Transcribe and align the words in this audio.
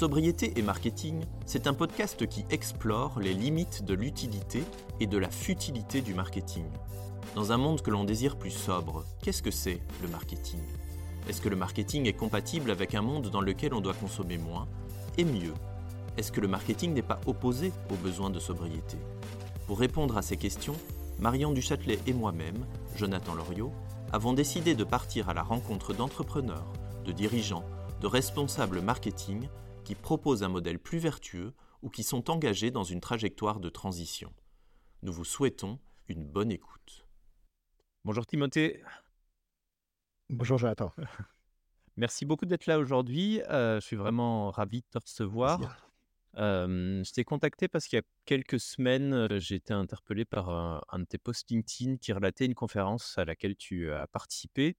Sobriété 0.00 0.54
et 0.56 0.62
marketing, 0.62 1.26
c'est 1.44 1.66
un 1.66 1.74
podcast 1.74 2.26
qui 2.26 2.46
explore 2.48 3.20
les 3.20 3.34
limites 3.34 3.84
de 3.84 3.92
l'utilité 3.92 4.64
et 4.98 5.06
de 5.06 5.18
la 5.18 5.28
futilité 5.28 6.00
du 6.00 6.14
marketing. 6.14 6.64
Dans 7.34 7.52
un 7.52 7.58
monde 7.58 7.82
que 7.82 7.90
l'on 7.90 8.04
désire 8.04 8.38
plus 8.38 8.50
sobre, 8.50 9.04
qu'est-ce 9.20 9.42
que 9.42 9.50
c'est 9.50 9.78
le 10.00 10.08
marketing? 10.08 10.62
Est-ce 11.28 11.42
que 11.42 11.50
le 11.50 11.56
marketing 11.56 12.06
est 12.06 12.14
compatible 12.14 12.70
avec 12.70 12.94
un 12.94 13.02
monde 13.02 13.28
dans 13.28 13.42
lequel 13.42 13.74
on 13.74 13.82
doit 13.82 13.92
consommer 13.92 14.38
moins 14.38 14.66
Et 15.18 15.24
mieux, 15.26 15.52
est-ce 16.16 16.32
que 16.32 16.40
le 16.40 16.48
marketing 16.48 16.94
n'est 16.94 17.02
pas 17.02 17.20
opposé 17.26 17.70
aux 17.90 17.96
besoins 17.96 18.30
de 18.30 18.40
sobriété? 18.40 18.96
Pour 19.66 19.80
répondre 19.80 20.16
à 20.16 20.22
ces 20.22 20.38
questions, 20.38 20.76
Marion 21.18 21.52
Duchâtelet 21.52 21.98
et 22.06 22.14
moi-même, 22.14 22.64
Jonathan 22.96 23.34
Loriot, 23.34 23.74
avons 24.14 24.32
décidé 24.32 24.74
de 24.74 24.84
partir 24.84 25.28
à 25.28 25.34
la 25.34 25.42
rencontre 25.42 25.92
d'entrepreneurs, 25.92 26.72
de 27.04 27.12
dirigeants, 27.12 27.66
de 28.00 28.06
responsables 28.06 28.80
marketing 28.80 29.46
qui 29.84 29.94
proposent 29.94 30.42
un 30.42 30.48
modèle 30.48 30.78
plus 30.78 30.98
vertueux 30.98 31.54
ou 31.82 31.90
qui 31.90 32.02
sont 32.02 32.30
engagés 32.30 32.70
dans 32.70 32.84
une 32.84 33.00
trajectoire 33.00 33.60
de 33.60 33.68
transition. 33.68 34.32
Nous 35.02 35.12
vous 35.12 35.24
souhaitons 35.24 35.78
une 36.08 36.24
bonne 36.24 36.50
écoute. 36.50 37.06
Bonjour 38.04 38.26
Timothée. 38.26 38.82
Bonjour 40.28 40.58
Jonathan. 40.58 40.92
Merci 41.96 42.24
beaucoup 42.24 42.46
d'être 42.46 42.66
là 42.66 42.78
aujourd'hui. 42.78 43.42
Euh, 43.50 43.80
je 43.80 43.86
suis 43.86 43.96
vraiment 43.96 44.50
ravi 44.50 44.80
de 44.80 44.86
te 44.90 44.98
recevoir 44.98 45.90
je 46.36 47.12
t'ai 47.12 47.24
contacté 47.24 47.68
parce 47.68 47.86
qu'il 47.86 47.98
y 47.98 48.00
a 48.00 48.04
quelques 48.24 48.60
semaines, 48.60 49.28
j'ai 49.38 49.56
été 49.56 49.72
interpellé 49.72 50.24
par 50.24 50.48
un, 50.50 50.98
de 50.98 51.04
tes 51.04 51.18
posts 51.18 51.50
LinkedIn 51.50 51.96
qui 51.96 52.12
relatait 52.12 52.46
une 52.46 52.54
conférence 52.54 53.18
à 53.18 53.24
laquelle 53.24 53.56
tu 53.56 53.92
as 53.92 54.06
participé 54.06 54.76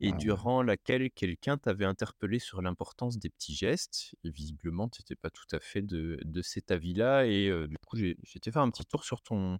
et 0.00 0.10
ah 0.12 0.16
durant 0.16 0.62
laquelle 0.62 1.10
quelqu'un 1.10 1.56
t'avait 1.58 1.84
interpellé 1.84 2.38
sur 2.38 2.62
l'importance 2.62 3.18
des 3.18 3.30
petits 3.30 3.54
gestes? 3.54 4.14
Et 4.24 4.30
visiblement, 4.30 4.88
tu 4.88 5.00
n'étais 5.00 5.16
pas 5.16 5.30
tout 5.30 5.46
à 5.52 5.60
fait 5.60 5.82
de, 5.82 6.18
cet 6.42 6.70
avis-là. 6.70 7.26
Et 7.26 7.50
du 7.68 7.76
coup, 7.86 7.96
j'ai 7.96 8.16
été 8.34 8.50
faire 8.50 8.62
un 8.62 8.70
petit 8.70 8.84
tour 8.84 9.04
sur 9.04 9.22
ton 9.22 9.58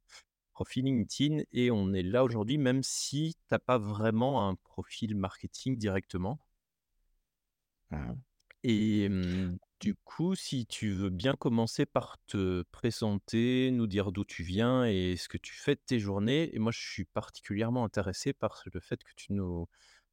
profil 0.53 0.85
LinkedIn 0.85 1.43
et 1.53 1.71
on 1.71 1.93
est 1.93 2.03
là 2.03 2.25
aujourd'hui, 2.25 2.59
même 2.59 2.83
si 2.83 3.35
tu 3.35 3.45
n'as 3.51 3.59
pas 3.59 3.79
vraiment 3.79 4.49
un 4.49 4.55
profil 4.55 5.15
marketing 5.15 5.77
directement. 5.77 6.39
Ah 7.91 8.15
et 8.69 9.09
du 9.81 9.95
coup, 9.95 10.35
si 10.35 10.67
tu 10.67 10.91
veux 10.91 11.11
bien 11.11 11.35
commencer 11.35 11.87
par 11.87 12.17
te 12.27 12.63
présenter, 12.73 13.71
nous 13.71 13.87
dire 13.87 14.11
d'où 14.11 14.25
tu 14.25 14.43
viens 14.43 14.85
et 14.87 15.15
ce 15.17 15.29
que 15.29 15.39
tu 15.39 15.55
fais 15.55 15.77
de 15.77 15.81
tes 15.87 16.01
journées. 16.01 16.53
Et 16.53 16.59
moi, 16.59 16.73
je 16.73 16.81
suis 16.81 17.05
particulièrement 17.05 17.85
intéressé 17.85 18.33
par 18.33 18.65
le 18.73 18.81
fait 18.81 19.05
que 19.05 19.13
tu 19.15 19.35
nous, 19.35 19.69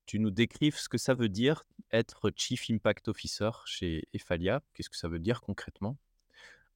tu 0.06 0.20
nous 0.20 0.32
décrives 0.32 0.78
ce 0.78 0.90
que 0.90 0.98
ça 0.98 1.14
veut 1.14 1.30
dire 1.30 1.66
être 1.92 2.32
Chief 2.36 2.70
Impact 2.70 3.08
Officer 3.08 3.52
chez 3.66 4.08
Efalia? 4.14 4.62
Qu'est-ce 4.74 4.90
que 4.90 4.98
ça 4.98 5.08
veut 5.08 5.20
dire 5.20 5.42
concrètement? 5.42 5.98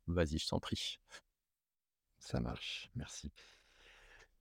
Vas-y, 0.08 0.38
je 0.38 0.48
t'en 0.48 0.60
prie. 0.60 1.00
Ça 2.20 2.40
marche, 2.40 2.90
merci. 2.96 3.32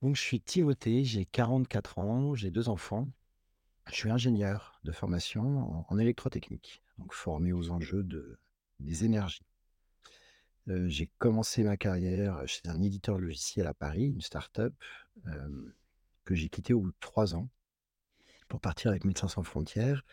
Donc, 0.03 0.17
je 0.17 0.21
suis 0.21 0.41
Timothée, 0.41 1.05
j'ai 1.05 1.25
44 1.25 1.99
ans, 1.99 2.35
j'ai 2.35 2.51
deux 2.51 2.69
enfants. 2.69 3.09
Je 3.89 3.95
suis 3.95 4.11
ingénieur 4.11 4.81
de 4.85 4.93
formation 4.93 5.85
en 5.89 5.99
électrotechnique 5.99 6.83
donc 6.99 7.13
formé 7.13 7.53
aux 7.53 7.71
enjeux 7.71 8.03
de, 8.03 8.39
des 8.81 9.05
énergies. 9.05 9.45
j'ai 10.67 11.11
commencé 11.19 11.63
ma 11.63 11.77
carrière 11.77 12.43
chez 12.47 12.67
un 12.67 12.83
éditeur 12.83 13.19
logiciel 13.19 13.67
à 13.67 13.75
Paris, 13.75 14.07
une 14.07 14.21
start-up, 14.21 14.75
que 16.25 16.35
j'ai 16.35 16.49
quitté 16.49 16.75
au 16.75 16.81
bout 16.81 16.91
de 16.91 16.97
trois 17.01 17.35
ans 17.35 17.49
pour 18.49 18.61
partir 18.61 18.91
avec 18.91 19.05
Médecins 19.05 19.29
sans 19.29 19.43
frontières. 19.43 20.05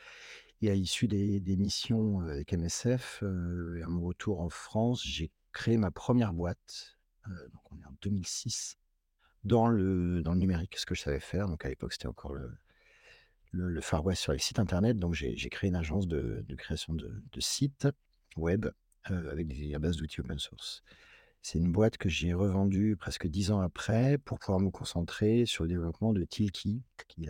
Et 0.61 0.69
à 0.69 0.75
l'issue 0.75 1.07
des, 1.07 1.57
missions 1.57 2.21
avec 2.21 2.53
MSF, 2.53 3.21
et 3.21 3.83
à 3.83 3.87
mon 3.87 4.01
retour 4.01 4.39
en 4.39 4.49
France, 4.49 5.03
j'ai 5.05 5.29
créé 5.51 5.77
ma 5.77 5.91
première 5.91 6.31
boîte, 6.33 6.97
donc 7.27 7.71
on 7.71 7.79
est 7.81 7.85
en 7.85 7.95
2006, 8.01 8.77
dans 9.43 9.67
le, 9.67 10.21
dans 10.21 10.33
le 10.33 10.39
numérique, 10.39 10.77
ce 10.77 10.85
que 10.85 10.95
je 10.95 11.01
savais 11.01 11.19
faire. 11.19 11.49
Donc 11.49 11.65
à 11.65 11.69
l'époque, 11.69 11.91
c'était 11.91 12.07
encore 12.07 12.33
le, 12.33 12.49
le, 13.53 13.81
Far 13.81 14.03
West 14.05 14.21
sur 14.21 14.33
les 14.33 14.39
sites 14.39 14.59
internet. 14.59 14.99
Donc, 14.99 15.13
j'ai 15.13 15.49
créé 15.49 15.69
une 15.69 15.75
agence 15.75 16.07
de, 16.07 16.43
création 16.57 16.93
de, 16.93 17.39
sites 17.39 17.87
web 18.35 18.67
euh, 19.11 19.31
avec 19.31 19.47
des 19.47 19.77
bases 19.79 19.97
d'outils 19.97 20.21
open 20.21 20.39
source. 20.39 20.83
C'est 21.41 21.59
une 21.59 21.71
boîte 21.71 21.97
que 21.97 22.09
j'ai 22.09 22.33
revendue 22.33 22.95
presque 22.95 23.27
dix 23.27 23.51
ans 23.51 23.59
après 23.59 24.17
pour 24.17 24.39
pouvoir 24.39 24.59
me 24.59 24.71
concentrer 24.71 25.45
sur 25.45 25.65
le 25.65 25.69
développement 25.69 26.13
de 26.13 26.23
Tilki, 26.23 26.83
qui 27.07 27.25
est 27.25 27.29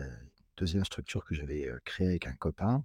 deuxième 0.56 0.84
structure 0.84 1.24
que 1.24 1.34
j'avais 1.34 1.68
créée 1.84 2.08
avec 2.08 2.26
un 2.26 2.34
copain. 2.34 2.84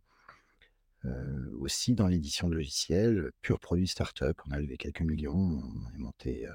Aussi 1.59 1.95
dans 1.95 2.07
l'édition 2.07 2.49
de 2.49 2.55
logiciels, 2.55 3.31
pur 3.41 3.59
produit 3.59 3.87
startup. 3.87 4.41
On 4.47 4.51
a 4.51 4.59
levé 4.59 4.77
quelques 4.77 5.01
millions, 5.01 5.33
on 5.33 5.85
a 5.85 5.97
monté 5.97 6.45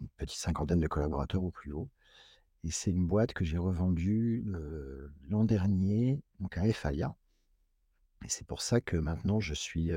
une 0.00 0.08
petite 0.16 0.40
cinquantaine 0.40 0.80
de 0.80 0.88
collaborateurs 0.88 1.44
au 1.44 1.50
plus 1.50 1.72
haut. 1.72 1.88
Et 2.64 2.70
c'est 2.70 2.90
une 2.90 3.06
boîte 3.06 3.32
que 3.32 3.44
j'ai 3.44 3.56
revendue 3.56 4.44
l'an 5.28 5.44
dernier, 5.44 6.20
donc 6.40 6.58
à 6.58 6.66
Efalia. 6.66 7.14
Et 8.24 8.28
c'est 8.28 8.46
pour 8.46 8.62
ça 8.62 8.80
que 8.80 8.96
maintenant 8.96 9.40
je 9.40 9.54
suis 9.54 9.92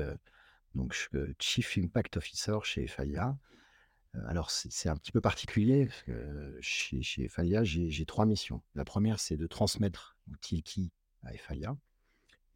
donc 0.74 0.96
Chief 1.38 1.76
Impact 1.76 2.16
Officer 2.16 2.58
chez 2.62 2.84
Efalia. 2.84 3.36
Alors 4.26 4.50
c'est 4.50 4.88
un 4.88 4.96
petit 4.96 5.12
peu 5.12 5.20
particulier 5.20 5.86
parce 5.86 6.02
que 6.02 6.58
chez, 6.60 7.02
chez 7.02 7.24
Efalia, 7.24 7.64
j'ai 7.64 8.06
trois 8.06 8.26
missions. 8.26 8.62
La 8.74 8.84
première, 8.84 9.20
c'est 9.20 9.36
de 9.36 9.46
transmettre 9.46 10.16
Tilki 10.40 10.92
à 11.22 11.34
Efalia, 11.34 11.76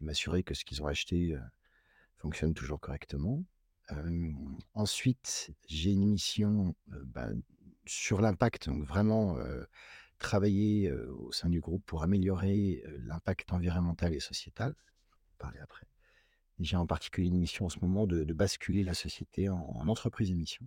m'assurer 0.01 0.43
que 0.43 0.55
ce 0.55 0.65
qu'ils 0.65 0.83
ont 0.83 0.87
acheté 0.87 1.37
fonctionne 2.17 2.55
toujours 2.55 2.81
correctement. 2.81 3.45
ensuite, 4.75 5.51
j'ai 5.67 5.93
une 5.93 6.07
mission 6.07 6.75
bah, 6.87 7.29
sur 7.87 8.21
l'impact, 8.21 8.69
donc 8.69 8.85
vraiment 8.85 9.37
travailler 10.19 10.93
au 10.93 11.33
sein 11.33 11.49
du 11.49 11.61
groupe 11.61 11.85
pour 11.87 12.03
améliorer 12.03 12.83
l'impact 13.01 13.53
environnemental 13.53 14.15
et 14.15 14.21
sociétal. 14.21 14.75
parler 15.39 15.61
après. 15.61 15.87
J'ai 16.61 16.77
en 16.77 16.87
particulier 16.87 17.29
une 17.29 17.39
mission 17.39 17.67
en 17.67 17.69
ce 17.69 17.79
moment 17.81 18.07
de, 18.07 18.25
basculer 18.33 18.83
la 18.83 18.95
société 18.95 19.49
en, 19.49 19.89
entreprise 19.89 20.31
émission. 20.31 20.67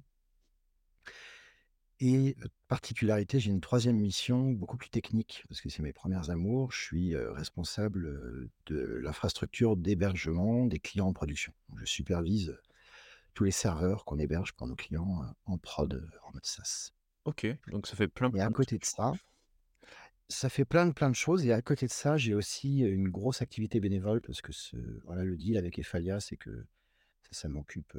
Et 2.03 2.35
particularité, 2.67 3.39
j'ai 3.39 3.51
une 3.51 3.61
troisième 3.61 3.97
mission 3.97 4.49
beaucoup 4.49 4.75
plus 4.75 4.89
technique, 4.89 5.45
parce 5.47 5.61
que 5.61 5.69
c'est 5.69 5.83
mes 5.83 5.93
premières 5.93 6.31
amours. 6.31 6.71
Je 6.71 6.81
suis 6.81 7.15
responsable 7.15 8.49
de 8.65 8.99
l'infrastructure 9.03 9.77
d'hébergement 9.77 10.65
des 10.65 10.79
clients 10.79 11.07
en 11.07 11.13
production. 11.13 11.53
je 11.77 11.85
supervise 11.85 12.57
tous 13.35 13.43
les 13.43 13.51
serveurs 13.51 14.03
qu'on 14.03 14.17
héberge 14.17 14.53
pour 14.53 14.65
nos 14.65 14.75
clients 14.75 15.23
en 15.45 15.57
prod, 15.59 16.09
en 16.23 16.33
mode 16.33 16.45
SaaS. 16.45 16.91
Ok, 17.25 17.45
donc 17.67 17.85
ça 17.85 17.95
fait 17.95 18.07
plein, 18.07 18.31
Et 18.33 18.41
à 18.41 18.49
côté 18.49 18.79
de 18.79 18.85
ça, 18.85 19.13
ça 20.27 20.49
fait 20.49 20.65
plein 20.65 20.87
de 20.87 20.91
plein 20.91 21.11
de 21.11 21.15
choses 21.15 21.45
et 21.45 21.53
à 21.53 21.61
côté 21.61 21.85
de 21.85 21.91
ça, 21.91 22.17
j'ai 22.17 22.33
aussi, 22.33 22.79
une 22.79 23.09
grosse 23.09 23.43
activité 23.43 23.79
bénévole 23.79 24.21
parce 24.21 24.41
que 24.41 24.51
ce 24.51 24.75
voilà, 25.05 25.23
le 25.23 25.37
deal 25.37 25.55
avec 25.55 25.77
Efalia, 25.77 26.19
c'est 26.19 26.37
que 26.37 26.65
ça 27.29 27.47
m'occupe, 27.47 27.95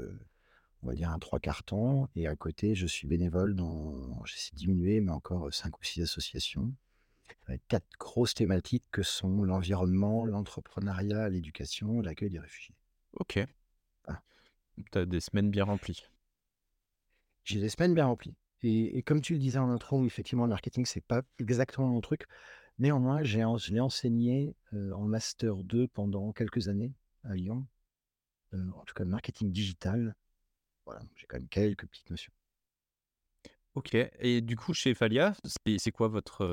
on 0.83 0.89
va 0.89 0.95
dire 0.95 1.11
un 1.11 1.19
trois 1.19 1.39
quarts 1.39 1.63
temps 1.63 2.09
et 2.17 2.27
à 2.27 2.37
côté, 2.37 2.75
je 2.75 2.87
suis 2.87 3.07
bénévole 3.07 3.55
dans 3.55 4.25
j'essaie 4.25 4.53
de 4.53 4.59
diminuer, 4.59 5.01
mais 5.01 5.13
encore, 5.13 5.53
cinq 5.53 5.79
ou 5.79 5.85
six 5.85 6.03
associations 6.03 6.73
avec 7.47 7.67
quatre 7.69 7.87
grosses 7.99 8.35
thématiques 8.35 8.85
que 8.91 9.03
sont 9.03 9.43
l'environnement, 9.43 10.25
l'entrepreneuriat, 10.25 11.29
l'éducation, 11.29 12.01
l'accueil 12.01 12.31
des 12.31 12.39
réfugiés. 12.39 12.75
OK. 13.15 13.41
Tu 14.91 14.99
as 14.99 15.05
des 15.05 15.21
semaines 15.21 15.51
bien 15.51 15.65
remplies. 15.65 16.03
J'ai 17.45 17.61
des 17.61 17.69
semaines 17.69 17.95
bien 17.95 18.07
remplies. 18.07 18.35
Et, 18.63 19.03
comme 19.03 19.21
tu 19.21 19.35
le 19.35 19.39
disais 19.39 19.59
en 19.59 19.69
intro, 19.71 20.05
effectivement, 20.07 20.45
le 20.45 20.51
marketing, 20.51 20.87
c'est 20.87 21.01
pas 21.01 21.23
exactement 21.39 21.89
mon 21.89 22.01
truc. 22.01 22.27
Néanmoins, 22.79 23.23
j'ai 23.23 23.41
je 23.41 23.73
l'ai 23.73 23.81
enseigné 23.81 24.55
en 24.73 25.05
Master 25.05 25.57
2 25.57 25.89
pendant 25.89 26.33
quelques 26.33 26.69
années 26.69 26.95
à 27.25 27.35
Lyon. 27.35 27.67
en 28.53 28.85
tout 28.85 28.95
cas, 28.95 29.05
le 29.05 29.11
marketing 29.11 29.51
digital. 29.51 30.15
Voilà, 30.85 31.01
j'ai 31.17 31.27
quand 31.27 31.37
même 31.37 31.49
quelques 31.49 31.87
petites 31.87 32.11
notions. 32.11 32.33
Ok. 33.75 33.95
Et 33.95 34.43
du 34.43 34.57
coup, 34.57 34.75
chez 34.75 34.95
Falia, 34.95 35.35
c'est 35.79 35.93
quoi 35.93 36.09
votre, 36.09 36.45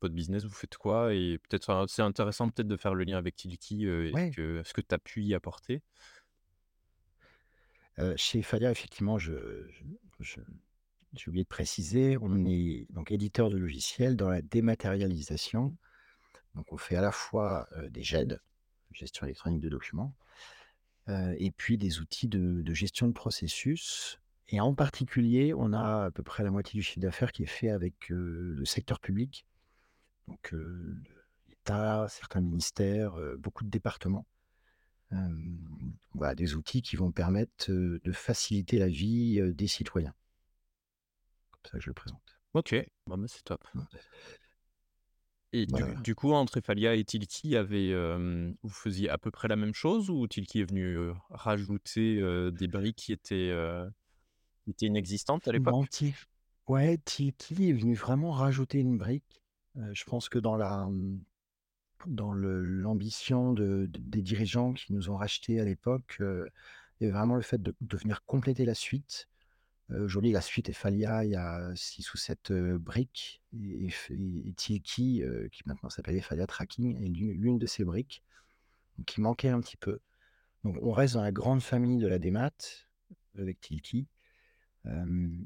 votre 0.00 0.14
business? 0.14 0.44
Vous 0.44 0.54
faites 0.54 0.76
quoi? 0.76 1.12
Et 1.12 1.38
peut-être, 1.38 1.86
c'est 1.88 2.02
intéressant 2.02 2.48
peut-être 2.48 2.68
de 2.68 2.76
faire 2.76 2.94
le 2.94 3.02
lien 3.04 3.18
avec 3.18 3.34
Tilki 3.34 3.86
et 3.86 4.12
ce 4.14 4.72
que 4.72 4.80
tu 4.80 4.94
as 4.94 4.98
pu 4.98 5.24
y 5.24 5.34
apporter. 5.34 5.82
chez 8.16 8.42
Falia, 8.42 8.70
effectivement, 8.70 9.18
je, 9.18 9.66
j'ai 10.20 11.28
oublié 11.28 11.42
de 11.42 11.48
préciser, 11.48 12.16
on 12.20 12.44
est 12.46 12.86
donc 12.90 13.10
éditeur 13.10 13.50
de 13.50 13.56
logiciels 13.56 14.16
dans 14.16 14.28
la 14.28 14.40
dématérialisation. 14.40 15.76
Donc 16.54 16.72
on 16.72 16.76
fait 16.76 16.96
à 16.96 17.02
la 17.02 17.12
fois 17.12 17.68
des 17.90 18.02
GED, 18.02 18.40
gestion 18.92 19.26
électronique 19.26 19.60
de 19.60 19.68
documents, 19.68 20.14
et 21.08 21.50
puis 21.50 21.78
des 21.78 22.00
outils 22.00 22.28
de, 22.28 22.74
gestion 22.74 23.08
de 23.08 23.12
processus. 23.12 24.18
Et 24.48 24.60
en 24.60 24.74
particulier, 24.74 25.54
on 25.54 25.72
a 25.72 26.06
à 26.06 26.10
peu 26.10 26.22
près 26.22 26.44
la 26.44 26.50
moitié 26.50 26.78
du 26.78 26.82
chiffre 26.82 27.00
d'affaires 27.00 27.32
qui 27.32 27.42
est 27.42 27.46
fait 27.46 27.70
avec 27.70 28.08
le 28.08 28.64
secteur 28.64 29.00
public, 29.00 29.46
donc 30.28 30.54
l'État, 31.48 32.06
certains 32.08 32.40
ministères, 32.40 33.14
beaucoup 33.38 33.64
de 33.64 33.70
départements. 33.70 34.26
Voilà, 36.14 36.34
des 36.34 36.54
outils 36.54 36.82
qui 36.82 36.96
vont 36.96 37.12
permettre, 37.12 37.70
de 37.70 38.12
faciliter 38.12 38.78
la 38.78 38.88
vie, 38.88 39.40
des 39.54 39.66
citoyens. 39.66 40.14
Comme 41.50 41.70
ça 41.70 41.78
que 41.78 41.84
je 41.84 41.90
le 41.90 41.94
présente. 41.94 42.38
OK, 42.54 42.74
bon, 43.06 43.16
bah, 43.16 43.26
c'est 43.28 43.44
top. 43.44 43.66
Et 45.54 45.66
du 45.66 45.72
Voilà. 45.72 45.94
du 46.00 46.14
coup, 46.14 46.32
entre 46.32 46.58
Efalia 46.58 46.94
et 46.94 47.04
Tilki, 47.04 47.56
avait, 47.56 47.92
vous 48.62 48.70
faisiez 48.70 49.10
à 49.10 49.18
peu 49.18 49.30
près 49.30 49.48
la 49.48 49.56
même 49.56 49.74
chose 49.74 50.08
ou 50.08 50.26
Tilki 50.26 50.60
est 50.60 50.64
venu, 50.64 50.98
rajouter, 51.30 52.22
des 52.52 52.68
briques 52.68 52.96
qui 52.96 53.12
étaient, 53.12 53.52
inexistantes 54.80 55.46
à 55.48 55.52
l'époque? 55.52 55.86
Ouais, 56.68 56.98
Tilki 57.04 57.68
est 57.68 57.72
venu 57.74 57.94
vraiment 57.94 58.30
rajouter 58.30 58.78
une 58.78 58.96
brique. 58.96 59.42
Je 59.92 60.04
pense 60.04 60.28
que 60.28 60.38
dans 60.38 60.56
la, 60.56 60.86
mmh, 60.86 61.20
dans 62.06 62.32
l'ambition 62.32 63.52
de 63.52 63.86
de 63.90 63.98
des 64.00 64.22
dirigeants 64.22 64.72
qui 64.72 64.92
nous 64.92 65.10
ont 65.10 65.16
rachetés 65.16 65.60
à 65.60 65.64
l'époque, 65.64 66.16
il 66.20 67.04
y 67.04 67.04
avait 67.04 67.12
vraiment 67.18 67.36
le 67.36 67.42
fait 67.42 67.60
de 67.62 67.74
de 67.80 67.96
venir 67.96 68.24
compléter 68.24 68.64
la 68.64 68.74
suite. 68.74 69.28
Aujourd'hui, 69.90 70.32
la 70.32 70.40
suite 70.40 70.68
Efalia, 70.70 71.24
il 71.24 71.30
y 71.32 71.36
a 71.36 71.70
6 71.74 72.14
ou 72.14 72.16
7 72.16 72.50
heu, 72.50 72.78
briques 72.78 73.42
et 73.52 73.88
et 73.88 74.52
qui 74.54 75.22
maintenant 75.66 75.90
s'appelle 75.90 76.16
Efalia 76.16 76.46
Tracking 76.46 76.96
est 76.96 77.08
l'une 77.08 77.58
de 77.58 77.66
ces 77.66 77.84
briques, 77.84 78.22
qui 79.06 79.20
manquait 79.20 79.48
un 79.48 79.60
petit 79.60 79.76
peu. 79.76 80.00
Donc 80.64 80.78
on 80.80 80.92
reste 80.92 81.14
dans 81.14 81.22
la 81.22 81.32
grande 81.32 81.62
famille 81.62 81.98
de 81.98 82.06
la 82.06 82.18
démat 82.18 82.52
avec 83.36 83.60
Tilki, 83.60 84.06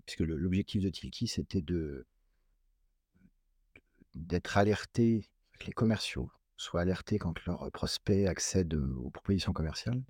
puisque 0.05 0.21
l'objectif 0.21 0.83
de 0.83 0.91
Tilki, 0.91 1.27
c'était 1.27 1.65
d'être 4.15 4.57
alertés, 4.57 5.29
que 5.59 5.67
les 5.67 5.73
commerciaux 5.73 6.31
soient 6.57 6.83
alertés 6.83 7.19
quand 7.19 7.45
leurs 7.47 7.71
prospects 7.73 8.27
accèdent, 8.27 8.75
aux 8.75 9.11
propositions 9.11 9.53
commerciales. 9.53 10.03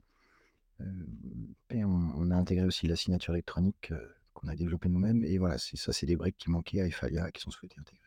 Et 1.70 1.84
on 1.84 2.12
on 2.16 2.30
a 2.30 2.36
intégré 2.36 2.66
aussi 2.66 2.86
la 2.86 2.96
signature 2.96 3.34
électronique, 3.34 3.90
heu, 3.92 4.14
qu'on 4.34 4.48
a 4.48 4.54
développée 4.54 4.88
nous-mêmes 4.88 5.24
et 5.24 5.38
voilà, 5.38 5.58
c'est 5.58 5.76
ça, 5.76 5.92
c'est 5.92 6.06
des 6.06 6.16
briques 6.16 6.36
qui 6.38 6.50
manquaient 6.50 6.80
à 6.80 6.86
Efalia, 6.86 7.30
qui 7.30 7.40
sont 7.40 7.50
souhaitées 7.50 7.76
intégrer. 7.80 8.06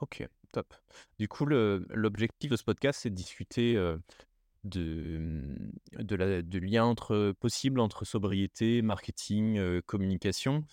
OK, 0.00 0.28
top. 0.52 0.74
Du 1.18 1.28
coup, 1.28 1.46
l'objectif 1.46 2.50
de 2.50 2.56
ce 2.56 2.64
podcast, 2.64 3.00
c'est 3.02 3.10
de 3.10 3.14
discuter, 3.14 3.76
heu, 3.76 4.00
de, 4.64 5.18
mmh, 5.18 6.02
de 6.02 6.16
la 6.16 6.42
du 6.42 6.60
lien 6.60 6.84
entre 6.84 7.32
possible 7.40 7.80
entre 7.80 8.04
sobriété, 8.04 8.82
marketing, 8.82 9.80
communication. 9.82 10.64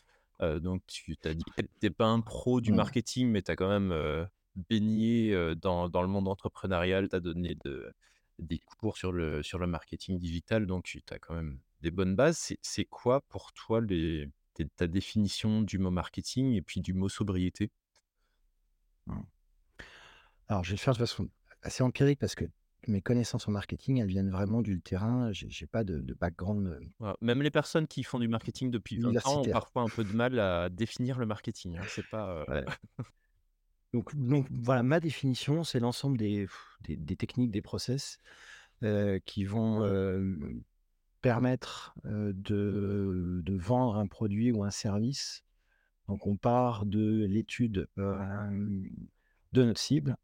Donc 0.41 0.81
tu 0.87 1.17
tu 1.17 1.27
as 1.27 1.33
dit 1.33 1.43
que 1.43 1.61
tu 1.61 1.67
étais 1.77 1.89
pas 1.89 2.07
un 2.07 2.21
pro 2.21 2.61
du 2.61 2.71
marketing, 2.71 3.29
mais 3.29 3.41
tu 3.41 3.51
as 3.51 3.55
quand 3.55 3.67
même, 3.69 3.93
baigné, 4.55 5.33
dans 5.57 5.89
dans 5.89 6.01
le 6.01 6.07
monde 6.07 6.27
entrepreneurial. 6.27 7.09
Tu 7.09 7.15
as 7.15 7.19
donné 7.19 7.55
de 7.65 7.91
des 8.39 8.59
cours 8.59 8.97
sur 8.97 9.11
le 9.11 9.43
sur 9.43 9.59
le 9.59 9.67
marketing 9.67 10.17
digital, 10.17 10.65
donc 10.65 10.85
tu 10.85 11.01
as 11.11 11.19
quand 11.19 11.35
même 11.35 11.59
des 11.81 11.91
bonnes 11.91 12.15
bases. 12.15 12.53
C'est 12.61 12.85
quoi 12.85 13.21
pour 13.21 13.53
toi 13.53 13.81
les 13.81 14.29
ta 14.75 14.87
définition 14.87 15.61
du 15.61 15.77
mot 15.77 15.91
marketing 15.91 16.53
et 16.53 16.61
puis 16.61 16.81
du 16.81 16.93
mot 16.93 17.07
sobriété? 17.07 17.71
Mmh. 19.07 19.21
Alors, 20.47 20.63
je 20.63 20.71
vais 20.71 20.75
le 20.75 20.79
faire 20.81 20.93
de 20.93 20.99
façon 20.99 21.29
assez 21.61 21.83
empirique 21.83 22.19
parce 22.19 22.35
que 22.35 22.45
mes 22.87 23.01
connaissances 23.01 23.47
en 23.47 23.51
marketing, 23.51 23.99
elles 23.99 24.07
viennent 24.07 24.31
vraiment 24.31 24.61
du 24.61 24.81
terrain. 24.81 25.31
J'ai 25.31 25.49
j'ai 25.49 25.67
pas 25.67 25.83
de 25.83 25.99
de 25.99 26.13
background, 26.13 26.79
Voilà, 26.99 27.15
même 27.21 27.41
les 27.41 27.51
personnes 27.51 27.87
qui 27.87 28.03
font 28.03 28.19
du 28.19 28.27
marketing 28.27 28.71
depuis 28.71 28.97
20 28.97 29.25
ans 29.27 29.41
ont 29.41 29.45
parfois 29.51 29.83
un 29.83 29.89
peu 29.89 30.03
de 30.03 30.13
mal 30.13 30.39
à 30.39 30.69
définir 30.69 31.19
le 31.19 31.25
marketing, 31.25 31.77
hein. 31.77 31.85
C'est 31.87 32.07
pas, 32.09 32.45
Ouais. 32.47 32.65
Donc 33.93 34.15
donc 34.15 34.47
voilà, 34.51 34.83
ma 34.83 34.99
définition, 34.99 35.63
c'est 35.63 35.79
l'ensemble 35.79 36.17
des 36.17 36.47
des 36.81 36.95
des 36.95 37.15
techniques, 37.15 37.51
des 37.51 37.61
process, 37.61 38.17
qui 39.25 39.43
vont, 39.45 39.81
permettre, 41.21 41.95
de 42.05 43.41
de 43.43 43.55
vendre 43.57 43.97
un 43.97 44.07
produit 44.07 44.51
ou 44.51 44.63
un 44.63 44.71
service. 44.71 45.43
Donc 46.07 46.27
on 46.27 46.37
part 46.37 46.85
de 46.85 47.25
l'étude, 47.25 47.87
de 47.97 49.63
notre 49.63 49.79
cible, 49.79 50.15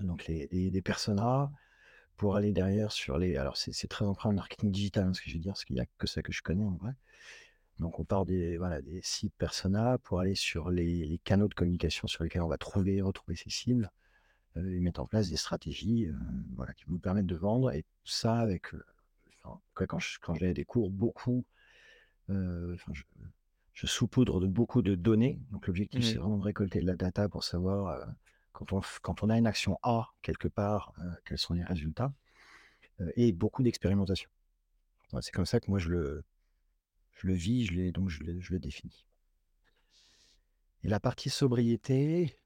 donc 0.00 0.26
les 0.26 0.48
les 0.50 0.70
les 0.70 0.82
personas, 0.82 1.50
pour 2.16 2.36
aller 2.36 2.52
derrière 2.52 2.90
sur 2.92 3.18
les 3.18 3.36
alors 3.36 3.56
c'est 3.56 3.88
très 3.88 4.04
empreint 4.04 4.32
marketing 4.32 4.72
digital, 4.72 5.06
hein, 5.06 5.14
ce 5.14 5.20
que 5.20 5.30
je 5.30 5.34
vais 5.34 5.40
dire, 5.40 5.52
parce 5.52 5.64
qu'il 5.64 5.76
y 5.76 5.80
a 5.80 5.86
que 5.98 6.06
ça 6.06 6.22
que 6.22 6.32
je 6.32 6.42
connais 6.42 6.64
en 6.64 6.76
vrai. 6.76 6.92
Donc 7.78 7.98
on 8.00 8.04
part 8.04 8.24
des 8.24 8.56
voilà, 8.58 8.80
des 8.82 9.00
cibles 9.02 9.34
persona 9.38 9.98
pour 9.98 10.20
aller 10.20 10.34
sur 10.34 10.70
les 10.70 11.04
les 11.06 11.18
canaux 11.18 11.48
de 11.48 11.54
communication 11.54 12.08
sur 12.08 12.24
lesquels 12.24 12.42
on 12.42 12.48
va 12.48 12.58
trouver 12.58 13.02
retrouver 13.02 13.36
ces 13.36 13.50
cibles, 13.50 13.90
heu, 14.56 14.74
et 14.74 14.80
mettre 14.80 15.00
en 15.00 15.06
place 15.06 15.28
des 15.30 15.36
stratégies, 15.36 16.06
heu, 16.06 16.16
voilà, 16.56 16.72
qui 16.74 16.84
vont 16.84 16.92
nous 16.94 16.98
permettre 16.98 17.26
de 17.28 17.36
vendre 17.36 17.70
et 17.72 17.82
tout 17.82 18.12
ça 18.12 18.38
avec, 18.38 18.68
enfin, 19.44 19.60
quoi, 19.74 19.86
quand 19.86 19.98
je 19.98 20.18
quand 20.20 20.34
des 20.38 20.64
cours, 20.64 20.90
beaucoup, 20.90 21.44
enfin 22.28 22.92
je 22.94 23.02
je 23.74 23.86
saupoudre 23.86 24.40
de 24.40 24.46
beaucoup 24.46 24.80
de 24.82 24.94
données. 24.94 25.38
Donc 25.50 25.66
l'objectif, 25.66 26.04
c'est 26.04 26.16
mmh 26.16 26.20
vraiment 26.20 26.38
de 26.38 26.42
récolter 26.44 26.80
de 26.80 26.86
la 26.86 26.96
data 26.96 27.28
pour 27.28 27.44
savoir, 27.44 28.06
quand 28.52 28.72
on 28.72 28.80
quand 29.02 29.22
on 29.22 29.28
a 29.30 29.36
une 29.38 29.46
action 29.46 29.78
A 29.82 30.08
quelque 30.22 30.48
part, 30.48 30.94
quels 31.26 31.38
sont 31.38 31.52
les 31.54 31.64
résultats, 31.64 32.12
et 33.16 33.32
beaucoup 33.32 33.62
d'expérimentation. 33.62 34.30
C'est 35.20 35.32
comme 35.32 35.46
ça 35.46 35.60
que 35.60 35.70
moi 35.70 35.78
je 35.78 35.90
le 35.90 36.24
je 37.16 37.26
le 37.26 37.34
vis, 37.34 37.66
je 37.66 37.90
donc 37.90 38.10
le 38.20 38.58
définis. 38.58 39.06
Et 40.84 40.88
la 40.88 41.00
partie 41.00 41.30
sobriété, 41.30 42.38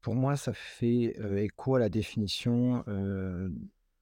pour 0.00 0.14
moi, 0.14 0.36
ça 0.36 0.52
fait, 0.52 1.14
heu, 1.18 1.38
écho 1.38 1.74
à 1.74 1.78
la 1.78 1.88
définition, 1.88 2.82
heu, 2.88 3.52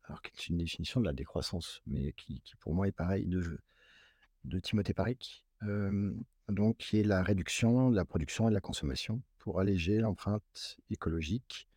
alors 0.04 0.22
qui 0.22 0.30
est 0.30 0.48
une 0.48 0.58
définition 0.58 1.00
de 1.00 1.06
la 1.06 1.12
décroissance, 1.12 1.82
mais 1.86 2.12
qui 2.12 2.42
pour 2.60 2.74
moi 2.74 2.88
est 2.88 2.92
pareil 2.92 3.26
de 3.26 3.58
de 4.44 4.60
Timothée 4.60 4.94
Paric, 4.94 5.44
donc 6.48 6.78
qui 6.78 6.98
est 6.98 7.02
la 7.02 7.22
réduction 7.22 7.90
de 7.90 7.96
la 7.96 8.04
production 8.04 8.46
et 8.46 8.50
de 8.50 8.54
la 8.54 8.60
consommation 8.60 9.20
pour 9.38 9.60
alléger 9.60 9.98
l'empreinte 9.98 10.78
écologique, 10.90 11.67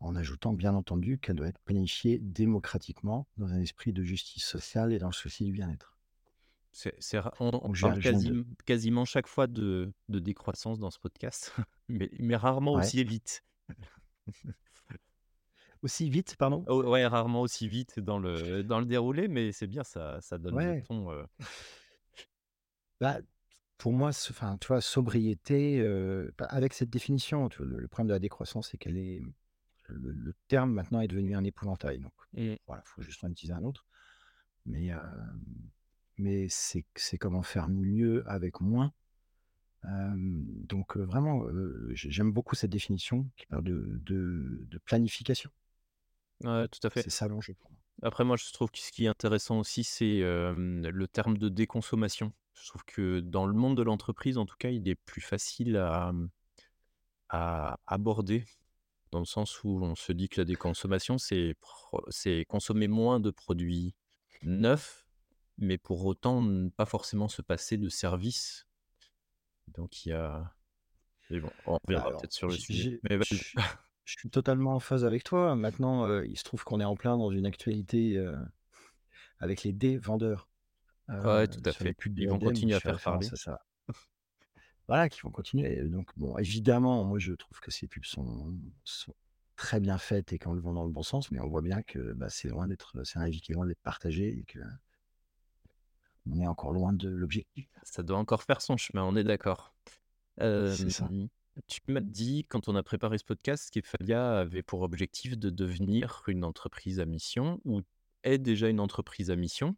en 0.00 0.16
ajoutant 0.16 0.52
bien 0.52 0.74
entendu 0.74 1.18
qu'elle 1.18 1.36
doit 1.36 1.48
être 1.48 1.60
planifiée 1.64 2.18
démocratiquement 2.18 3.26
dans 3.36 3.52
un 3.52 3.60
esprit 3.60 3.92
de 3.92 4.02
justice 4.02 4.44
sociale 4.44 4.92
et 4.92 4.98
dans 4.98 5.08
le 5.08 5.12
souci 5.12 5.44
du 5.44 5.52
bien-être. 5.52 5.96
C'est 6.72 6.94
on 7.40 7.50
on 7.62 7.72
parle 7.74 7.94
de 7.94 8.00
quasim 8.00 8.44
quasiment 8.64 9.04
chaque 9.04 9.26
fois 9.26 9.46
de 9.46 9.92
de 10.08 10.18
décroissance 10.20 10.78
dans 10.78 10.90
ce 10.90 10.98
podcast, 10.98 11.52
mais 11.88 12.10
mais 12.18 12.36
rarement 12.36 12.74
ouais. 12.74 12.84
aussi 12.84 13.02
vite. 13.04 13.42
Aussi 15.82 16.10
vite, 16.10 16.36
pardon? 16.36 16.64
Oh 16.68 16.82
ouais, 16.84 17.06
rarement 17.06 17.40
aussi 17.40 17.68
vite 17.68 18.00
dans 18.00 18.18
le 18.18 18.62
dans 18.62 18.80
le 18.80 18.86
déroulé, 18.86 19.28
mais 19.28 19.52
c'est 19.52 19.66
bien, 19.66 19.84
ça 19.84 20.20
ça 20.20 20.38
donne 20.38 20.56
le 20.58 20.74
Ouais, 20.74 20.82
ton, 20.86 21.10
heu 21.12 21.24
bah, 23.00 23.18
pour 23.78 23.92
moi, 23.92 24.10
enfin, 24.10 24.58
tu 24.58 24.68
vois, 24.68 24.80
sobriété, 24.80 25.80
heu, 25.80 26.34
bah, 26.38 26.46
avec 26.46 26.74
cette 26.74 26.90
définition, 26.90 27.48
vois, 27.58 27.66
le 27.66 27.78
le 27.80 27.88
problème 27.88 28.08
de 28.08 28.14
la 28.14 28.18
décroissance, 28.20 28.70
c'est 28.70 28.78
qu'elle 28.78 28.98
est 28.98 29.22
le 29.88 30.12
le 30.12 30.34
terme 30.48 30.72
maintenant 30.72 31.00
est 31.00 31.08
devenu 31.08 31.34
un 31.34 31.44
épouvantail, 31.44 31.98
donc 31.98 32.12
mmh, 32.34 32.54
voilà, 32.66 32.82
il 32.84 32.88
faut 32.88 33.02
juste 33.02 33.22
en 33.24 33.30
utiliser 33.30 33.54
un 33.54 33.64
autre. 33.64 33.86
Mais, 34.66 34.86
hem, 34.86 35.40
mais 36.18 36.46
c'est 36.48 36.84
c'est 36.94 37.18
comment 37.18 37.42
faire 37.42 37.68
mieux 37.68 38.28
avec 38.28 38.60
moins. 38.60 38.92
Hem, 39.84 40.44
donc, 40.66 40.96
heu, 40.96 41.02
vraiment, 41.02 41.44
j'aime 41.92 42.32
beaucoup 42.32 42.54
cette 42.54 42.70
définition 42.70 43.26
qui 43.36 43.46
parle 43.46 43.64
de 43.64 44.00
de 44.04 44.66
de 44.68 44.78
planification. 44.78 45.50
ouais, 46.44 46.68
tout 46.68 46.86
à 46.86 46.90
fait. 46.90 47.02
C'est 47.02 47.10
ça 47.10 47.28
l'enjeu 47.28 47.54
pour 47.54 47.70
moi. 47.70 47.78
Après 48.02 48.24
moi, 48.24 48.36
je 48.36 48.52
trouve 48.52 48.70
que 48.70 48.78
ce 48.78 48.92
qui 48.92 49.06
est 49.06 49.08
intéressant 49.08 49.58
aussi, 49.58 49.82
c'est, 49.82 50.20
le 50.20 51.06
terme 51.06 51.36
de 51.36 51.48
déconsommation. 51.48 52.32
Je 52.54 52.68
trouve 52.68 52.84
que 52.84 53.20
dans 53.20 53.46
le 53.46 53.54
monde 53.54 53.76
de 53.76 53.82
l'entreprise, 53.82 54.38
en 54.38 54.46
tout 54.46 54.56
cas, 54.56 54.70
il 54.70 54.88
est 54.88 54.96
plus 54.96 55.20
facile 55.20 55.76
à, 55.76 56.12
à 57.28 57.78
aborder 57.86 58.44
Dans 59.10 59.20
le 59.20 59.24
sens 59.24 59.62
où 59.64 59.80
on 59.82 59.94
se 59.94 60.12
dit 60.12 60.28
que 60.28 60.40
la 60.40 60.44
déconsommation, 60.44 61.16
c'est 61.18 61.54
consommer 62.48 62.88
moins 62.88 63.20
de 63.20 63.30
produits 63.30 63.94
neufs, 64.42 65.06
mais 65.58 65.78
pour 65.78 66.04
autant 66.06 66.42
ne 66.42 66.68
pas 66.70 66.86
forcément 66.86 67.28
se 67.28 67.42
passer 67.42 67.78
de 67.78 67.88
services. 67.88 68.66
Donc 69.68 70.04
il 70.04 70.10
y 70.10 70.12
a 70.12 70.54
mais 71.30 71.40
bon, 71.40 71.52
on 71.66 71.78
Bah, 71.86 72.02
reviendra 72.02 72.12
peut-être 72.12 72.32
sur 72.34 72.48
le 72.48 72.58
sujet. 72.58 72.88
je 73.20 73.24
suis 73.24 73.50
je 74.04 74.14
suis 74.18 74.30
totalement 74.30 74.74
en 74.74 74.80
phase 74.80 75.04
avec 75.04 75.24
toi. 75.24 75.54
Maintenant, 75.56 76.06
heu, 76.08 76.26
il 76.28 76.38
se 76.38 76.44
trouve 76.44 76.64
qu'on 76.64 76.80
est 76.80 76.84
en 76.84 76.96
plein 76.96 77.16
dans 77.18 77.30
une 77.30 77.46
actualité, 77.46 78.16
heu, 78.18 78.36
avec 79.40 79.62
les 79.64 79.72
dévendeurs, 79.72 80.48
Ouais, 81.22 81.46
heu, 81.46 81.48
tout 81.48 81.60
à 81.64 81.72
fait. 81.72 81.94
Ils 82.16 82.28
vont 82.28 82.40
continuer 82.40 82.74
à 82.74 82.80
faire 82.80 83.00
parler. 83.00 83.32
ça. 83.36 83.58
Voilà, 84.88 85.08
qui 85.10 85.20
vont 85.20 85.30
continuer 85.30 85.82
donc 85.84 86.10
bon, 86.16 86.36
évidemment, 86.38 87.04
moi, 87.04 87.18
je 87.18 87.32
trouve 87.34 87.60
que 87.60 87.70
ces 87.70 87.86
pubs 87.86 88.04
sont 88.06 88.54
sont 88.84 89.14
très 89.56 89.80
bien 89.80 89.98
faites 89.98 90.32
et 90.32 90.38
qu'elles 90.38 90.58
vont 90.60 90.72
dans 90.72 90.84
le 90.84 90.90
bon 90.90 91.02
sens, 91.02 91.30
mais 91.30 91.40
on 91.40 91.48
voit 91.48 91.62
bien 91.62 91.82
que, 91.82 92.12
bah, 92.14 92.28
c'est 92.30 92.48
loin 92.48 92.66
d'être 92.68 92.94
c'est 93.04 93.18
un 93.18 93.22
avis 93.22 93.40
qui 93.40 93.52
est 93.52 93.54
loin 93.54 93.66
d'être 93.66 93.82
partagé 93.82 94.28
et 94.28 94.44
qu'on 96.26 96.40
est 96.40 96.46
encore 96.46 96.72
loin 96.72 96.92
de 96.92 97.08
l'objectif. 97.08 97.68
Ça 97.82 98.02
doit 98.02 98.18
encore 98.18 98.42
faire 98.42 98.62
son 98.62 98.76
chemin, 98.76 99.02
on 99.04 99.16
est 99.16 99.24
d'accord. 99.24 99.74
C'est 100.64 100.90
Hem, 100.90 100.90
ça. 100.90 101.08
Tu 101.66 101.80
m'as 101.88 102.00
dit, 102.00 102.44
quand 102.48 102.68
on 102.68 102.76
a 102.76 102.82
préparé 102.82 103.18
ce 103.18 103.24
podcast, 103.24 103.70
qu'Ephalia 103.70 104.38
avait 104.38 104.62
pour 104.62 104.82
objectif 104.82 105.36
de 105.36 105.50
devenir 105.50 106.22
une 106.28 106.44
entreprise 106.44 107.00
à 107.00 107.04
mission 107.06 107.60
ou 107.64 107.82
est 108.22 108.38
déjà 108.38 108.68
une 108.68 108.80
entreprise 108.80 109.30
à 109.30 109.36
mission? 109.36 109.76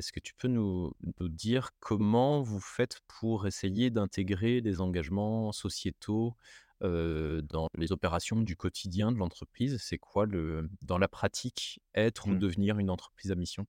Est-ce 0.00 0.12
que 0.12 0.20
tu 0.20 0.32
peux 0.32 0.48
nous 0.48 0.94
nous 1.20 1.28
dire 1.28 1.72
comment 1.78 2.40
vous 2.40 2.58
faites 2.58 3.00
pour 3.06 3.46
essayer 3.46 3.90
d'intégrer 3.90 4.62
des 4.62 4.80
engagements 4.80 5.52
sociétaux, 5.52 6.34
dans 6.80 7.68
les 7.76 7.92
opérations 7.92 8.40
du 8.40 8.56
quotidien 8.56 9.12
de 9.12 9.18
l'entreprise? 9.18 9.76
C'est 9.78 9.98
quoi 9.98 10.24
le 10.24 10.70
dans 10.80 10.96
la 10.96 11.06
pratique, 11.06 11.82
être 11.94 12.28
ou 12.28 12.30
Mmh. 12.30 12.38
devenir 12.38 12.78
une 12.78 12.88
entreprise 12.88 13.30
à 13.30 13.34
mission? 13.34 13.66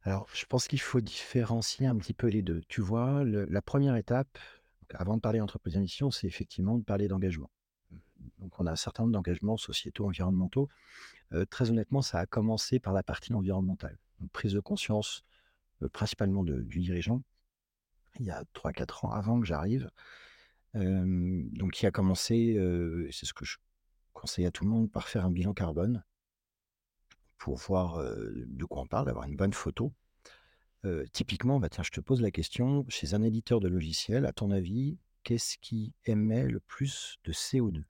Alors, 0.00 0.26
je 0.32 0.46
pense 0.46 0.66
qu'il 0.66 0.80
faut 0.80 1.02
différencier 1.02 1.86
un 1.86 1.96
petit 1.96 2.14
peu 2.14 2.28
les 2.28 2.40
2. 2.40 2.62
Tu 2.68 2.80
vois, 2.80 3.22
le 3.22 3.44
la 3.44 3.60
première 3.60 3.96
étape, 3.96 4.38
avant 4.94 5.16
de 5.16 5.20
parler 5.20 5.40
entreprise 5.42 5.76
à 5.76 5.80
mission, 5.80 6.10
c'est 6.10 6.26
effectivement 6.26 6.78
de 6.78 6.84
parler 6.84 7.06
d'engagement. 7.06 7.50
Donc 8.38 8.58
on 8.58 8.66
a 8.66 8.72
un 8.72 8.76
certain 8.76 9.02
nombre 9.02 9.12
d'engagements 9.12 9.58
sociétaux, 9.58 10.06
environnementaux. 10.06 10.68
Très 11.50 11.70
honnêtement, 11.70 12.02
ça 12.02 12.18
a 12.18 12.26
commencé 12.26 12.78
par 12.78 12.92
la 12.92 13.02
partie 13.02 13.32
environnementale. 13.34 13.98
Prise 14.32 14.52
de 14.52 14.60
conscience, 14.60 15.24
principalement 15.92 16.44
du 16.44 16.80
dirigeant, 16.80 17.22
il 18.20 18.26
y 18.26 18.30
a 18.30 18.44
trois 18.52 18.72
quatre 18.72 19.04
ans 19.04 19.10
avant 19.10 19.40
que 19.40 19.46
j'arrive. 19.46 19.90
Donc 20.74 21.72
qui 21.72 21.86
a 21.86 21.90
commencé, 21.90 22.56
c'est 23.10 23.26
ce 23.26 23.34
que 23.34 23.44
je 23.44 23.58
conseille 24.12 24.46
à 24.46 24.50
tout 24.50 24.64
le 24.64 24.70
monde, 24.70 24.90
par 24.90 25.08
faire 25.08 25.24
un 25.24 25.30
bilan 25.30 25.54
carbone 25.54 26.04
pour 27.36 27.56
voir, 27.56 27.98
de 27.98 28.64
quoi 28.64 28.82
on 28.82 28.86
parle, 28.86 29.08
avoir 29.10 29.26
une 29.26 29.36
bonne 29.36 29.52
photo. 29.52 29.92
Typiquement, 31.12 31.58
bah, 31.60 31.68
tiens, 31.68 31.82
je 31.82 31.90
te 31.90 32.00
pose 32.00 32.20
la 32.20 32.30
question, 32.30 32.84
chez 32.88 33.14
un 33.14 33.22
éditeur 33.22 33.60
de 33.60 33.68
logiciels, 33.68 34.26
à 34.26 34.32
ton 34.32 34.50
avis, 34.50 34.98
qu'est-ce 35.22 35.58
qui 35.58 35.92
émet 36.04 36.46
le 36.46 36.60
plus 36.60 37.18
de 37.24 37.32
CO2? 37.32 37.82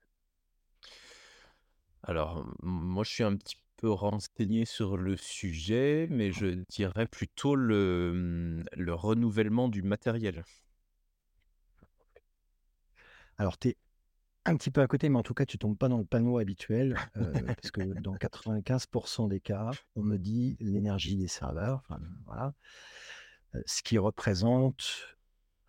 Alors, 2.07 2.47
moi, 2.63 3.03
je 3.05 3.11
suis 3.11 3.25
un 3.25 3.37
petit 3.37 3.57
peu 3.77 3.91
renseigné 3.91 4.65
sur 4.65 4.97
le 4.97 5.17
sujet, 5.17 6.07
mais 6.11 6.33
je 6.33 6.63
dirais 6.69 7.07
plutôt 7.07 7.55
le, 7.57 8.13
mmh, 8.15 8.65
le 8.77 8.95
renouvellement 8.95 9.69
du 9.69 9.83
matériel. 9.83 10.45
Alors, 13.39 13.59
tu 13.59 13.69
es 13.69 13.77
un 14.45 14.57
petit 14.57 14.71
peu 14.71 14.81
à 14.83 14.87
côté, 14.87 15.09
mais 15.09 15.19
en 15.19 15.23
tout 15.23 15.35
cas, 15.35 15.47
tu 15.47 15.59
tombes 15.59 15.79
pas 15.79 15.89
dans 15.89 15.99
le 15.99 16.05
panneau 16.05 16.39
habituel, 16.39 16.97
heu, 17.17 17.53
parce 17.57 17.71
que 17.71 17.95
dans 17.95 18.17
95% 18.17 19.29
des 19.29 19.41
cas, 19.41 19.71
on 19.97 20.03
me 20.03 20.19
dit 20.19 20.57
l'énergie 20.61 21.17
des 21.17 21.29
serveurs, 21.29 21.83
enfin, 21.89 22.01
voilà, 22.27 22.55
heu, 23.55 23.63
ce 23.67 23.83
qui 23.83 23.99
représente, 23.99 25.17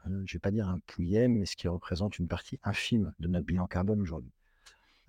heu, 0.07 0.23
je 0.25 0.33
vais 0.33 0.39
pas 0.39 0.51
dire 0.51 0.69
un 0.69 0.79
pouillème, 0.87 1.37
mais 1.37 1.45
ce 1.45 1.55
qui 1.55 1.67
représente 1.67 2.19
une 2.19 2.27
partie 2.27 2.59
infime 2.63 3.13
de 3.19 3.27
notre 3.27 3.45
bilan 3.45 3.67
carbone 3.67 4.01
aujourd'hui. 4.01 4.33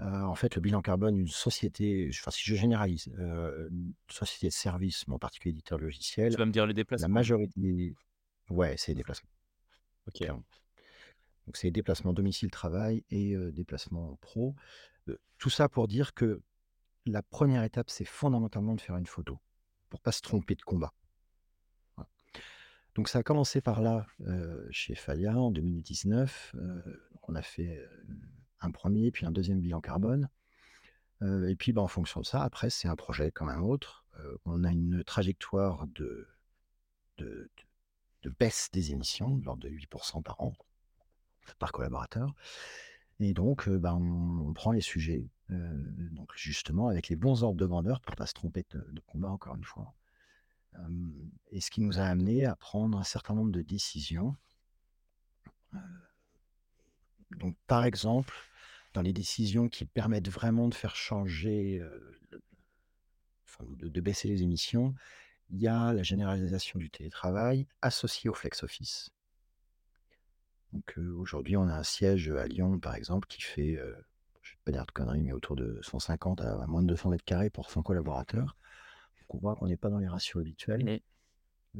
Heu, 0.00 0.04
en 0.24 0.34
fait, 0.34 0.54
le 0.54 0.60
bilan 0.60 0.82
carbone 0.82 1.14
d'une 1.14 1.28
société, 1.28 2.10
enfin, 2.12 2.30
si 2.30 2.42
je 2.44 2.54
généralise, 2.54 3.08
heu, 3.18 3.68
une 3.70 3.94
société 4.10 4.48
de 4.48 4.52
services, 4.52 5.06
mais 5.08 5.14
en 5.14 5.18
particulier 5.18 5.52
éditeur 5.52 5.78
de 5.78 5.88
Tu 5.90 6.36
vas 6.36 6.46
me 6.46 6.52
dire 6.52 6.66
les 6.66 6.72
la 6.72 6.74
déplacements? 6.74 7.14
majorité 7.14 7.60
des 7.60 7.94
ouais, 8.50 8.74
c'est 8.76 8.92
les 8.92 8.96
déplacements, 8.96 9.30
OK. 10.08 10.18
clairement. 10.18 10.44
Donc 11.46 11.56
c'est 11.56 11.70
déplacement 11.70 12.12
domicile-travail 12.12 13.04
et 13.10 13.34
heu, 13.34 13.52
déplacement 13.52 14.16
pro. 14.20 14.54
Tout 15.38 15.50
ça 15.50 15.68
pour 15.68 15.86
dire 15.88 16.12
que 16.14 16.42
la 17.06 17.22
première 17.22 17.62
étape, 17.62 17.88
c'est 17.90 18.04
fondamentalement 18.04 18.74
de 18.74 18.80
faire 18.80 18.96
une 18.96 19.06
photo, 19.06 19.38
pour 19.90 20.00
pas 20.00 20.12
se 20.12 20.22
tromper 20.22 20.54
de 20.56 20.62
combat. 20.62 20.92
Voilà. 21.96 22.08
Donc 22.94 23.08
ça 23.08 23.20
a 23.20 23.22
commencé 23.22 23.60
par 23.60 23.80
là, 23.82 24.06
chez 24.70 24.94
Faya 24.94 25.38
en 25.38 25.50
2019. 25.50 26.54
Heu, 26.56 27.02
on 27.28 27.34
a 27.34 27.42
fait, 27.42 27.84
un 28.60 28.70
1er 28.70 29.10
puis 29.10 29.26
un 29.26 29.30
deuxième 29.30 29.60
bilan 29.60 29.80
carbone. 29.80 30.28
Heu 31.22 31.48
et 31.50 31.56
puis, 31.56 31.72
bah, 31.72 31.82
en 31.82 31.88
fonction 31.88 32.20
de 32.20 32.26
ça, 32.26 32.42
après, 32.42 32.70
c'est 32.70 32.88
un 32.88 32.96
projet 32.96 33.30
comme 33.30 33.48
un 33.48 33.60
autre. 33.60 34.04
Heu, 34.18 34.38
on 34.44 34.64
a 34.64 34.72
une 34.72 35.02
trajectoire 35.04 35.86
de 35.86 36.28
baisse 38.38 38.70
des 38.72 38.92
émissions 38.92 39.36
de 39.36 39.44
l'ordre 39.44 39.62
de 39.62 39.68
8% 39.68 40.22
par 40.22 40.40
an, 40.40 40.52
par 41.58 41.72
collaborateur 41.72 42.34
et 43.20 43.32
donc, 43.32 43.66
heu, 43.66 43.78
ben, 43.78 43.94
on 43.94 44.52
prend 44.52 44.72
les 44.72 44.82
sujets, 44.82 45.26
donc 45.48 46.30
justement 46.34 46.88
avec 46.88 47.08
les 47.08 47.16
bons 47.16 47.44
ordres 47.44 47.56
de 47.56 47.64
grandeur 47.64 48.00
pour 48.00 48.14
pas 48.14 48.26
se 48.26 48.34
tromper 48.34 48.66
de 48.70 49.00
combat 49.06 49.30
encore 49.30 49.56
une 49.56 49.64
fois. 49.64 49.94
Et 51.50 51.60
ce 51.62 51.70
qui 51.70 51.80
nous 51.80 51.98
a 51.98 52.02
amené 52.02 52.44
à 52.44 52.56
prendre 52.56 52.98
un 52.98 53.04
certain 53.04 53.34
nombre 53.34 53.52
de 53.52 53.62
décisions. 53.62 54.36
Donc 57.30 57.56
par 57.66 57.85
exemple, 57.85 58.35
dans 58.95 59.02
les 59.02 59.12
décisions 59.12 59.68
qui 59.68 59.85
permettent 59.85 60.28
vraiment 60.28 60.68
de 60.68 60.75
faire 60.75 60.97
changer, 60.97 61.83
de 63.61 64.00
baisser 64.00 64.28
les 64.28 64.42
émissions, 64.42 64.95
il 65.50 65.61
y 65.61 65.68
a 65.68 65.92
la 65.92 66.02
généralisation 66.02 66.78
du 66.78 66.90
télétravail 66.90 67.66
associé 67.83 68.30
au 68.30 68.35
flex 68.35 68.62
office. 68.62 69.11
Aujourd'hui, 70.97 71.56
on 71.56 71.68
a 71.68 71.75
un 71.75 71.83
siège, 71.83 72.30
à 72.30 72.47
Lyon, 72.47 72.78
par 72.78 72.95
exemple, 72.95 73.26
qui 73.28 73.40
fait, 73.40 73.78
je 74.42 74.52
vais 74.52 74.59
pas 74.64 74.73
dire 74.73 74.87
de 74.87 74.92
conneries, 74.92 75.23
mais 75.23 75.33
autour 75.33 75.56
de 75.56 75.78
150 75.83 76.40
à 76.40 76.62
à 76.62 76.66
moins 76.66 76.83
de 76.83 76.88
200 76.88 77.12
carrés 77.25 77.50
pour 77.50 77.71
100 77.71 77.83
collaborateurs. 77.83 78.56
On 79.28 79.38
voit 79.38 79.56
qu'on 79.56 79.66
n'est 79.66 79.76
pas 79.76 79.90
dans 79.90 79.99
les 79.99 80.09
ratios 80.09 80.40
habituels, 80.40 81.00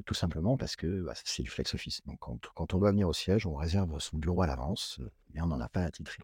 tout 0.05 0.15
simplement 0.15 0.57
parce 0.57 0.77
que, 0.77 1.03
bah, 1.03 1.15
c'est 1.25 1.43
du 1.43 1.51
flex 1.51 1.75
office. 1.75 2.03
Donc 2.07 2.19
quand 2.21 2.75
on 2.75 2.79
doit 2.79 2.91
venir 2.93 3.09
au 3.09 3.13
siège, 3.13 3.47
on 3.47 3.55
réserve 3.55 3.99
son 4.01 4.19
bureau 4.19 4.43
à 4.43 4.47
l'avance, 4.47 4.99
heu, 5.01 5.11
et 5.35 5.41
on 5.41 5.47
n'en 5.47 5.61
a 5.61 5.69
pas 5.69 5.83
à 5.83 5.87
attitré. 5.87 6.23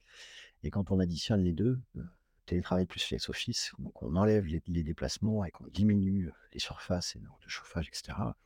Et 0.63 0.71
quand 0.71 0.91
on 0.91 1.01
additionne 1.01 1.43
les 1.43 1.53
2, 1.53 1.81
heu, 1.97 2.07
télétravail 2.47 2.87
plus 2.87 3.01
flex 3.03 3.29
office, 3.29 3.73
donc 3.79 4.03
on 4.03 4.17
enlève 4.17 4.47
les 4.47 4.83
déplacements 4.85 5.45
et 5.45 5.51
qu'on 5.51 5.67
diminue, 5.69 6.29
heu, 6.29 6.33
les 6.53 6.61
surfaces 6.61 7.17
et 7.17 7.21
donc 7.21 7.37
le 7.45 7.49
chauffage 7.49 7.89
et 7.89 7.95
cetera, 7.95 8.37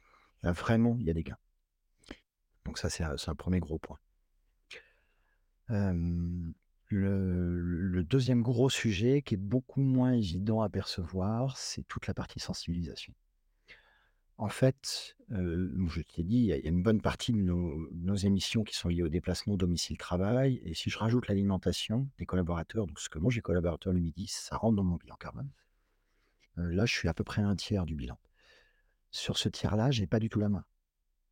là 0.43 0.53
vraiment, 0.53 0.97
il 1.01 1.07
y 1.07 1.11
a 1.11 1.15
des 1.15 1.25
gains. 1.25 1.39
Donc 2.65 2.79
ça, 2.79 2.91
c'est 2.91 3.05
un 3.05 3.35
1er 3.35 3.61
gros 3.61 3.79
point. 3.79 3.99
Le 6.89 8.03
2e 8.05 8.43
gros 8.43 8.71
sujet 8.71 9.23
qui 9.23 9.35
est 9.35 9.39
beaucoup 9.39 9.81
moins 9.81 10.13
évident 10.13 10.63
à 10.63 10.69
percevoir, 10.69 11.57
c'est 11.59 11.83
toute 11.89 12.07
la 12.07 12.15
partie 12.15 12.41
sensibilisation. 12.41 13.13
En 14.39 14.49
fait, 14.49 15.17
donc 15.31 15.91
je 15.91 16.03
t'ai 16.03 16.23
dit, 16.23 16.37
il 16.37 16.45
y 16.45 16.53
a 16.53 16.57
une 16.69 16.83
bonne 16.83 17.01
partie 17.01 17.33
de 17.33 17.39
nos 17.39 18.17
émissions 18.17 18.65
qui 18.65 18.75
sont 18.77 18.89
liées 18.89 19.03
au 19.03 19.09
déplacement 19.09 19.57
domicile-travail 19.57 20.61
et 20.65 20.75
si 20.75 20.91
je 20.91 20.99
rajoute 20.99 21.29
l'alimentation 21.29 22.09
des 22.19 22.27
collaborateurs, 22.27 22.87
donc 22.87 23.01
ce 23.01 23.09
que 23.09 23.19
mangent 23.19 23.37
les 23.37 23.43
collaborateurs 23.43 23.95
le 23.95 24.01
midi, 24.01 24.27
ça 24.29 24.57
rentre 24.57 24.77
dans 24.77 24.85
mon 24.85 24.97
bilan 24.97 25.17
carbone. 25.17 25.51
Heu, 26.59 26.71
là, 26.71 26.87
je 26.87 26.95
suis 26.95 27.09
à 27.09 27.15
peu 27.15 27.25
près 27.25 27.43
un 27.43 27.57
tiers 27.57 27.87
du 27.87 27.95
bilan. 27.95 28.19
Sur 29.11 29.39
ce 29.39 29.49
tiers-là, 29.49 29.91
j'ai 29.91 30.07
pas 30.07 30.19
du 30.21 30.29
tout 30.29 30.41
la 30.41 30.49
main. 30.49 30.65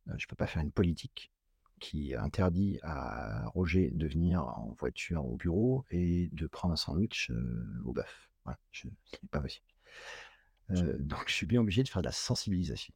Heu, 0.09 0.15
je 0.17 0.27
peux 0.27 0.35
pas 0.35 0.47
faire 0.47 0.63
une 0.63 0.71
politique 0.71 1.31
qui 1.79 2.15
interdit 2.15 2.79
à 2.83 3.47
Roger 3.49 3.91
de 3.91 4.07
venir 4.07 4.43
en 4.43 4.75
voiture 4.79 5.25
au 5.25 5.37
bureau 5.37 5.85
et 5.91 6.29
de 6.33 6.47
prendre 6.47 6.73
un 6.73 6.77
sandwich, 6.77 7.29
heu, 7.31 7.81
au 7.85 7.93
bœuf. 7.93 8.29
Voilà, 8.45 8.59
je 8.71 8.87
c'est 9.05 9.29
pas 9.29 9.41
possible. 9.41 9.65
Heu, 10.71 10.97
donc 10.99 11.25
je 11.27 11.33
suis 11.33 11.45
bien 11.45 11.61
obligé 11.61 11.83
de 11.83 11.89
faire 11.89 12.01
de 12.01 12.07
la 12.07 12.11
sensibilisation. 12.11 12.93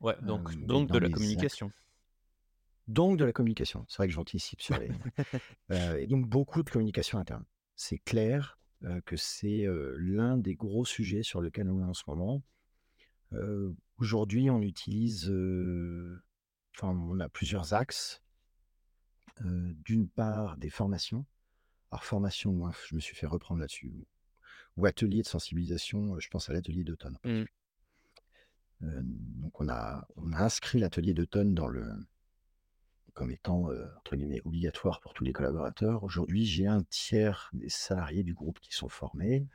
Ouais, 0.00 0.16
donc 0.22 0.52
Hem 0.52 0.62
et 0.62 0.66
donc 0.66 0.90
de 0.90 0.98
la 0.98 1.08
communication. 1.08 1.70
donc 2.88 3.18
de 3.18 3.24
la 3.24 3.32
communication. 3.32 3.86
C'est 3.88 3.98
vrai 3.98 4.08
que 4.08 4.14
j'anticipe 4.14 4.60
sur 4.60 4.78
les 4.78 4.90
heu 5.70 6.00
et 6.00 6.06
donc 6.06 6.26
beaucoup 6.26 6.62
de 6.62 6.70
communication 6.70 7.18
interne. 7.18 7.44
C'est 7.76 7.98
clair, 7.98 8.58
que 9.06 9.16
c'est, 9.16 9.66
l'un 9.96 10.36
des 10.36 10.54
gros 10.54 10.84
sujets 10.84 11.22
sur 11.22 11.40
lequel 11.40 11.70
on 11.70 11.80
est 11.80 11.84
en 11.84 11.94
ce 11.94 12.04
moment. 12.06 12.42
Aujourd'hui, 13.98 14.50
on 14.50 14.60
utilise, 14.60 15.26
enfin, 16.76 16.88
on 16.88 17.20
a 17.20 17.28
plusieurs 17.28 17.74
axes. 17.74 18.22
D'une 19.42 20.08
part, 20.08 20.58
des 20.58 20.68
formations. 20.68 21.24
Alors 21.90 22.04
formation, 22.04 22.52
moi, 22.52 22.72
je 22.88 22.94
me 22.94 23.00
suis 23.00 23.16
fait 23.16 23.26
reprendre 23.26 23.60
là-dessus 23.60 24.06
ou 24.76 24.82
ou 24.82 24.86
atelier 24.86 25.22
de 25.22 25.26
sensibilisation, 25.28 26.18
je 26.20 26.28
pense 26.28 26.50
à 26.50 26.52
l'atelier 26.52 26.84
d'automne 26.84 27.18
Mmh. 27.24 27.46
Hem, 28.82 29.04
donc 29.40 29.58
on 29.60 29.68
a 29.70 30.06
on 30.16 30.32
a 30.32 30.38
inscrit 30.44 30.78
l'atelier 30.80 31.14
d'automne 31.14 31.54
dans 31.54 31.66
le 31.66 31.92
comme 33.14 33.30
étant, 33.30 33.70
heu, 33.70 33.88
entre 33.98 34.16
guillemets 34.16 34.40
«obligatoire» 34.44 35.00
pour 35.00 35.14
tous 35.14 35.24
les 35.24 35.32
collaborateurs. 35.32 36.04
Aujourd'hui, 36.04 36.44
j'ai 36.46 36.66
un 36.66 36.82
tiers 36.84 37.50
des 37.52 37.68
salariés 37.68 38.22
du 38.22 38.34
groupe 38.34 38.60
qui 38.60 38.72
sont 38.72 38.88
formés. 38.88 39.46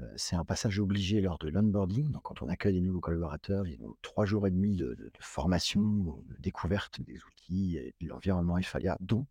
Heu, 0.00 0.06
c'est 0.16 0.36
un 0.36 0.44
passage 0.44 0.80
obligé 0.80 1.20
lors 1.20 1.38
de 1.38 1.48
l'onboarding. 1.48 2.10
Donc 2.12 2.22
quand 2.24 2.42
on 2.42 2.48
accueille 2.48 2.74
des 2.74 2.80
nouveaux 2.82 3.00
collaborateurs, 3.00 3.66
ils 3.68 3.82
ont 3.84 3.94
3 4.02 4.26
jours 4.26 4.46
et 4.46 4.50
demi 4.52 4.76
de 4.76 4.88
de 4.94 5.04
de 5.06 5.12
formation, 5.20 5.82
de 6.28 6.36
découverte 6.40 7.00
des 7.02 7.20
outils 7.24 7.76
et 7.78 7.94
de 8.00 8.08
l'environnement 8.08 8.58
Hfalia, 8.58 8.96
dont 9.00 9.26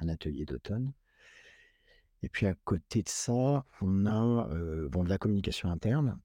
un 0.00 0.08
atelier 0.08 0.46
d'automne. 0.46 0.92
Et 2.22 2.28
puis 2.28 2.46
à 2.46 2.54
côté 2.54 3.02
de 3.02 3.08
ça, 3.08 3.64
on 3.80 4.06
a, 4.06 4.48
bon 4.88 5.04
de 5.04 5.08
la 5.08 5.18
communication 5.18 5.70
interne, 5.70 6.18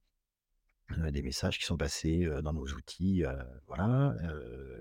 des 1.10 1.22
messages 1.22 1.58
qui 1.58 1.64
sont 1.64 1.76
passés, 1.76 2.28
dans 2.42 2.52
nos 2.52 2.66
outils, 2.66 3.22
voilà, 3.66 4.16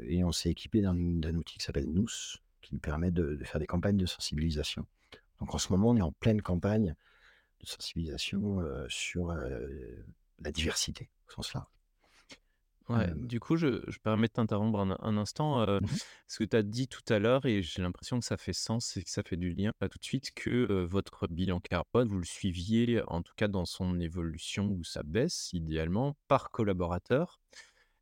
et 0.02 0.24
on 0.24 0.32
s'est 0.32 0.50
équipé 0.50 0.82
d'un 0.82 1.36
outil 1.36 1.58
qui 1.60 1.64
s'appelle 1.64 1.88
Nous. 1.88 2.08
qui 2.62 2.74
nous 2.74 2.80
permet 2.80 3.12
de 3.12 3.36
de 3.36 3.44
faire 3.44 3.60
des 3.60 3.68
campagnes 3.68 3.98
de 3.98 4.06
sensibilisation. 4.06 4.86
Donc 5.40 5.54
en 5.54 5.58
ce 5.58 5.72
moment, 5.72 5.90
on 5.92 5.98
est 5.98 6.02
en 6.02 6.12
pleine 6.14 6.42
campagne 6.42 6.96
de 7.60 7.66
sensibilisation, 7.66 8.62
sur, 8.90 9.34
la 10.40 10.52
diversité 10.52 11.10
au 11.28 11.32
sens 11.32 11.54
large. 11.54 11.73
Ouais, 12.90 13.14
du 13.16 13.40
coup, 13.40 13.56
je 13.56 13.82
je 13.88 13.98
permets 14.00 14.28
de 14.28 14.34
t'interrompre 14.34 14.78
un 14.80 14.98
un 15.00 15.18
instant, 15.18 15.66
Mmh 15.80 15.88
mh. 15.94 16.00
ce 16.28 16.40
que 16.40 16.44
tu 16.44 16.56
as 16.58 16.64
dit 16.64 16.90
tout 16.90 17.02
à 17.08 17.18
l'heure 17.18 17.46
et 17.46 17.62
j'ai 17.62 17.82
l'impression 17.82 18.20
que 18.20 18.26
ça 18.26 18.36
fait 18.36 18.52
sens 18.52 18.98
et 18.98 19.04
que 19.04 19.10
ça 19.10 19.24
fait 19.24 19.38
du 19.38 19.54
lien 19.54 19.72
là 19.80 19.88
tout 19.88 19.98
de 20.00 20.04
suite 20.04 20.32
que, 20.34 20.84
votre 20.84 21.28
bilan 21.28 21.62
carbone, 21.62 22.10
vous 22.10 22.18
le 22.20 22.26
suiviez 22.26 23.02
en 23.08 23.22
tout 23.22 23.34
cas 23.38 23.48
dans 23.48 23.64
son 23.66 24.00
évolution 24.02 24.68
ou 24.70 24.84
sa 24.84 25.02
baisse 25.04 25.54
idéalement 25.54 26.18
par 26.28 26.52
collaborateur. 26.52 27.40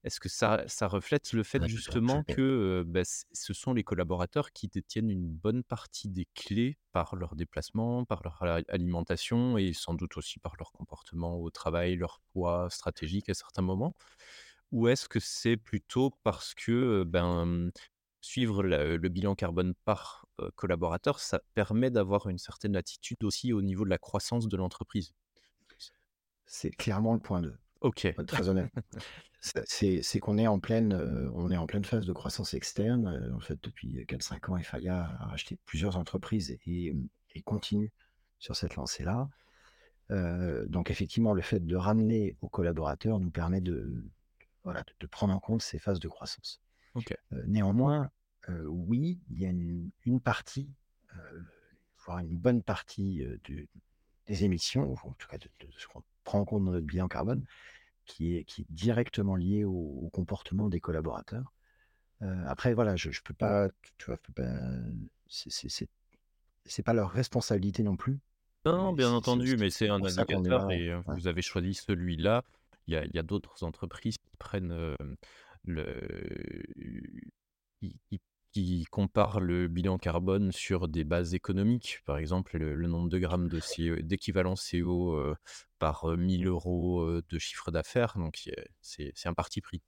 Est-ce 0.04 0.20
que 0.20 0.30
ça 0.30 0.64
ça 0.68 0.88
reflète 0.88 1.34
le 1.34 1.44
fait 1.44 1.62
Ouais, 1.62 1.68
justement 1.68 2.24
que, 2.24 2.84
bah, 2.88 3.02
ce 3.06 3.54
sont 3.54 3.74
les 3.74 3.84
collaborateurs 3.84 4.52
qui 4.54 4.68
détiennent 4.68 5.12
une 5.12 5.28
bonne 5.30 5.64
partie 5.64 6.10
des 6.10 6.28
clés 6.36 6.78
par 6.94 7.16
leurs 7.16 7.36
déplacements, 7.36 8.06
par 8.06 8.22
leur 8.24 8.42
alimentation 8.70 9.58
et 9.60 9.74
sans 9.74 9.94
doute 9.96 10.18
aussi 10.18 10.40
par 10.40 10.56
leur 10.58 10.72
comportement 10.74 11.38
au 11.40 11.50
travail, 11.52 11.96
leur 11.98 12.22
poids 12.34 12.70
stratégique 12.72 13.30
à 13.30 13.36
certains 13.36 13.62
moments? 13.64 13.96
Ou 14.72 14.88
est-ce 14.88 15.10
que 15.10 15.20
c'est 15.20 15.58
plutôt 15.58 16.12
parce 16.24 16.54
que, 16.54 17.04
ben, 17.04 17.46
mmh, 17.46 17.72
suivre 18.22 18.64
le 18.64 18.98
le 18.98 19.10
bilan 19.10 19.36
carbone 19.36 19.74
par, 19.86 20.26
collaborateur, 20.56 21.20
ça 21.20 21.42
permet 21.54 21.92
d'avoir 21.92 22.28
une 22.28 22.38
certaine 22.38 22.76
attitude 22.76 23.24
aussi 23.24 23.54
au 23.54 23.62
niveau 23.62 23.84
de 23.86 23.90
la 23.90 23.98
croissance 23.98 24.48
de 24.48 24.58
l'entreprise? 24.58 25.14
C'est 26.46 26.72
clairement 26.72 27.14
le 27.14 27.20
point 27.20 27.42
2, 27.42 27.56
OK. 27.82 28.14
très 28.28 28.50
honnête. 28.50 28.72
C'est 29.40 30.20
qu'on 30.20 30.38
est 30.38 30.48
en 30.48 30.60
pleine, 30.60 30.94
on 31.34 31.50
est 31.50 31.58
en 31.58 31.66
pleine 31.66 31.86
phase 31.86 32.06
de 32.06 32.14
croissance 32.14 32.54
externe, 32.54 33.32
en 33.36 33.40
fait 33.40 33.58
depuis, 33.64 34.06
quatre 34.08 34.24
cinq 34.24 34.50
ans, 34.50 34.58
Efalia 34.58 35.16
a 35.20 35.26
racheté 35.26 35.58
plusieurs 35.66 35.98
entreprises 35.98 36.58
et 36.66 36.94
mmh 36.94 37.08
et 37.36 37.42
continue 37.42 37.92
sur 38.40 38.56
cette 38.56 38.76
lancée-là. 38.76 39.30
Donc 40.68 40.92
effectivement, 40.92 41.34
le 41.34 41.42
fait 41.42 41.66
de 41.66 41.76
ramener 41.76 42.36
aux 42.42 42.50
collaborateurs 42.50 43.20
nous 43.20 43.32
permet 43.32 43.62
de 43.62 44.06
voilà, 44.64 44.82
de 44.84 44.94
de 45.00 45.08
prendre 45.08 45.34
en 45.34 45.40
compte 45.40 45.62
ces 45.62 45.80
phases 45.80 46.00
de 46.00 46.08
croissance. 46.08 46.62
Néanmoins, 47.48 48.12
oui, 48.68 49.20
il 49.30 49.40
y 49.40 49.46
a 49.46 49.50
une 49.50 49.92
une 50.06 50.20
partie, 50.22 50.70
voire 52.06 52.20
une 52.20 52.38
bonne 52.38 52.64
partie, 52.64 53.24
de 53.46 53.68
des 54.28 54.44
émissions, 54.44 54.94
en 55.04 55.14
tout 55.14 55.28
cas 55.28 55.38
de 55.38 55.50
de 55.60 55.72
ce 55.78 55.88
qu'on 55.88 56.04
prend 56.24 56.40
en 56.40 56.46
compte 56.46 56.66
dans 56.66 56.72
notre 56.72 56.86
bilan 56.86 57.08
carbone, 57.08 57.44
qui 58.06 58.36
est 58.36 58.44
qui 58.44 58.62
est 58.62 58.68
directement 58.70 59.36
lié 59.36 59.64
au 59.64 59.72
au 59.74 60.10
comportement 60.10 60.70
des 60.70 60.80
collaborateurs. 60.80 61.54
Après 62.46 62.74
voilà, 62.74 62.96
je 62.96 63.12
je 63.12 63.22
peux 63.24 63.34
pas, 63.34 63.70
tu 63.98 64.06
vois, 64.08 64.18
peux 64.18 64.34
pas 64.34 64.52
c'est 65.28 66.84
pas 66.84 66.94
leur 66.94 67.10
responsabilité 67.12 67.84
non 67.84 67.96
plus, 67.96 68.20
Non, 68.66 68.94
bien 68.94 69.12
entendu, 69.12 69.58
mais 69.58 69.72
c'est 69.72 69.90
un 69.90 70.04
indicateur 70.04 70.70
et 70.72 70.94
ouais. 70.96 71.02
vous 71.08 71.28
avez 71.28 71.42
choisi 71.42 71.74
celui-là. 71.74 72.44
Il 72.88 72.94
y 73.14 73.20
a 73.20 73.24
d'autres 73.24 73.64
entreprises 73.64 74.18
qui 74.18 74.38
prennent, 74.38 74.72
hem, 74.72 75.16
le 75.64 76.08
qui 78.54 78.84
comparent 78.92 79.40
le 79.40 79.68
bilan 79.70 79.98
carbone 79.98 80.52
sur 80.52 80.90
des 80.90 81.06
bases 81.06 81.34
économiques. 81.34 82.00
Par 82.06 82.18
exemple, 82.18 82.58
le 82.58 82.76
le 82.76 82.88
nombre 82.88 83.10
de 83.10 83.18
grammes 83.20 83.48
de 83.48 83.60
CO 83.62 83.96
d'équivalent 84.02 84.56
CO, 84.56 85.16
heu, 85.16 85.36
par, 85.80 86.10
heu, 86.10 86.18
1 86.18 86.38
000 86.48 86.48
€, 86.48 87.02
heu, 87.08 87.24
de 87.30 87.40
chiffre 87.40 87.72
d'affaires, 87.72 88.14
donc 88.18 88.50
c'est 88.82 89.14
un 89.26 89.34
parti 89.34 89.62
pris. 89.62 89.82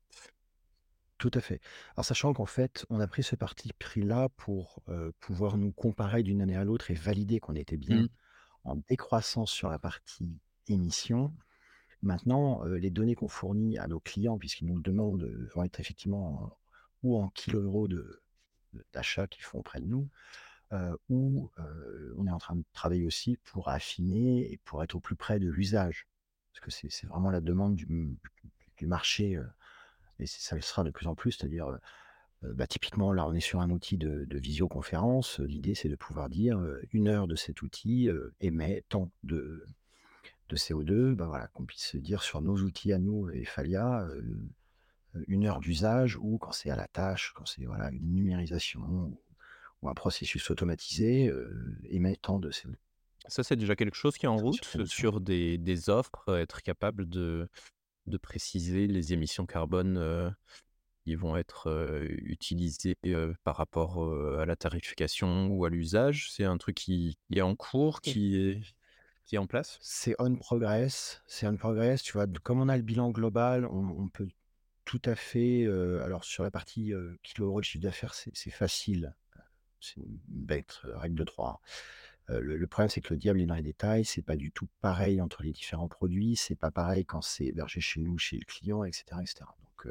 Tout 1.17 1.31
à 1.33 1.41
fait. 1.41 1.61
Alors 1.95 2.05
sachant 2.05 2.33
qu'en 2.33 2.45
fait, 2.45 2.85
on 2.89 2.99
a 2.99 3.07
pris 3.07 3.23
ce 3.23 3.35
parti 3.35 3.71
pris-là 3.79 4.29
pour, 4.35 4.83
pouvoir 5.19 5.57
nous 5.57 5.71
comparer 5.71 6.23
d'une 6.23 6.41
année 6.41 6.55
à 6.55 6.63
l'autre 6.63 6.91
et 6.91 6.95
valider 6.95 7.39
qu'on 7.39 7.55
était 7.55 7.77
bien 7.77 8.01
Mmh. 8.01 8.07
en 8.65 8.77
décroissance 8.89 9.51
sur 9.51 9.69
la 9.69 9.79
partie 9.79 10.39
émissions. 10.67 11.35
Maintenant, 12.03 12.63
les 12.65 12.91
données 12.91 13.15
qu'on 13.15 13.29
fournit 13.29 13.77
à 13.79 13.87
nos 13.87 13.99
clients, 13.99 14.37
puisqu'ils 14.37 14.67
nous 14.67 14.75
le 14.75 14.83
demandent, 14.83 15.23
vont 15.55 15.63
être 15.63 15.79
effectivement 15.79 16.43
en 16.43 16.57
ou 17.01 17.17
en 17.17 17.31
de 17.47 17.87
de 17.87 18.85
d'achat 18.93 19.27
qu'ils 19.27 19.43
font 19.43 19.59
auprès 19.59 19.79
de 19.79 19.85
nous, 19.85 20.09
ou, 21.09 21.49
on 22.17 22.27
est 22.27 22.31
en 22.31 22.37
train 22.39 22.55
de 22.55 22.63
travailler 22.73 23.05
aussi 23.05 23.37
pour 23.43 23.69
affiner 23.69 24.51
et 24.51 24.57
pour 24.65 24.83
être 24.83 24.95
au 24.95 24.99
plus 24.99 25.15
près 25.15 25.39
de 25.39 25.49
l'usage. 25.49 26.07
Parce 26.51 26.65
que 26.65 26.71
c'est 26.71 27.07
vraiment 27.07 27.31
la 27.31 27.41
demande 27.41 27.75
du 27.75 28.17
marché, 28.81 29.39
et 30.19 30.25
ça 30.25 30.55
le 30.55 30.61
sera 30.61 30.83
de 30.83 30.91
plus 30.91 31.07
en 31.07 31.15
plus, 31.15 31.31
c'est-à-dire, 31.31 31.77
bah, 32.41 32.67
typiquement, 32.67 33.13
là, 33.13 33.25
on 33.25 33.33
est 33.33 33.39
sur 33.39 33.61
un 33.61 33.69
outil 33.69 33.97
de 33.97 34.37
visioconférence. 34.37 35.39
L'idée, 35.39 35.75
c'est 35.75 35.89
de 35.89 35.95
pouvoir 35.95 36.29
dire, 36.29 36.59
1 36.93 37.07
heure 37.07 37.27
de 37.27 37.35
cet 37.35 37.61
outil, 37.61 38.09
émet 38.41 38.83
tant 38.89 39.09
de 39.23 39.65
de 40.49 40.55
CO2. 40.55 41.15
Bah, 41.15 41.25
voilà, 41.27 41.47
qu'on 41.47 41.65
puisse 41.65 41.85
se 41.87 41.97
dire 41.97 42.23
sur 42.23 42.41
nos 42.41 42.57
outils 42.57 42.93
à 42.93 42.99
nous, 42.99 43.29
Efalia, 43.31 44.05
heu 44.09 44.23
heu, 45.15 45.25
1 45.27 45.45
heure 45.45 45.59
d'usage 45.61 46.17
ou 46.17 46.37
quand 46.39 46.51
c'est 46.53 46.69
à 46.71 46.77
la 46.77 46.87
tâche, 46.87 47.33
quand 47.35 47.45
c'est, 47.47 47.65
voilà, 47.65 47.91
une 47.91 48.13
numérisation 48.13 48.81
ou 48.81 49.19
ou 49.83 49.89
un 49.89 49.95
processus 49.95 50.51
automatisé, 50.51 51.29
heu, 51.29 51.77
émet 51.89 52.17
tant 52.17 52.39
de 52.39 52.51
CO2. 52.51 52.77
Ça, 53.27 53.43
c'est 53.43 53.55
déjà 53.55 53.75
quelque 53.75 53.95
chose 53.95 54.17
qui 54.17 54.25
est 54.25 54.29
en 54.29 54.37
route, 54.39 54.81
sur 54.85 55.21
des 55.21 55.57
des 55.57 55.89
offres, 55.89 56.23
heu, 56.27 56.39
être 56.39 56.61
capable 56.61 57.07
de 57.07 57.47
de 58.07 58.17
préciser 58.17 58.87
les 58.87 59.13
émissions 59.13 59.45
carbone, 59.45 59.97
heu, 59.99 60.31
qui 61.05 61.15
vont 61.15 61.37
être, 61.37 61.69
heu, 61.69 62.07
utilisées, 62.23 62.95
par 63.43 63.57
rapport, 63.57 64.03
à 64.39 64.45
la 64.47 64.55
tarification 64.57 65.47
ou 65.49 65.65
à 65.65 65.69
l'usage? 65.71 66.31
C'est 66.31 66.45
un 66.45 66.57
truc 66.57 66.75
qui 66.77 67.17
qui 67.31 67.39
est 67.39 67.41
en 67.43 67.55
cours, 67.55 68.01
qui 68.01 68.37
est 68.37 68.61
qui 69.25 69.35
est 69.35 69.39
en 69.39 69.47
place? 69.47 69.81
C'est 69.81 70.15
on 70.19 70.35
progress, 70.35 71.21
c'est 71.27 71.47
on 71.47 71.55
progress, 71.57 72.01
tu 72.03 72.13
vois? 72.13 72.27
Comme 72.27 72.59
on 72.61 72.69
a 72.69 72.77
le 72.77 72.83
bilan 72.83 73.11
global, 73.11 73.65
on 73.65 73.89
on 73.99 74.07
peut 74.09 74.27
tout 74.85 75.01
à 75.05 75.15
fait, 75.15 75.63
heu, 75.65 76.01
alors 76.03 76.23
sur 76.25 76.43
la 76.43 76.51
partie, 76.51 76.93
heu, 76.93 77.17
kiloeuros 77.23 77.61
de 77.61 77.65
chiffre 77.65 77.83
d'affaires, 77.83 78.13
c'est 78.13 78.51
facile, 78.51 79.15
c'est 79.81 79.97
une 80.01 80.19
bête, 80.27 80.81
heu, 80.85 80.95
règle 80.97 81.15
de 81.17 81.23
3. 81.25 81.61
Heu, 82.29 82.41
le 82.41 82.57
le 82.57 82.67
problème, 82.67 82.89
c'est 82.89 83.01
que 83.01 83.13
le 83.13 83.19
diable 83.19 83.41
est 83.41 83.47
dans 83.47 83.55
les 83.55 83.63
détails. 83.63 84.05
C'est 84.05 84.23
pas 84.23 84.37
du 84.37 84.51
tout 84.51 84.67
pareil 84.81 85.21
entre 85.21 85.43
les 85.43 85.53
différents 85.53 85.89
produits. 85.89 86.35
C'est 86.37 86.55
pas 86.57 86.71
pareil 86.71 87.05
quand 87.05 87.21
c'est 87.23 87.45
hébergé 87.47 87.81
chez 87.81 88.01
nous, 88.01 88.17
chez 88.19 88.37
le 88.39 88.45
client 88.45 88.83
et 88.85 88.93
cetera 88.93 89.23
et 89.23 89.27
cetera. 89.27 89.55
Donc, 89.63 89.87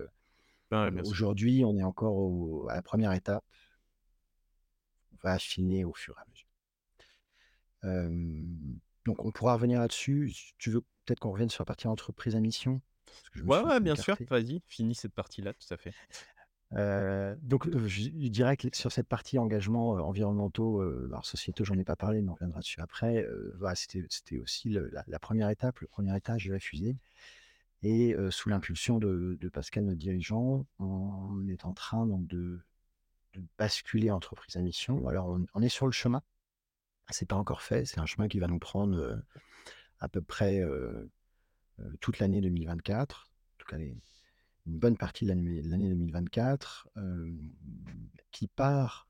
sûr. 1.05 1.05
aujourd'hui, 1.05 1.65
on 1.65 1.77
est 1.79 1.83
encore 1.85 2.17
au 2.17 2.69
à 2.71 2.75
la 2.77 2.83
1re 2.83 3.13
étape. 3.13 3.43
On 5.15 5.17
va 5.29 5.33
affiner 5.35 5.85
au 5.85 5.93
fur 5.93 6.15
et 6.19 6.23
à 6.23 6.25
mesure. 6.31 6.47
Donc 9.07 9.25
on 9.25 9.33
pourra 9.33 9.55
revenir 9.55 9.81
là-dessus. 9.81 10.31
Si 10.31 10.53
tu 10.59 10.71
veux 10.71 10.83
peut-être 11.05 11.21
qu'on 11.21 11.33
revienne 11.33 11.49
sur 11.51 11.63
la 11.63 11.67
partie 11.67 11.89
entreprise 11.89 12.37
à 12.37 12.41
mission? 12.41 12.83
Ouais, 13.45 13.81
bien 13.81 13.97
sûr, 13.97 14.19
vas-y, 14.31 14.63
finis 14.69 14.95
cette 14.95 15.15
partie-là, 15.15 15.53
tout 15.55 15.67
à 15.75 15.77
fait. 15.77 15.95
Heu, 16.73 17.37
donc 17.43 17.67
heu, 17.67 17.87
je 17.87 18.03
je 18.05 18.29
dirais 18.29 18.57
que 18.57 18.69
sur 18.75 18.91
cette 18.93 19.09
partie 19.09 19.39
engagements, 19.39 19.97
heu, 19.99 20.03
environnementaux, 20.03 20.81
heu, 20.83 21.05
alors 21.11 21.27
sociétaux, 21.27 21.65
j'en 21.65 21.77
ai 21.79 21.85
pas 21.85 21.97
parlé, 21.97 22.23
mais 22.23 22.31
on 22.31 22.35
reviendra 22.35 22.61
dessus 22.61 22.81
après. 22.81 23.27
Voilà, 23.59 23.75
c'était 23.75 24.39
aussi 24.39 24.71
le 24.71 24.89
la 24.91 25.05
la 25.07 25.19
1re 25.19 25.51
étape, 25.51 25.81
le 25.81 25.87
1er 25.89 26.17
étage 26.17 26.47
de 26.47 26.53
la 26.53 26.59
fusée 26.61 26.97
et 27.83 28.17
sous 28.31 28.49
l'impulsion 28.51 28.99
de 28.99 29.39
de 29.41 29.49
Pascal, 29.51 29.85
notre 29.87 29.99
dirigeant, 29.99 30.67
on 30.81 31.47
est 31.49 31.65
en 31.67 31.75
train 31.75 32.07
donc 32.07 32.27
de 32.29 32.61
de 33.35 33.43
basculer 33.59 34.11
entreprise 34.11 34.57
à 34.57 34.63
mission. 34.63 35.07
Alors 35.09 35.29
on 35.29 35.47
on 35.55 35.63
est 35.63 35.69
sur 35.71 35.87
le 35.87 35.93
chemin. 35.93 36.23
C'est 37.11 37.29
pas 37.29 37.37
encore 37.37 37.63
fait, 37.63 37.85
c'est 37.85 38.01
un 38.01 38.07
chemin 38.07 38.29
qui 38.29 38.39
va 38.39 38.47
nous 38.47 38.59
prendre, 38.59 39.23
à 40.01 40.09
peu 40.09 40.23
près, 40.23 40.63
toute 42.01 42.19
l'année 42.19 42.41
2024. 42.41 43.31
En 43.55 43.59
tout 43.59 43.67
cas 43.67 43.79
les 43.79 43.97
une 44.67 44.79
bonne 44.79 44.97
partie 44.97 45.25
de 45.25 45.31
l'année 45.31 45.63
l'année 45.63 45.89
2024, 45.89 46.89
hem, 46.97 47.51
qui 48.31 48.47
part, 48.47 49.09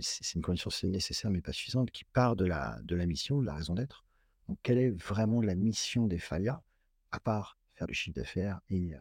c'est 0.00 0.34
une 0.34 0.42
condition 0.42 0.70
nécessaire 0.88 1.30
mais 1.30 1.40
pas 1.40 1.52
suffisante, 1.52 1.90
qui 1.90 2.04
part 2.04 2.36
de 2.36 2.44
la 2.44 2.78
de 2.82 2.96
la 2.96 3.06
mission, 3.06 3.40
de 3.40 3.46
la 3.46 3.54
raison 3.54 3.74
d'être. 3.74 4.04
Donc 4.48 4.58
quelle 4.62 4.78
est 4.78 4.90
vraiment 4.90 5.40
la 5.40 5.54
mission 5.54 6.06
d'Efalia? 6.06 6.62
À 7.12 7.20
part 7.20 7.58
faire 7.74 7.86
du 7.86 7.94
chiffre 7.94 8.14
d'affaires 8.16 8.60
et 8.68 8.94
heu 8.94 8.98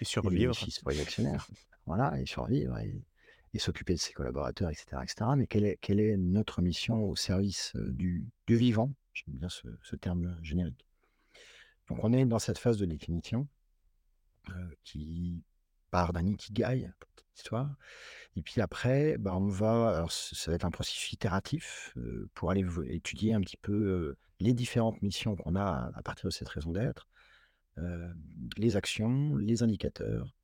Et 0.00 0.04
et 0.22 0.28
des 0.28 0.46
survivre. 0.48 0.68
pour 0.82 0.90
les 0.90 1.00
actionnaires? 1.00 1.48
Voilà 1.86 2.20
et 2.20 2.26
survivre 2.26 2.78
et 2.78 3.02
et 3.54 3.58
s'occuper 3.58 3.94
de 3.94 3.98
ses 3.98 4.12
collaborateurs 4.12 4.70
et 4.70 4.74
cetera 4.74 5.04
et 5.04 5.08
cetera. 5.08 5.36
Mais 5.36 5.46
quelle 5.46 5.64
est 5.64 5.78
quelle 5.80 6.00
est 6.00 6.16
notre 6.16 6.62
mission 6.62 7.04
au 7.04 7.16
service, 7.16 7.72
du 7.76 8.26
du 8.46 8.56
vivant? 8.56 8.92
J'aime 9.12 9.34
bien 9.34 9.48
ce 9.48 9.96
terme, 9.96 10.38
générique. 10.42 10.86
Donc 11.88 12.02
on 12.02 12.12
est 12.12 12.24
dans 12.24 12.38
cette 12.38 12.58
phase 12.58 12.78
de 12.78 12.86
définition, 12.86 13.46
qui 14.84 15.42
part 15.90 16.12
d'un 16.12 16.26
ikigai, 16.26 16.90
histoire 17.36 17.76
et 18.36 18.42
puis 18.42 18.60
après, 18.62 19.18
bah, 19.18 19.36
on 19.36 19.48
va 19.48 19.96
alors 19.96 20.12
ça 20.12 20.50
va 20.50 20.54
être 20.54 20.64
un 20.64 20.70
processus 20.70 21.12
itératif, 21.12 21.94
pour 22.34 22.50
aller 22.50 22.64
étudier 22.86 23.34
un 23.34 23.40
petit 23.42 23.58
peu, 23.58 24.16
les 24.40 24.54
différentes 24.54 25.02
missions 25.02 25.36
qu'on 25.36 25.56
a 25.56 25.92
à 25.94 26.02
partir 26.02 26.26
de 26.26 26.32
cette 26.32 26.48
raison 26.48 26.72
d'être, 26.72 27.08
hem, 27.76 28.18
les 28.56 28.76
actions, 28.76 29.36
les 29.36 29.62
indicateurs 29.62 30.34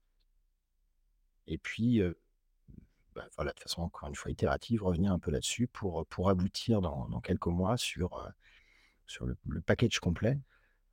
et 1.51 1.57
puis, 1.57 2.03
bah, 3.19 3.29
voilà, 3.37 3.53
de 3.53 3.61
façon 3.61 3.83
encore 3.83 4.09
une 4.09 4.15
fois 4.15 4.31
itérative, 4.31 4.83
revenir 4.83 5.13
un 5.13 5.19
peu 5.19 5.31
là-dessus 5.31 5.67
pour, 5.67 6.07
pour 6.07 6.31
aboutir 6.31 6.81
dans 6.81 7.21
quelques 7.21 7.47
mois 7.47 7.77
sur, 7.77 8.17
heu, 8.19 8.31
sur 9.07 9.27
le 9.27 9.61
package 9.61 9.99
complet. 9.99 10.39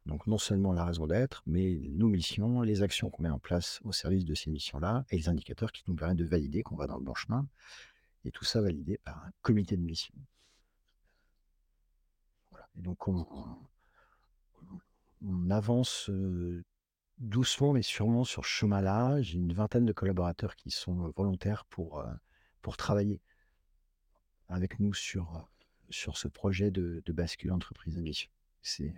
Donc 0.06 0.28
non 0.28 0.38
seulement 0.38 0.72
la 0.72 0.86
raison 0.86 1.08
d'être, 1.08 1.42
mais 1.48 1.80
nos 1.90 2.08
missions, 2.08 2.62
les 2.62 2.84
actions 2.84 3.10
qu'on 3.10 3.24
met 3.24 3.30
en 3.30 3.40
place 3.40 3.80
au 3.84 3.92
service 3.92 4.24
de 4.24 4.36
ces 4.36 4.52
missions-là 4.52 5.04
et 5.10 5.18
les 5.18 5.30
indicateurs 5.30 5.72
qui 5.72 5.84
nous 5.88 5.96
permettent 5.96 6.18
de 6.18 6.26
valider 6.26 6.62
qu'on 6.62 6.76
va 6.76 6.86
dans 6.86 6.98
le 6.98 7.04
bon 7.04 7.16
chemin 7.16 7.48
et 8.24 8.32
tout 8.32 8.46
ça 8.46 8.62
validé 8.62 9.00
par 9.00 9.18
un 9.18 9.32
comité 9.42 9.76
de 9.78 9.82
mission. 9.82 10.14
Voilà 12.52 12.68
et 12.78 12.82
donc 12.82 13.08
on 13.08 13.58
avance, 15.50 16.10
heu, 16.10 16.64
doucement 17.18 17.74
mais 17.74 17.82
sûrement 17.82 18.24
sur 18.24 18.46
ce 18.46 18.50
chemin-là. 18.50 19.22
J'ai 19.22 19.38
une 19.38 19.54
vingtaine 19.54 19.86
de 19.86 19.94
collaborateurs 19.94 20.56
qui 20.56 20.72
sont, 20.72 21.12
volontaires 21.16 21.66
pour, 21.66 22.00
heu, 22.02 22.06
pour 22.62 22.78
travailler 22.78 23.22
avec 24.50 24.80
nous 24.80 24.94
sur, 24.94 25.24
heu, 25.36 25.42
sur 25.90 26.18
ce 26.18 26.28
projet 26.28 26.72
de 26.72 27.02
de 27.06 27.14
bascule 27.14 27.52
entreprise 27.52 27.98
à 27.98 28.02
mission. 28.02 28.30
C'est 28.62 28.94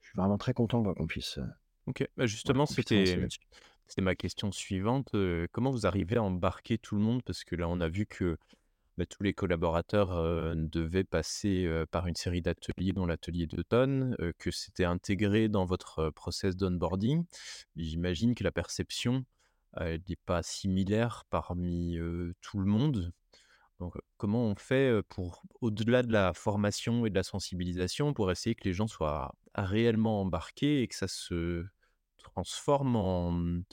je 0.00 0.08
suis 0.08 0.16
vraiment 0.16 0.38
très 0.38 0.54
content, 0.54 0.82
qu'on 0.82 1.06
puisse, 1.06 1.38
OK. 1.86 2.06
Bah, 2.16 2.26
justement, 2.26 2.66
c'était 2.66 3.16
c'était 3.86 4.02
ma 4.02 4.14
question 4.14 4.52
suivante, 4.52 5.14
comment 5.52 5.70
vous 5.70 5.86
arrivez 5.86 6.16
à 6.16 6.22
embarquer 6.22 6.78
tout 6.78 6.94
le 6.94 7.00
monde? 7.00 7.22
Parce 7.24 7.44
que 7.44 7.56
là, 7.56 7.68
on 7.68 7.80
a 7.80 7.88
vu 7.88 8.06
que, 8.06 8.36
bah, 9.00 9.06
tous 9.06 9.22
les 9.22 9.32
collaborateurs, 9.32 10.54
devaient 10.56 11.04
passer, 11.04 11.68
par 11.90 12.06
une 12.06 12.16
série 12.16 12.42
d'ateliers, 12.42 12.92
dont 12.92 13.06
l'atelier 13.06 13.46
d'automne, 13.46 14.16
que 14.38 14.50
c'était 14.50 14.84
intégré 14.84 15.48
dans 15.48 15.64
votre, 15.64 16.10
process 16.10 16.56
d'onboarding. 16.56 17.24
J'imagine 17.76 18.34
que 18.34 18.44
la 18.44 18.52
perception, 18.52 19.24
n'est 19.80 20.16
pas 20.26 20.42
similaire 20.42 21.24
parmi, 21.30 21.98
tout 22.40 22.58
le 22.58 22.66
monde. 22.66 23.12
Donc, 23.78 23.94
comment 24.18 24.44
on 24.44 24.54
fait, 24.54 25.02
pour 25.08 25.42
au-delà 25.62 26.02
de 26.02 26.12
la 26.12 26.34
formation 26.34 27.06
et 27.06 27.10
de 27.10 27.14
la 27.14 27.22
sensibilisation, 27.22 28.12
pour 28.12 28.30
essayer 28.30 28.54
que 28.54 28.64
les 28.64 28.74
gens 28.74 28.86
soient 28.86 29.34
réellement 29.54 30.20
embarqués 30.20 30.82
et 30.82 30.88
que 30.88 30.94
ça 30.94 31.08
se 31.08 31.64
transforme 32.18 32.96
en, 32.96 33.32
mmh, 33.32 33.64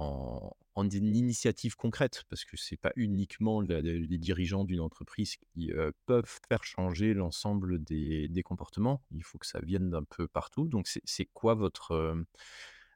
en 0.00 0.52
en 0.76 0.88
une 0.90 1.14
initiative 1.14 1.76
concrète? 1.76 2.24
Parce 2.28 2.44
que 2.44 2.56
c'est 2.56 2.76
pas 2.76 2.92
uniquement 2.96 3.60
la 3.60 3.80
les 3.80 4.18
dirigeants 4.18 4.64
d'une 4.64 4.80
entreprise 4.80 5.36
qui, 5.36 5.70
heu, 5.72 5.92
peuvent 6.06 6.38
faire 6.48 6.64
changer 6.64 7.14
l'ensemble 7.14 7.82
des 7.84 8.28
des 8.28 8.42
comportements. 8.42 9.02
Il 9.12 9.22
faut 9.24 9.38
que 9.38 9.46
ça 9.46 9.60
vienne 9.60 9.90
d'un 9.90 10.04
peu 10.04 10.28
partout. 10.28 10.68
Donc 10.68 10.88
c'est 10.88 11.26
quoi 11.26 11.54
votre, 11.54 11.92
hem, 12.12 12.24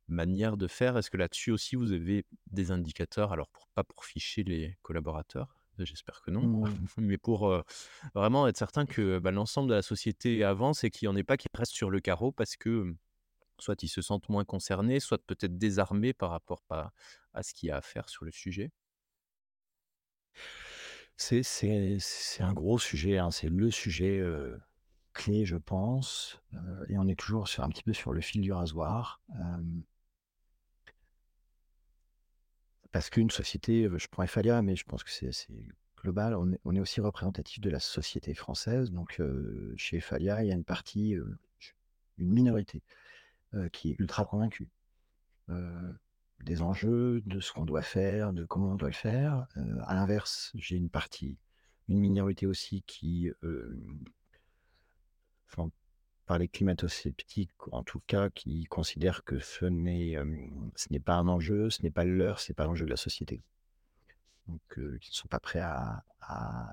manière 0.08 0.56
de 0.56 0.66
faire? 0.68 0.96
Est-ce 0.96 1.10
que 1.10 1.16
là-dessus 1.16 1.50
aussi 1.50 1.76
vous 1.76 1.92
avez 1.92 2.24
des 2.50 2.70
indicateurs? 2.70 3.32
Alors 3.32 3.48
pour 3.50 3.68
pas 3.74 3.84
pour 3.84 4.04
ficher 4.04 4.44
les 4.44 4.76
collaborateurs, 4.82 5.60
j'espère 5.78 6.22
que 6.22 6.30
non, 6.30 6.50
Mmh. 6.68 6.88
mais 6.98 7.18
pour, 7.18 7.48
heu, 7.50 7.62
vraiment 8.14 8.46
être 8.48 8.56
certain 8.56 8.86
que, 8.86 9.18
bah, 9.18 9.30
l'ensemble 9.30 9.68
de 9.70 9.74
la 9.74 9.82
société 9.82 10.44
avance 10.44 10.84
et 10.84 10.90
qu'il 10.90 11.06
y 11.06 11.08
en 11.08 11.16
ait 11.16 11.24
pas 11.24 11.36
qui 11.36 11.46
restent 11.54 11.72
sur 11.72 11.90
le 11.90 12.00
carreau 12.00 12.32
parce 12.32 12.56
que, 12.56 12.94
soit 13.60 13.82
ils 13.82 13.88
se 13.88 14.02
sentent 14.02 14.28
moins 14.28 14.44
concernés, 14.44 15.00
soit 15.00 15.24
peut-être 15.26 15.58
désarmés 15.58 16.12
par 16.12 16.30
rapport 16.30 16.64
à 16.70 17.42
ce 17.42 17.54
qu'il 17.54 17.68
y 17.68 17.72
a 17.72 17.76
à 17.76 17.80
faire 17.80 18.08
sur 18.08 18.24
le 18.24 18.30
sujet? 18.30 18.70
C'est 21.16 21.42
un 22.40 22.52
gros 22.52 22.78
sujet, 22.78 23.18
hein, 23.18 23.30
c'est 23.30 23.48
le 23.48 23.70
sujet, 23.70 24.22
clé, 25.12 25.44
je 25.44 25.56
pense, 25.56 26.40
et 26.88 26.96
on 26.96 27.08
est 27.08 27.18
toujours 27.18 27.46
un 27.58 27.68
petit 27.70 27.82
peu 27.82 27.92
sur 27.92 28.12
le 28.12 28.20
fil 28.20 28.40
du 28.40 28.52
rasoir, 28.52 29.20
parce 32.92 33.10
qu'une 33.10 33.30
société, 33.30 33.88
je 33.96 34.06
prends 34.08 34.22
Efalia, 34.22 34.62
mais 34.62 34.76
je 34.76 34.84
pense 34.84 35.02
que 35.02 35.10
c'est 35.10 35.50
global. 36.00 36.36
On 36.64 36.74
est 36.76 36.80
aussi 36.80 37.00
représentatif 37.00 37.60
de 37.60 37.68
la 37.70 37.80
société 37.80 38.32
française, 38.32 38.92
donc 38.92 39.20
chez 39.76 39.96
Efalia, 39.96 40.44
il 40.44 40.48
y 40.48 40.52
a 40.52 40.54
une 40.54 40.62
partie, 40.62 41.16
une 42.16 42.30
minorité, 42.30 42.82
qui 43.72 43.90
est 43.90 43.96
ultra 43.98 44.24
convaincue, 44.24 44.68
heu, 45.48 45.94
des 46.44 46.62
enjeux, 46.62 47.22
de 47.26 47.40
ce 47.40 47.52
qu'on 47.52 47.64
doit 47.64 47.82
faire, 47.82 48.32
de 48.32 48.44
comment 48.44 48.72
on 48.72 48.74
doit 48.76 48.88
le 48.88 48.94
faire. 48.94 49.46
Heu, 49.56 49.78
à 49.86 49.94
l'inverse, 49.94 50.52
j'ai 50.54 50.76
une 50.76 50.90
partie, 50.90 51.36
une 51.88 51.98
minorité 51.98 52.46
aussi 52.46 52.82
qui, 52.86 53.30
enfin 55.48 55.70
par 56.26 56.38
les 56.38 56.48
climato-sceptiques, 56.48 57.50
en 57.72 57.82
tout 57.82 58.02
cas, 58.06 58.28
qui 58.28 58.64
considèrent 58.64 59.24
que 59.24 59.38
ce 59.38 59.64
n'est, 59.64 60.16
ce 60.76 60.92
n'est 60.92 61.00
pas 61.00 61.14
un 61.14 61.26
enjeu, 61.26 61.70
ce 61.70 61.82
n'est 61.82 61.90
pas 61.90 62.04
le 62.04 62.14
leur, 62.14 62.38
c'est 62.40 62.52
pas 62.52 62.66
l'enjeu 62.66 62.84
de 62.84 62.90
la 62.90 62.98
société. 62.98 63.40
Donc, 64.46 64.60
qui 64.74 65.10
ne 65.10 65.14
sont 65.14 65.28
pas 65.28 65.40
prêts 65.40 65.60
à 65.60 66.04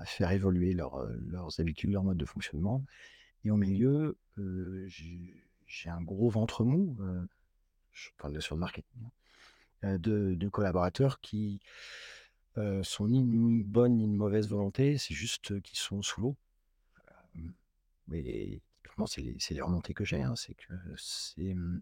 faire 0.04 0.30
évoluer 0.30 0.74
leurs, 0.74 1.08
habitudes, 1.58 1.90
leur 1.90 2.04
mode 2.04 2.18
de 2.18 2.26
fonctionnement 2.26 2.84
et 3.46 3.50
au 3.50 3.56
milieu, 3.56 4.18
j'ai 4.88 5.45
j'ai 5.66 5.90
un 5.90 6.02
gros 6.02 6.28
ventre 6.30 6.64
mou, 6.64 6.96
heu, 7.00 7.28
je 7.92 8.10
parle 8.18 8.32
bien 8.32 8.40
sûr 8.42 8.56
de 8.56 8.60
marketing, 8.60 9.02
hein, 9.84 9.94
heu, 9.94 9.98
de 10.00 10.34
de 10.36 10.48
collaborateurs 10.50 11.20
qui, 11.20 11.60
heu, 12.58 12.82
sont 12.84 13.08
ni 13.08 13.20
une 13.20 13.64
bonne 13.64 13.96
ni 13.98 14.04
une 14.04 14.16
mauvaise 14.16 14.48
volonté, 14.48 14.98
c'est 14.98 15.14
juste, 15.14 15.60
qu'ils 15.62 15.78
sont 15.78 16.02
sous 16.02 16.20
l'eau. 16.22 16.36
Mais 18.08 18.60
typiquement, 18.82 19.06
c'est 19.06 19.20
les 19.22 19.36
les 19.50 19.60
remontées 19.60 19.94
que 19.94 20.04
j'ai, 20.04 20.22
hein, 20.22 20.34
c'est 20.36 20.54
que 20.54 20.72
c'est, 20.96 21.54
mmh 21.54 21.80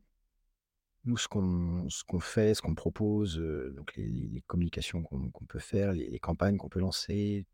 Nous, 1.06 1.16
ce 1.18 1.28
qu'on 1.28 2.20
fait, 2.20 2.54
ce 2.54 2.62
qu'on 2.62 2.74
propose, 2.74 3.36
donc 3.76 3.94
les 3.96 4.42
communications 4.46 5.02
qu'on 5.02 5.30
peut 5.46 5.58
faire, 5.58 5.92
les 5.92 6.18
campagnes 6.18 6.56
qu'on 6.56 6.68
peut 6.70 6.80
lancer, 6.80 7.44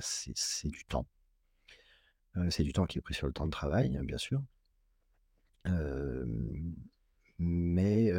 c'est 0.00 0.68
du 0.68 0.84
temps. 0.84 1.06
C'est 2.50 2.64
du 2.64 2.72
temps 2.72 2.86
qui 2.86 2.98
est 2.98 3.02
pris 3.02 3.14
sur 3.14 3.28
le 3.28 3.32
temps 3.32 3.46
de 3.46 3.52
travail, 3.52 3.96
hein, 3.96 4.02
bien 4.02 4.18
sûr. 4.18 4.42
Mais 7.38 8.12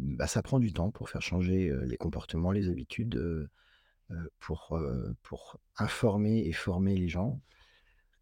bah, 0.00 0.26
ça 0.26 0.42
prend 0.42 0.58
du 0.58 0.72
temps 0.72 0.90
pour 0.90 1.08
faire 1.10 1.22
changer, 1.22 1.72
les 1.84 1.96
comportements, 1.96 2.52
les 2.52 2.68
habitudes, 2.68 3.48
pour, 4.38 4.78
pour 5.22 5.60
informer 5.76 6.38
et 6.46 6.52
former 6.52 6.96
les 6.96 7.08
gens. 7.08 7.40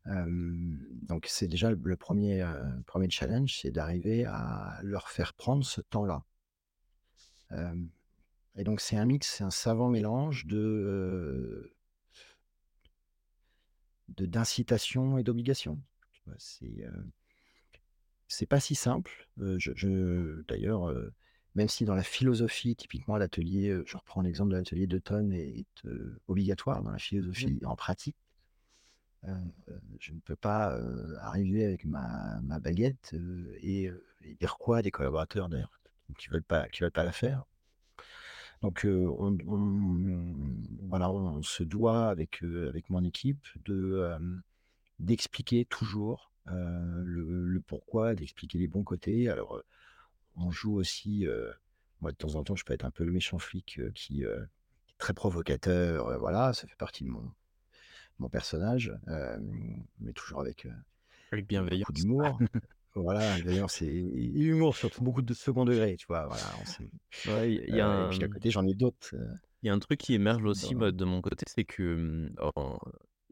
Donc 0.07 1.27
c'est 1.29 1.49
déjà 1.49 1.71
le 1.71 1.97
1er, 1.97 2.43
heu, 2.43 3.11
challenge, 3.11 3.59
c'est 3.61 3.71
d'arriver 3.71 4.25
à 4.25 4.79
leur 4.83 5.09
faire 5.09 5.35
prendre 5.35 5.65
ce 5.65 5.81
temps-là. 5.81 6.25
Et 8.57 8.65
donc 8.65 8.81
c'est 8.81 8.97
un 8.97 9.05
mix, 9.05 9.37
c'est 9.37 9.45
un 9.45 9.51
savant 9.51 9.89
mélange 9.89 10.47
de, 10.47 11.75
d'incitation 14.09 15.19
et 15.19 15.23
d'obligation. 15.23 15.79
C'est, 16.39 16.87
c'est 18.29 18.47
pas 18.47 18.61
si 18.61 18.75
simple. 18.75 19.29
Je 19.39 19.73
je 19.75 20.43
d'ailleurs, 20.49 20.93
même 21.55 21.69
si 21.69 21.85
dans 21.85 21.95
la 21.95 22.03
philosophie, 22.03 22.77
typiquement 22.77 23.17
l'atelier, 23.17 23.77
je 23.87 23.97
reprends 23.97 24.21
l'exemple 24.23 24.53
de 24.53 24.57
l'atelier 24.57 24.87
d'automne 24.87 25.33
est 25.33 25.67
est, 25.85 26.21
obligatoire 26.29 26.83
dans 26.83 26.91
la 26.91 26.97
Mmh. 26.97 27.01
philosophie, 27.01 27.61
en 27.65 27.77
pratique, 27.77 28.17
je 29.99 30.13
ne 30.13 30.21
peux 30.21 30.37
pas, 30.37 30.79
arriver 31.21 31.65
avec 31.65 31.85
ma 31.85 32.41
ma 32.43 32.59
baguette, 32.61 33.15
et 33.61 33.91
dire 34.41 34.57
quoi 34.59 34.79
à 34.79 34.83
des 34.83 34.91
collaborateurs 34.91 35.49
d'ailleurs 35.49 35.73
qui 36.19 36.29
veulent 36.29 36.43
pas 36.43 36.69
qui 36.69 36.83
veulent 36.83 36.93
pas 36.93 37.05
la 37.05 37.13
faire. 37.13 37.45
Donc, 38.63 38.87
on 38.87 39.37
on 39.47 40.27
voilà, 40.89 41.11
on 41.11 41.43
se 41.43 41.63
doit 41.63 42.09
avec, 42.09 42.43
avec 42.43 42.91
mon 42.91 43.05
équipe 43.05 43.45
de, 43.65 44.17
d'expliquer 44.99 45.65
toujours, 45.65 46.31
heu, 46.51 47.03
le 47.05 47.45
le 47.47 47.61
pourquoi, 47.61 48.15
d'expliquer 48.15 48.59
les 48.59 48.69
bons 48.69 48.85
côtés. 48.85 49.29
Alors, 49.31 49.57
heu, 49.59 49.65
on 50.37 50.51
joue 50.51 50.75
aussi, 50.77 51.27
heu, 51.27 51.53
moi 52.01 52.13
de 52.13 52.17
temps 52.19 52.37
en 52.37 52.45
temps, 52.45 52.57
je 52.57 52.65
peux 52.65 52.75
être 52.75 52.85
un 52.87 52.91
peu 52.93 53.05
le 53.05 53.13
méchant 53.13 53.39
flic, 53.39 53.81
qui, 53.95 54.23
est 54.25 54.27
très 54.99 55.15
provocateur, 55.15 56.19
voilà, 56.21 56.53
ça 56.55 56.67
fait 56.69 56.77
partie 56.77 57.05
de 57.05 57.11
mon 57.11 57.33
mon 58.21 58.29
personnage, 58.31 58.95
mais 60.01 60.13
toujours 60.15 60.41
avec, 60.41 60.67
Avec 61.33 61.47
avec 61.51 61.69
beaucoup 61.69 61.93
bienveillance. 61.93 61.93
d'humour. 61.93 62.41
Voilà, 62.95 63.39
d'ailleurs, 63.41 63.71
c'est 63.71 63.87
humour 63.89 64.77
surtout, 64.77 65.03
beaucoup 65.03 65.23
de 65.23 65.35
second 65.35 65.65
degré, 65.67 65.97
tu 65.97 66.07
vois? 66.09 66.27
Voilà, 66.27 66.57
Ouais, 67.27 67.53
il 67.55 67.75
y 67.75 67.81
a 67.81 67.89
heu 67.89 68.01
et 68.03 68.07
un, 68.09 68.09
puis 68.09 68.25
à 68.25 68.29
côté, 68.29 68.51
j'en 68.51 68.67
ai 68.67 68.75
d'autres, 68.75 69.15
Il 69.63 69.67
y 69.67 69.71
a 69.71 69.75
un 69.75 69.79
truc 69.79 70.01
qui 70.01 70.15
émerge 70.15 70.45
aussi, 70.45 70.75
de 70.75 71.05
mon 71.05 71.21
côté, 71.21 71.45
c'est 71.49 71.65
que, 71.65 72.31
en 72.55 72.79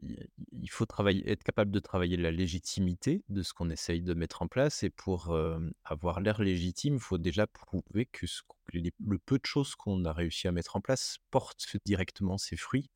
il 0.01 0.69
faut 0.69 0.85
travailler 0.85 1.29
être 1.29 1.43
capable 1.43 1.71
de 1.71 1.79
travailler 1.79 2.17
la 2.17 2.31
légitimité 2.31 3.23
de 3.29 3.43
ce 3.43 3.53
qu'on 3.53 3.69
essaye 3.69 4.01
de 4.01 4.13
mettre 4.13 4.41
en 4.41 4.47
place 4.47 4.83
et 4.83 4.89
pour, 4.89 5.35
hem, 5.37 5.73
avoir 5.83 6.19
l'air 6.21 6.41
légitime, 6.41 6.95
il 6.95 6.99
faut 6.99 7.17
déjà 7.17 7.47
prouver 7.47 8.05
que 8.05 8.27
ce 8.27 8.41
q 8.43 8.47
que 8.67 8.77
les 8.77 8.93
le 9.05 9.19
peu 9.19 9.37
de 9.37 9.45
choses 9.45 9.75
qu'on 9.75 10.05
a 10.05 10.13
réussi 10.13 10.47
à 10.47 10.51
mettre 10.51 10.75
en 10.75 10.81
place 10.81 11.17
portent 11.31 11.65
directement 11.85 12.37
ses 12.37 12.57
fruits. 12.57 12.89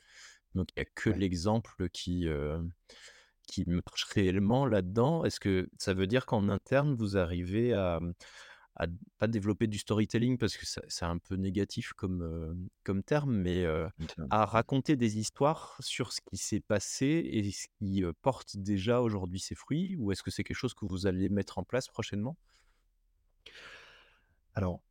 Donc 0.56 0.70
il 0.76 0.80
y 0.80 0.84
a 0.84 0.86
que 0.96 1.10
ouais. 1.10 1.18
l'exemple 1.18 1.90
qui, 1.90 2.26
heu, 2.28 2.60
qui 3.48 3.66
marche 3.68 4.06
réellement 4.06 4.66
là-dedans. 4.66 5.26
Est-ce 5.26 5.40
que 5.40 5.70
ça 5.80 5.94
veut 5.94 6.08
dire 6.08 6.26
qu'en 6.26 6.50
interne, 6.50 6.96
vous 6.96 7.18
arrivez 7.18 7.74
à, 7.74 8.00
à 8.80 8.88
pas 9.18 9.28
développer 9.28 9.68
du 9.68 9.78
storytelling 9.78 10.38
parce 10.38 10.58
que 10.58 10.65
c'est 10.65 11.06
un 11.06 11.18
peu 11.20 11.36
négatif 11.36 11.94
comme, 11.94 12.24
heu, 12.24 12.58
comme 12.86 13.04
terme, 13.04 13.36
mais, 13.36 13.65
heu, 13.65 13.89
à 14.30 14.46
raconter 14.46 14.96
des 14.96 15.20
histoires 15.20 15.78
sur 15.82 16.13
ce 16.13 16.22
qui 16.22 16.38
s'est 16.38 16.62
passé 16.62 17.06
et 17.32 17.52
ce 17.52 17.68
qui, 17.80 18.04
heu, 18.04 18.13
porte 18.22 18.58
déjà 18.58 19.02
aujourd'hui 19.02 19.39
ses 19.39 19.56
fruits? 19.56 19.96
Ou 20.00 20.12
est-ce 20.12 20.24
que 20.24 20.32
c'est 20.32 20.44
quelque 20.44 20.58
chose 20.58 20.74
que 20.74 20.86
vous 20.86 21.08
allez 21.08 21.30
mettre 21.30 21.58
en 21.60 21.63
place 21.63 21.88
prochainement? 21.89 22.38
Alors, 24.54 24.82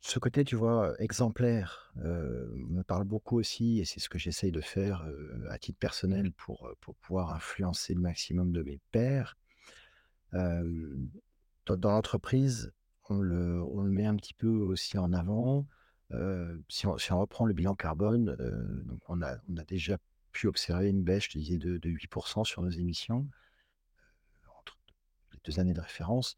ce 0.00 0.18
côté, 0.18 0.44
tu 0.44 0.56
vois, 0.56 0.94
exemplaire, 1.00 1.92
me 1.96 2.82
parle 2.82 3.04
beaucoup 3.04 3.38
aussi 3.38 3.80
et 3.80 3.84
c'est 3.86 4.00
ce 4.00 4.08
que 4.08 4.18
j'essaye 4.18 4.52
de 4.52 4.60
faire, 4.60 5.06
à 5.50 5.58
titre 5.58 5.78
personnel 5.78 6.32
pour, 6.32 6.70
pour 6.80 6.96
pouvoir 6.96 7.34
influencer 7.34 7.94
le 7.94 8.00
maximum 8.00 8.52
de 8.52 8.62
mes 8.62 8.80
pairs. 8.92 9.36
Dans 11.66 11.90
l'entreprise, 11.90 12.72
on 13.10 13.18
le 13.20 13.62
on 13.62 13.82
le 13.82 13.90
met 13.90 14.06
un 14.06 14.16
petit 14.16 14.34
peu 14.34 14.48
aussi 14.48 14.98
en 14.98 15.12
avant. 15.12 15.66
Si 16.68 16.86
on 16.86 16.98
si 16.98 17.12
on 17.12 17.20
reprend 17.20 17.46
le 17.46 17.54
bilan 17.54 17.74
carbone, 17.74 18.36
donc 18.86 19.00
on 19.08 19.22
a 19.22 19.36
on 19.48 19.56
a 19.56 19.64
déjà 19.64 19.98
pu 20.32 20.46
observer 20.48 20.88
une 20.90 21.02
baisse, 21.02 21.24
je 21.24 21.30
te 21.30 21.38
disais, 21.38 21.58
de 21.58 21.78
de 21.78 21.90
8 21.90 22.10
sur 22.44 22.62
nos 22.62 22.70
émissions, 22.70 23.26
entre 24.58 24.78
les 25.32 25.38
2 25.44 25.60
années 25.60 25.74
de 25.74 25.80
référence. 25.80 26.36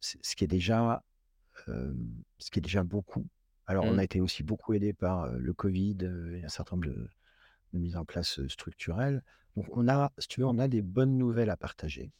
Ce 0.00 0.34
qui 0.36 0.44
est 0.44 0.48
déjà, 0.48 1.02
ce 1.66 2.50
qui 2.50 2.58
est 2.58 2.62
déjà 2.62 2.82
beaucoup. 2.84 3.26
Alors 3.66 3.84
on 3.86 3.94
Mmh. 3.94 3.98
a 3.98 4.04
été 4.04 4.20
aussi 4.20 4.42
beaucoup 4.42 4.74
aidé 4.74 4.92
par, 4.92 5.28
le 5.28 5.52
covid, 5.52 5.98
et 6.34 6.44
un 6.44 6.48
certain 6.48 6.76
nombre 6.76 6.88
de 6.88 7.08
de 7.72 7.78
mises 7.78 7.96
en 7.96 8.04
place, 8.04 8.44
structurelles. 8.48 9.22
Donc 9.56 9.66
on 9.76 9.88
a, 9.88 10.12
si 10.18 10.28
tu 10.28 10.40
veux, 10.40 10.46
on 10.46 10.58
a 10.58 10.68
des 10.68 10.82
bonnes 10.82 11.16
nouvelles 11.16 11.50
à 11.50 11.56
partager. 11.56 12.10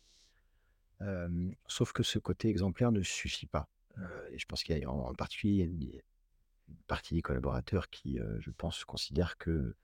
Sauf 1.66 1.92
que 1.92 2.02
ce 2.02 2.18
côté 2.18 2.48
exemplaire 2.48 2.92
ne 2.92 3.02
suffit 3.02 3.46
pas. 3.46 3.68
Et 4.32 4.38
je 4.38 4.46
pense 4.46 4.62
qu'il 4.64 4.76
y 4.78 4.84
a 4.84 4.90
en 4.90 5.14
particulier, 5.14 5.64
une 5.64 6.00
partie 6.86 7.14
des 7.14 7.22
collaborateurs 7.22 7.90
qui, 7.90 8.18
heu, 8.18 8.38
je 8.40 8.50
pense, 8.50 8.84
considèrent 8.84 9.36
que 9.38 9.74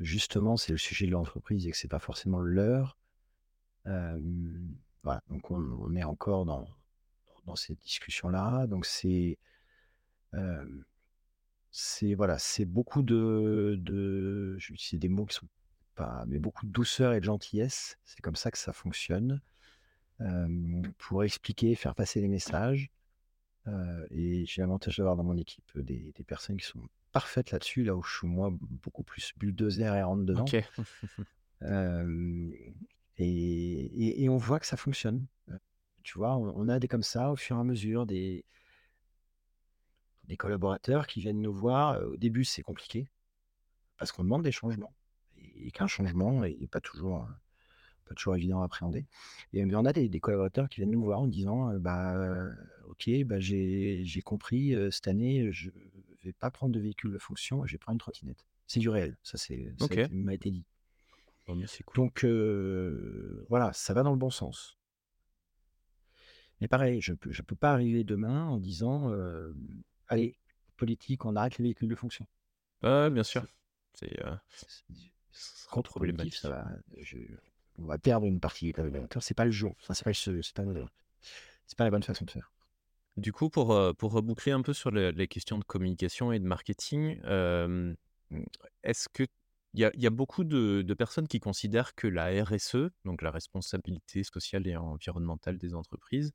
justement, 0.00 0.56
c'est 0.56 0.72
le 0.72 0.78
sujet 0.78 1.06
de 1.06 1.12
l'entreprise 1.12 1.66
et 1.66 1.70
que 1.70 1.76
c'est 1.76 1.88
pas 1.88 1.98
forcément 1.98 2.40
le 2.40 2.52
leur. 2.52 2.98
Hem, 3.86 4.76
voilà, 5.02 5.22
donc 5.30 5.50
on 5.50 5.94
est 5.96 6.04
encore 6.04 6.44
dans 6.46 6.68
dans 7.46 7.56
ces 7.56 7.76
discussions-là. 7.76 8.66
Donc 8.66 8.86
c'est, 8.86 9.38
c'est 11.70 12.14
voilà, 12.14 12.38
c'est 12.38 12.64
beaucoup 12.64 13.02
de 13.02 13.76
de 13.78 14.56
utiliser 14.70 14.98
des 14.98 15.08
mots 15.08 15.26
qui 15.26 15.36
sont 15.36 15.48
pas 15.94 16.24
mais 16.26 16.38
beaucoup 16.38 16.66
de 16.66 16.72
douceur 16.72 17.12
et 17.12 17.20
de 17.20 17.24
gentillesse. 17.24 17.98
C'est 18.04 18.20
comme 18.20 18.36
ça 18.36 18.50
que 18.50 18.58
ça 18.58 18.72
fonctionne, 18.72 19.40
pour 20.98 21.24
expliquer, 21.24 21.74
faire 21.74 21.94
passer 21.94 22.20
les 22.20 22.28
messages. 22.28 22.90
Et 24.10 24.44
j'ai 24.46 24.62
l'avantage 24.62 24.98
d'avoir 24.98 25.16
dans 25.16 25.24
mon 25.24 25.36
équipe, 25.36 25.78
des 25.78 26.12
des 26.12 26.24
personnes 26.24 26.56
qui 26.56 26.66
sont 26.66 26.82
parfaites 27.12 27.50
là-dessus, 27.50 27.84
là 27.84 27.96
où 27.96 28.02
je 28.02 28.18
suis 28.18 28.26
moi 28.26 28.50
beaucoup 28.52 29.02
plus 29.02 29.32
bulldozer 29.36 29.94
et 29.94 30.02
rentre 30.02 30.24
dedans. 30.24 30.42
OK. 30.42 30.56
Et 33.18 33.22
et 33.24 34.24
et 34.24 34.28
on 34.28 34.36
voit 34.36 34.60
que 34.60 34.66
ça 34.66 34.76
fonctionne. 34.76 35.26
Tu 36.02 36.18
vois? 36.18 36.36
On 36.36 36.52
on 36.56 36.68
a 36.68 36.78
des 36.78 36.88
comme 36.88 37.02
ça 37.02 37.32
au 37.32 37.36
fur 37.36 37.56
et 37.56 37.60
à 37.60 37.64
mesure, 37.64 38.06
des 38.06 38.44
des 40.24 40.36
collaborateurs 40.36 41.06
qui 41.06 41.20
viennent 41.20 41.40
nous 41.40 41.52
voir. 41.52 42.02
Au 42.02 42.16
début, 42.16 42.44
c'est 42.44 42.62
compliqué 42.62 43.08
parce 43.96 44.12
qu'on 44.12 44.24
demande 44.24 44.42
des 44.42 44.52
changements 44.52 44.94
et 45.36 45.70
qu'un 45.70 45.86
changement 45.86 46.44
est 46.44 46.70
pas 46.70 46.80
toujours, 46.80 47.22
heu, 47.22 47.34
pas 48.06 48.14
toujours 48.14 48.36
évident 48.36 48.62
à 48.62 48.64
appréhender 48.64 49.06
et 49.52 49.64
on 49.64 49.84
a 49.84 49.92
des 49.92 50.08
des 50.08 50.20
collaborateurs 50.20 50.68
qui 50.68 50.80
viennent 50.80 50.90
nous 50.90 51.02
voir 51.04 51.20
en 51.20 51.26
disant, 51.26 51.74
«Bah, 51.78 52.48
OK, 52.88 53.10
bah, 53.24 53.38
j'ai 53.40 54.22
compris, 54.24 54.74
cette 54.90 55.08
année, 55.08 55.52
je 55.52 55.70
vais 56.22 56.32
pas 56.32 56.50
prendre 56.50 56.72
de 56.72 56.80
véhicule 56.80 57.12
de 57.12 57.18
fonction, 57.18 57.64
je 57.66 57.72
vais 57.72 57.78
prendre 57.78 57.94
une 57.94 58.00
trottinette». 58.00 58.46
C'est 58.66 58.80
du 58.80 58.88
réel, 58.88 59.16
ça 59.22 59.38
c'est 59.38 59.74
ça 59.78 60.08
m'a 60.10 60.34
été 60.34 60.50
dit. 60.50 60.64
Cool. 61.46 61.64
Donc 61.94 62.24
voilà, 63.48 63.72
ça 63.72 63.94
va 63.94 64.02
dans 64.02 64.12
le 64.12 64.18
bon 64.18 64.30
sens. 64.30 64.78
Mais 66.60 66.68
pareil, 66.68 67.00
je 67.00 67.12
peux 67.12 67.30
je 67.32 67.42
peux 67.42 67.56
pas 67.56 67.72
arriver 67.72 68.02
demain 68.02 68.46
en 68.46 68.58
disant, 68.58 69.12
«Allez, 70.08 70.38
politique, 70.76 71.24
on 71.24 71.36
arrête 71.36 71.58
les 71.58 71.64
véhicules 71.64 71.88
de 71.88 71.94
fonction». 71.94 72.26
Ouais, 72.82 73.10
bien 73.10 73.22
sûr. 73.22 73.46
C'est 73.94 74.18
ce 75.30 75.64
sera 75.64 75.74
contre-productif, 75.74 76.36
ça 76.36 76.48
problématique. 76.48 76.86
va 76.96 77.02
je 77.02 77.18
on 77.78 77.86
va 77.86 77.98
perdre 77.98 78.26
une 78.26 78.40
partie. 78.40 78.72
C'est 79.20 79.34
pas 79.34 79.44
le 79.44 79.50
jour, 79.50 79.74
enfin, 79.80 79.94
c'est 79.94 80.04
pas 80.04 80.10
pas 80.54 80.64
pas 81.76 81.84
la 81.84 81.90
bonne 81.90 82.02
façon 82.02 82.24
de 82.24 82.30
faire. 82.30 82.52
Du 83.16 83.32
coup, 83.32 83.48
pour, 83.48 83.72
heu, 83.72 83.94
pour 83.94 84.12
reboucler 84.12 84.52
un 84.52 84.60
peu 84.62 84.74
sur 84.74 84.90
le 84.90 85.10
les 85.10 85.26
questions 85.26 85.58
de 85.58 85.64
communication 85.64 86.32
et 86.32 86.38
de 86.38 86.44
marketing, 86.44 87.18
mmh, 88.30 88.44
est-ce 88.82 89.08
y 89.74 89.84
a 89.84 89.90
il 89.94 90.02
y 90.02 90.06
a 90.06 90.10
beaucoup 90.10 90.44
de 90.44 90.82
de 90.82 90.94
personnes 90.94 91.26
qui 91.28 91.40
considèrent 91.40 91.94
que 91.94 92.06
la 92.08 92.26
RSE, 92.44 92.90
donc 93.06 93.22
la 93.22 93.30
responsabilité 93.30 94.22
sociale 94.24 94.66
et 94.66 94.76
environnementale 94.76 95.56
des 95.58 95.74
entreprises, 95.74 96.32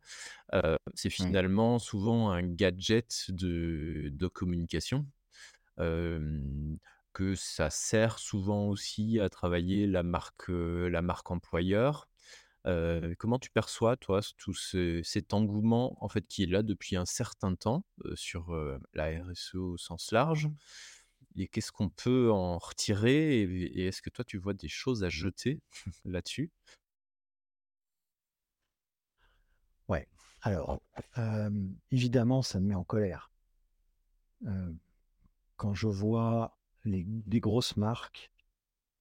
heu, 0.55 0.77
c'est 0.95 1.09
finalement 1.11 1.79
souvent 1.79 2.31
un 2.31 2.43
gadget 2.43 3.27
de 3.29 4.09
de 4.13 4.27
communication? 4.27 5.07
Que 7.13 7.35
ça 7.35 7.69
sert 7.69 8.19
souvent 8.19 8.67
aussi 8.67 9.19
à 9.19 9.29
travailler 9.29 9.87
la 9.87 10.03
marque, 10.03 10.49
la 10.49 11.01
marque 11.01 11.31
employeur. 11.31 12.07
Comment 12.63 13.39
tu 13.39 13.49
perçois 13.49 13.97
toi 13.97 14.21
tout 14.37 14.53
ce 14.53 15.01
cet 15.03 15.33
engouement 15.33 15.97
en 16.03 16.09
fait 16.09 16.25
qui 16.27 16.43
est 16.43 16.47
là 16.47 16.63
depuis 16.63 16.95
un 16.95 17.05
certain 17.05 17.55
temps, 17.55 17.83
sur, 18.15 18.55
la 18.93 19.23
RSE 19.23 19.55
au 19.55 19.77
sens 19.77 20.11
large? 20.11 20.49
Et 21.35 21.47
qu'est-ce 21.47 21.71
qu'on 21.71 21.89
peut 21.89 22.31
en 22.31 22.57
retirer? 22.57 23.41
Et 23.41 23.87
est-ce 23.87 24.01
que 24.01 24.09
toi 24.09 24.25
tu 24.25 24.37
vois 24.37 24.53
des 24.53 24.67
choses 24.67 25.03
à 25.03 25.09
jeter 25.09 25.61
là-dessus? 26.05 26.51
Ouais. 29.87 30.07
Alors, 30.41 30.81
évidemment, 31.91 32.41
ça 32.41 32.59
me 32.59 32.67
met 32.67 32.75
en 32.75 32.83
colère. 32.83 33.31
Quand 35.57 35.73
je 35.73 35.87
vois 35.87 36.57
les 36.85 37.03
des 37.05 37.39
grosses 37.39 37.77
marques 37.77 38.31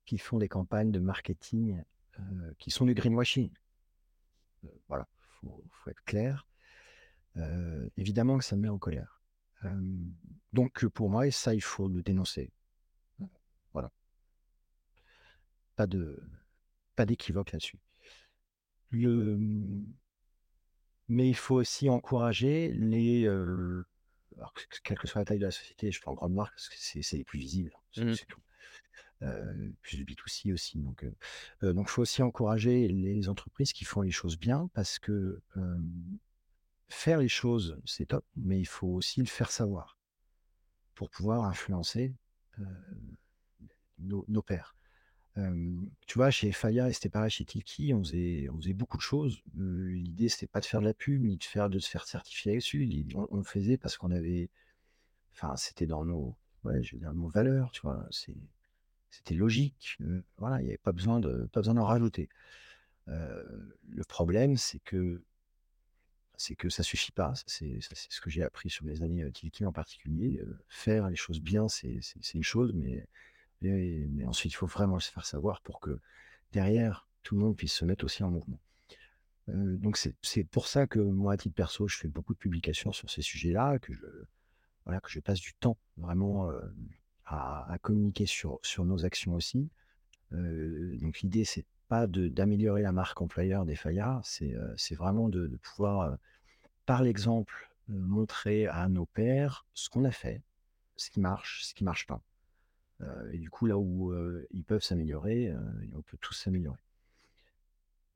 qui 0.05 0.19
font 0.19 0.39
des 0.39 0.49
campagnes 0.49 0.93
de 0.93 0.99
marketing, 1.01 1.83
heu, 2.19 2.55
qui 2.59 2.71
sont 2.71 2.87
du 2.87 2.95
greenwashing. 2.95 3.51
Heu, 4.65 4.81
voilà, 4.89 5.07
faut 5.41 5.65
faut 5.71 5.91
être 5.91 6.05
clair. 6.05 6.47
Heu, 7.37 7.91
évidemment 7.97 8.39
que 8.39 8.45
ça 8.45 8.57
me 8.57 8.63
met 8.63 8.69
en 8.69 8.79
colère. 8.79 9.21
Donc 10.53 10.87
pour 10.87 11.11
moi 11.11 11.31
ça, 11.31 11.55
il 11.55 11.63
faut 11.63 11.89
le 11.89 12.03
dénoncer. 12.03 12.51
Voilà, 13.73 13.91
pas 15.77 15.87
d'équivoque 17.07 17.53
là-dessus. 17.53 17.79
Mais 21.09 21.29
il 21.29 21.35
faut 21.37 21.57
aussi 21.57 21.89
encourager 21.91 22.73
les, 22.73 23.27
alors 24.41 24.53
que 24.55 24.63
quelle 24.83 24.99
que 24.99 25.07
soit 25.07 25.21
la 25.21 25.25
taille 25.25 25.39
de 25.39 25.45
la 25.45 25.51
société, 25.51 25.93
je 25.93 26.01
prends 26.01 26.15
grande 26.15 26.33
marque 26.35 26.55
parce 26.55 26.69
que 26.69 27.03
c'est 27.03 27.17
les 27.17 27.25
plus 27.25 27.39
visibles, 27.39 27.73
Mmh 27.97 28.15
c'est 28.15 28.27
tout. 28.27 28.41
Heu, 29.23 29.75
puis 29.83 29.99
le 29.99 30.05
B2C 30.05 30.53
aussi 30.53 30.79
donc 30.79 31.05
il 31.63 31.85
faut 31.87 32.03
aussi 32.03 32.23
encourager 32.23 32.89
les 32.89 33.29
entreprises 33.29 33.73
qui 33.75 33.85
font 33.85 34.01
les 34.01 34.11
choses 34.11 34.39
bien 34.39 34.71
parce 34.73 34.99
que, 34.99 35.43
faire 36.89 37.19
les 37.19 37.29
choses, 37.29 37.79
c'est 37.85 38.07
top, 38.07 38.25
mais 38.35 38.59
il 38.59 38.67
faut 38.67 38.89
aussi 38.89 39.21
le 39.21 39.27
faire 39.27 39.51
savoir 39.51 39.99
pour 40.95 41.11
pouvoir 41.11 41.45
influencer, 41.45 42.15
nos 43.99 44.25
nos 44.29 44.43
pairs. 44.43 44.75
Tu 46.07 46.19
vois, 46.19 46.31
chez 46.31 46.53
Faya 46.53 46.89
et 46.89 46.93
c'était 46.93 47.09
pareil 47.09 47.31
chez 47.31 47.45
Tilky, 47.45 47.95
on 47.95 48.03
faisait 48.05 48.49
beaucoup 48.75 48.97
de 48.97 49.03
choses. 49.03 49.43
L'idée, 49.57 50.29
c'était 50.29 50.47
pas 50.47 50.61
de 50.61 50.67
faire 50.67 50.81
de 50.81 50.87
la 50.87 50.95
pub, 50.95 51.23
ni 51.23 51.37
de 51.37 51.45
faire 51.45 51.71
de 51.71 51.79
se 51.79 51.89
faire 51.89 52.07
certifier 52.07 52.53
là-dessus. 52.53 52.85
L'i 52.85 53.07
on 53.15 53.37
le 53.37 53.43
faisait 53.45 53.77
parce 53.77 53.97
qu'on 53.97 54.11
avait 54.11 54.51
enfin, 55.35 55.57
c'était 55.57 55.87
dans 55.87 56.05
nos 56.05 56.37
ouais, 56.65 56.83
je 56.83 56.97
veux 56.97 57.13
nos 57.13 57.29
valeurs, 57.29 57.71
tu 57.73 57.83
vois? 57.83 58.07
C'était 59.11 59.35
logique, 59.35 59.99
voilà, 60.39 60.61
il 60.63 60.67
y 60.67 60.69
avait 60.69 60.79
pas 60.79 60.93
besoin 60.93 61.21
de 61.21 61.49
pas 61.53 61.61
besoin 61.61 61.75
d'en 61.75 61.85
rajouter. 61.87 62.29
Le 63.07 64.05
problème, 64.09 64.57
c'est 64.57 64.81
que 64.81 65.23
c'est 66.37 66.55
que 66.57 66.69
ça 66.71 66.83
suffit 66.83 67.13
pas. 67.13 67.35
C'est 67.47 67.79
ce 67.81 68.21
que 68.21 68.31
j'ai 68.31 68.43
appris 68.43 68.71
sur 68.71 68.85
les 68.87 69.03
années, 69.03 69.23
heu, 69.25 69.31
Tilky 69.31 69.65
en 69.67 69.73
particulier. 69.73 70.43
Faire 70.69 71.09
les 71.09 71.17
choses 71.17 71.41
bien, 71.41 71.69
c'est 71.69 71.99
c'est 72.03 72.19
c'est 72.23 72.39
une 72.39 72.45
chose, 72.45 72.73
mais 72.75 73.07
mais 73.63 74.25
ensuite, 74.27 74.53
il 74.53 74.57
faut 74.57 74.67
vraiment 74.67 75.01
se 75.01 75.11
faire 75.11 75.27
savoir 75.27 75.61
pour 75.63 75.81
que 75.81 75.99
derrière, 76.53 77.09
tout 77.23 77.35
le 77.37 77.43
monde 77.43 77.57
puisse 77.57 77.75
se 77.75 77.85
mettre 77.85 78.05
aussi 78.05 78.23
en 78.25 78.31
mouvement. 78.31 78.61
Heu, 79.49 79.77
donc 79.79 79.97
c'est 79.99 80.45
pour 80.45 80.67
ça 80.69 80.87
que 80.87 80.99
moi, 81.01 81.35
à 81.35 81.37
titre 81.37 81.55
perso, 81.55 81.89
je 81.89 81.97
fais 81.99 82.09
beaucoup 82.09 82.35
de 82.35 82.39
publications 82.39 82.93
sur 82.93 83.11
ces 83.11 83.23
sujets-là, 83.23 83.79
que 83.79 83.93
je 83.95 84.07
voilà, 84.87 85.01
que 85.01 85.11
je 85.11 85.21
passe 85.21 85.41
du 85.41 85.55
temps 85.55 85.79
vraiment, 85.99 86.51
heu, 86.51 86.75
à 87.27 87.79
communiquer 87.83 88.27
sur 88.27 88.59
sur 88.63 88.85
nos 88.85 89.05
actions 89.05 89.35
aussi. 89.35 89.71
Heu, 90.33 90.97
donc 91.01 91.21
l'idée, 91.21 91.45
c'est 91.45 91.67
pas 91.89 92.07
d'améliorer 92.07 92.83
la 92.83 92.93
marque 92.93 93.21
employeur 93.23 93.67
des 93.67 93.77
c'est, 94.25 94.55
heu, 94.55 94.75
c'est 94.77 94.95
vraiment 94.97 95.29
de 95.29 95.49
pouvoir, 95.63 96.17
par 96.87 97.03
l'exemple, 97.03 97.71
montrer 97.89 98.67
à 98.69 98.89
nos 98.89 99.07
pairs 99.07 99.67
ce 99.75 99.89
qu'on 99.91 100.05
a 100.05 100.11
fait, 100.13 100.43
ce 100.97 101.11
qui 101.11 101.21
marche, 101.21 101.65
ce 101.65 101.75
qui 101.75 101.85
marche 101.85 102.07
pas. 102.07 102.23
Heu 103.01 103.31
et 103.33 103.39
du 103.39 103.51
coup, 103.51 103.67
là 103.67 103.79
où, 103.79 104.13
heu, 104.13 104.47
ils 104.51 104.65
peuvent 104.65 104.83
s'améliorer, 104.83 105.49
heu, 105.49 105.59
on 105.95 106.03
peut 106.03 106.19
tous 106.21 106.35
s'améliorer. 106.35 106.79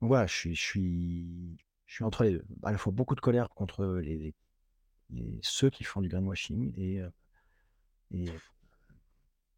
Voilà, 0.01 0.27
je 0.27 0.49
suis 0.53 1.57
entre 2.01 2.23
les 2.23 2.31
2. 2.33 2.45
À 2.63 2.71
la 2.71 2.77
fois 2.77 2.91
beaucoup 2.93 3.15
de 3.15 3.21
colère 3.21 3.49
contre 3.49 4.01
ceux 5.41 5.69
qui 5.69 5.83
font 5.83 6.01
du 6.01 6.09
greenwashing 6.09 6.73
et 6.77 7.01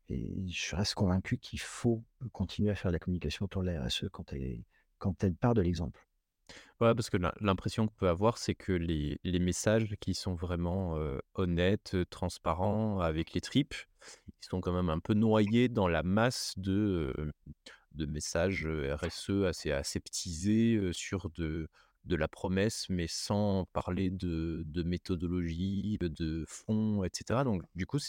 je 0.09 0.75
reste 0.75 0.93
convaincu 0.93 1.37
qu'il 1.37 1.59
faut 1.59 2.01
continuer 2.31 2.71
à 2.71 2.75
faire 2.75 2.91
de 2.91 2.95
la 2.95 2.99
communication 2.99 3.45
autour 3.45 3.63
de 3.63 3.71
la 3.71 3.83
RSE 3.83 4.05
quand 4.09 4.31
elle 5.23 5.35
part 5.35 5.53
de 5.53 5.61
l'exemple. 5.61 6.06
Ouais, 6.79 6.93
parce 6.93 7.09
que 7.09 7.17
l'im 7.17 7.31
l'impression 7.41 7.87
qu'on 7.87 7.95
peut 7.95 8.09
avoir, 8.09 8.37
c'est 8.37 8.55
que 8.55 8.71
les 8.71 9.19
les 9.23 9.39
messages 9.39 9.95
qui 9.99 10.13
sont 10.13 10.35
vraiment, 10.35 10.95
honnêtes, 11.35 11.97
transparents, 12.09 12.99
avec 12.99 13.33
les 13.33 13.41
tripes, 13.41 13.73
ils 14.27 14.45
sont 14.47 14.61
quand 14.61 14.73
même 14.73 14.89
un 14.89 14.99
peu 14.99 15.13
noyés 15.13 15.69
dans 15.69 15.87
la 15.87 16.03
masse 16.03 16.53
de, 16.57 17.13
de 17.93 18.05
messages, 18.05 18.67
RSE 18.67 19.45
assez 19.45 19.71
aseptisés, 19.71 20.91
sur 20.93 21.29
de 21.31 21.67
de 22.05 22.15
la 22.15 22.27
promesse, 22.29 22.87
mais 22.89 23.07
sans 23.07 23.65
parler 23.73 24.09
de 24.11 24.63
de 24.65 24.83
méthodologie, 24.83 25.97
de 26.01 26.45
fond, 26.47 27.03
et 27.03 27.09
cetera. 27.13 27.43
Donc 27.43 27.63
du 27.75 27.85
coup, 27.87 27.99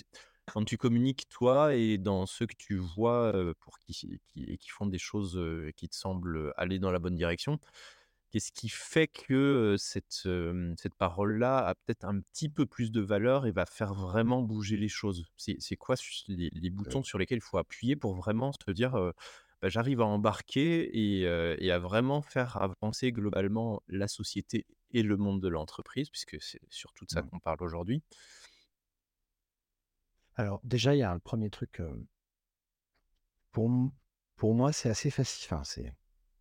quand 0.53 0.65
tu 0.65 0.79
communiques 0.79 1.29
toi 1.29 1.75
et 1.75 1.99
dans 1.99 2.27
ceux 2.27 2.47
que 2.47 2.55
tu 2.59 2.77
vois, 2.77 3.33
pour 3.61 3.79
qui 3.81 4.21
qui 4.29 4.59
qui 4.59 4.69
font 4.71 4.87
des 4.87 4.99
choses, 4.99 5.41
qui 5.77 5.89
te 5.89 5.97
semblent, 5.97 6.53
aller 6.57 6.79
dans 6.79 6.91
la 6.93 6.99
bonne 7.01 7.17
direction, 7.17 7.59
Qu'est-ce 8.31 8.53
qui 8.53 8.69
fait 8.69 9.09
que, 9.09 9.77
cette, 9.79 10.29
cette 10.77 10.95
parole-là 10.95 11.67
a 11.67 11.75
peut-être 11.75 12.05
un 12.05 12.21
petit 12.21 12.49
peu 12.51 12.67
plus 12.67 12.91
de 12.91 13.01
valeur 13.01 13.47
et 13.47 13.53
va 13.53 13.65
faire 13.65 13.95
vraiment 13.95 14.43
bouger 14.43 14.77
les 14.77 14.89
choses? 14.89 15.25
C'est 15.37 15.77
quoi 15.77 15.95
les 16.29 16.71
boutons 16.71 17.03
sur 17.03 17.19
lesquels 17.19 17.39
il 17.39 17.43
faut 17.43 17.59
appuyer 17.59 17.97
pour 17.97 18.15
vraiment 18.15 18.53
se 18.53 18.71
dire, 18.71 18.93
«Bah, 19.63 19.69
j'arrive 19.69 20.03
à 20.03 20.07
embarquer 20.07 20.91
et 20.93 21.71
à 21.71 21.79
vraiment 21.79 22.21
faire 22.21 22.57
avancer 22.61 23.13
globalement 23.13 23.83
la 23.89 24.09
société 24.09 24.67
et 24.91 25.03
le 25.03 25.17
monde 25.17 25.41
de 25.41 25.49
l'entreprise», 25.49 26.11
puisque 26.11 26.41
c'est 26.41 26.61
surtout 26.69 27.07
de 27.07 27.11
ça 27.11 27.23
mmh. 27.23 27.31
qu'on 27.31 27.41
parle 27.41 27.63
aujourd'hui? 27.63 28.03
Alors 30.37 30.61
déjà, 30.65 30.95
il 30.95 30.99
y 30.99 31.03
a 31.03 31.11
un 31.11 31.19
premier 31.19 31.51
truc, 31.51 31.83
pour 33.53 33.91
pour 34.37 34.55
moi, 34.55 34.73
c'est 34.73 34.89
assez 34.89 35.11
facile. 35.11 35.49
enfin, 35.51 35.65
c'est 35.65 35.93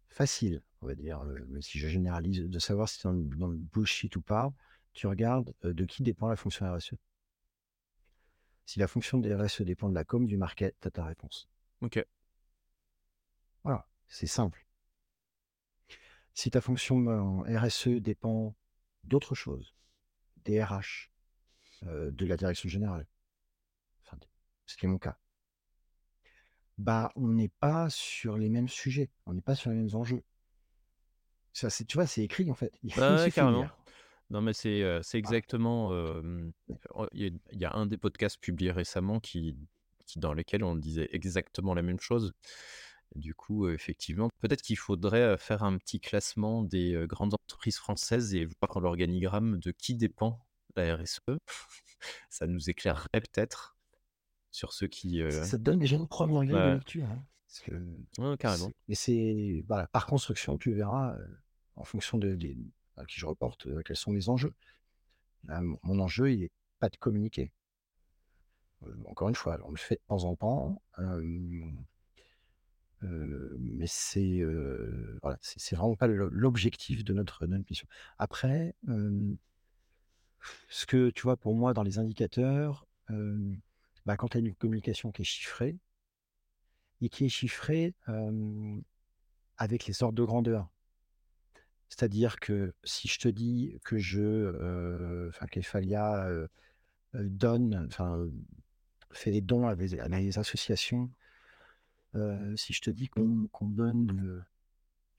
facile, 0.08 0.62
on 0.82 0.88
va 0.88 0.96
dire, 0.96 1.22
si 1.62 1.80
je 1.80 1.88
généralise, 1.88 2.44
de 2.44 2.60
savoir 2.60 2.90
si 2.90 3.00
tu 3.00 3.08
es 3.08 3.12
dans 3.12 3.18
le 3.18 3.24
dans 3.36 3.48
le 3.48 3.58
bullshit 3.58 4.16
ou 4.16 4.22
pas. 4.22 4.54
Tu 4.94 5.08
regardes, 5.08 5.54
heu, 5.63 5.74
de 5.74 5.86
qui 5.86 6.04
dépend 6.04 6.28
la 6.28 6.36
fonction 6.36 6.72
RSE. 6.74 6.96
Si 8.66 8.80
la 8.80 8.88
fonction 8.88 9.22
RSE 9.22 9.62
dépend 9.62 9.90
de 9.90 9.96
la 9.96 10.04
com, 10.04 10.26
du 10.26 10.38
market, 10.38 10.76
tu 10.82 10.88
as 10.88 10.92
ta 10.92 11.06
réponse. 11.06 11.48
OK. 11.82 12.04
Voilà, 13.63 13.88
c'est 14.08 14.28
simple. 14.28 14.66
Si 16.34 16.52
ta 16.52 16.62
fonction, 16.62 17.08
en 17.08 17.42
RSE 17.44 18.00
dépend 18.02 18.56
d'autre 19.04 19.36
chose, 19.36 19.74
des 20.46 20.63
RH, 20.63 21.10
heu, 21.84 22.12
de 22.12 22.26
la 22.26 22.38
direction 22.38 22.70
générale, 22.70 23.08
enfin, 24.04 24.18
ce 24.66 24.78
qui 24.78 24.86
est 24.86 24.90
mon 24.90 25.00
cas, 25.00 25.18
bah, 26.78 27.12
on 27.16 27.28
n'est 27.30 27.50
pas 27.60 27.90
sur 27.90 28.38
les 28.38 28.50
mêmes 28.50 28.68
sujets, 28.68 29.10
on 29.26 29.34
n'est 29.34 29.42
pas 29.42 29.56
sur 29.56 29.72
les 29.72 29.78
mêmes 29.78 29.96
enjeux. 29.96 30.24
Ça, 31.58 31.72
c'est 31.72 31.86
tu 31.86 31.98
vois, 31.98 32.06
c'est 32.06 32.22
écrit 32.22 32.52
en 32.52 32.54
fait, 32.54 32.72
il 32.84 32.93
ouais, 32.96 33.32
carrément. 33.32 33.62
lire. 33.62 33.76
Non, 34.30 34.41
mais 34.41 34.54
c'est, 34.54 34.84
heu, 34.84 35.00
c'est 35.02 35.17
Voilà. 35.17 35.38
exactement, 35.38 35.89
oh, 36.93 37.08
il 37.13 37.24
y 37.24 37.26
a 37.26 37.32
il 37.52 37.60
y 37.60 37.65
a 37.65 37.74
un 37.74 37.88
des 37.88 37.98
podcasts 37.98 38.39
publiés 38.39 38.72
récemment 38.72 39.20
qui 39.20 39.58
qui 40.06 40.20
dans 40.20 40.34
lesquels 40.34 40.63
on 40.63 40.76
disait 40.76 41.10
exactement 41.12 41.74
la 41.74 41.82
même 41.82 42.00
chose. 42.00 42.32
Du 43.15 43.34
coup, 43.34 43.65
heu, 43.65 43.74
effectivement, 43.74 44.30
peut-être 44.39 44.62
qu'il 44.62 44.78
faudrait, 44.78 45.36
faire 45.39 45.63
un 45.63 45.80
petit 45.80 46.00
classement 46.00 46.62
des, 46.62 47.06
grandes 47.08 47.34
entreprises 47.34 47.78
françaises 47.78 48.36
et 48.36 48.46
voir 48.46 48.76
dans 48.76 48.82
l'organigramme 48.82 49.58
de 49.58 49.72
qui 49.72 49.96
dépend 49.96 50.46
la 50.76 50.96
RSE. 50.96 51.22
Ça 52.30 52.46
nous 52.46 52.70
éclairerait 52.70 53.08
peut-être 53.13 53.76
sur 54.52 54.74
ceux 54.74 54.88
qui, 54.88 55.24
Ça 55.32 55.43
ça 55.43 55.58
te 55.58 55.63
donne 55.63 55.80
déjà 55.80 55.96
une 55.96 56.08
première 56.08 56.46
grille 56.46 56.62
de 56.62 56.76
lecture, 56.76 57.06
hein, 57.06 57.26
parce 57.48 57.62
que 57.62 57.72
ouais, 58.20 58.38
carrément. 58.38 58.72
et 58.88 58.93
c'est 58.93 59.63
voilà, 59.67 59.88
par 59.88 60.06
construction, 60.06 60.60
tu 60.60 60.74
verras, 60.74 61.17
en 61.78 61.84
fonction 61.84 62.18
de 62.18 62.38
à 62.98 63.06
qui 63.06 63.20
je 63.20 63.26
reporte, 63.26 63.68
heu, 63.68 63.82
quels 63.86 63.96
sont 63.96 64.12
mes 64.12 64.30
enjeux. 64.30 64.54
Mon 65.44 66.00
enjeu, 66.00 66.32
il 66.34 66.44
est 66.44 66.52
pas 66.80 66.90
de 66.90 66.98
communiquer. 66.98 67.52
Heu, 68.84 68.98
encore 69.06 69.30
une 69.30 69.36
fois, 69.36 69.60
on 69.63 69.72
le 69.72 69.78
fait 69.78 69.96
de 69.96 70.02
temps 70.08 70.24
en 70.26 70.36
temps, 70.36 70.82
mais 73.02 73.88
c'est, 73.88 74.40
heu, 74.40 75.20
voilà, 75.22 75.38
c'est 75.42 75.76
vraiment 75.76 75.96
pas 75.96 76.08
l'objectif 76.08 77.04
de 77.04 77.13
notre 77.13 77.46
de 77.46 77.52
notre 77.52 77.70
mission. 77.70 77.88
Après, 78.18 78.76
ce 80.70 80.86
que 80.86 81.10
tu 81.12 81.24
vois, 81.24 81.38
pour 81.38 81.56
moi, 81.56 81.74
dans 81.74 81.84
les 81.84 82.00
indicateurs, 82.00 82.88
bah, 84.06 84.18
quand 84.18 84.30
tu 84.30 84.38
as 84.38 84.40
une 84.40 84.56
communication 84.56 85.12
qui 85.12 85.22
est 85.22 85.26
chiffrée 85.26 85.78
et 87.02 87.10
qui 87.10 87.26
est 87.26 87.30
chiffrée, 87.30 87.94
avec 89.58 89.86
les 89.86 90.04
ordres 90.04 90.16
de 90.18 90.24
grandeur. 90.24 90.70
C'est-à-dire 91.89 92.39
que 92.39 92.73
si 92.84 93.08
je 93.08 93.17
te 93.19 93.28
dis 93.28 93.80
que 93.84 93.97
je, 93.97 94.19
heu, 94.21 95.28
enfin 95.30 95.45
qu'Efalia, 95.47 96.28
heu 96.30 96.50
heu, 97.15 97.30
donne, 97.30 97.86
enfin, 97.88 98.28
fait 99.12 99.32
des 99.32 99.41
dons 99.41 99.67
à 99.67 99.76
des 99.76 100.00
à 100.00 100.10
des 100.10 100.38
associations, 100.38 101.10
si 102.56 102.73
je 102.73 102.82
te 102.82 102.89
dis 102.89 103.08
qu'on 103.10 103.47
qu'on 103.52 103.67
donne, 103.67 104.43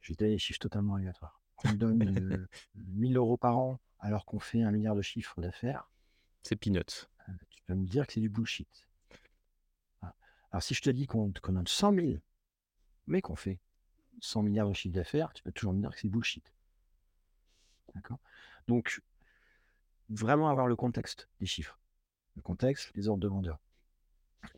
je 0.00 0.12
vais 0.12 0.16
te 0.16 0.20
donner 0.24 0.33
des 0.35 0.38
chiffres 0.38 0.59
totalement 0.61 0.96
aléatoires, 0.96 1.40
qu'on 1.57 1.72
donne, 1.72 2.18
heu, 2.18 2.48
1 2.76 3.12
000 3.12 3.35
€ 3.37 3.38
par 3.38 3.57
an 3.59 3.78
alors 4.00 4.24
qu'on 4.26 4.38
fait 4.40 4.62
un 4.62 4.70
milliard 4.70 4.94
de 4.94 5.02
chiffre 5.02 5.40
d'affaires, 5.40 5.90
C'est 6.42 6.57
peanuts. 6.57 7.09
tu 7.50 7.62
peux 7.66 7.74
me 7.74 7.87
dire 7.87 8.07
que 8.07 8.12
c'est 8.12 8.20
du 8.20 8.28
bullshit. 8.28 8.87
Voilà. 10.00 10.14
Alors 10.52 10.62
si 10.62 10.74
je 10.74 10.83
te 10.83 10.90
dis 10.90 11.07
qu'on 11.07 11.33
qu'on 11.42 11.52
donne 11.52 11.66
100 11.66 11.92
000 11.94 12.18
mais 13.07 13.22
qu'on 13.22 13.37
fait 13.37 13.59
100 14.20 14.42
milliards 14.42 14.68
de 14.68 14.74
chiffre 14.74 14.94
d'affaires, 14.94 15.33
tu 15.33 15.42
peux 15.42 15.52
toujours 15.52 15.72
me 15.72 15.81
dire 15.81 15.90
que 15.90 15.98
c'est 16.00 16.09
bullshit. 16.09 16.52
Donc 18.66 19.01
vraiment 20.11 20.48
avoir 20.48 20.66
le 20.66 20.77
contexte 20.77 21.29
des 21.40 21.46
chiffres. 21.46 21.79
Le 22.37 22.42
contexte, 22.42 22.92
les 22.94 23.09
ordres 23.09 23.22
de 23.22 23.29
grandeur. 23.29 23.59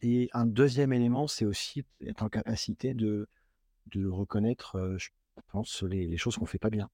Et 0.03 0.29
un 0.33 0.47
deuxième 0.47 0.93
élément, 0.93 1.27
c'est 1.27 1.47
aussi 1.47 1.85
être 2.01 2.23
en 2.23 2.29
capacité 2.29 2.95
de 2.95 3.29
de 3.87 4.07
reconnaître, 4.07 4.77
heu, 4.79 4.99
je 4.99 5.11
pense, 5.49 5.83
les 5.83 6.17
choses 6.17 6.37
qu'on 6.37 6.47
fait 6.47 6.59
pas 6.59 6.71
bien. 6.71 6.91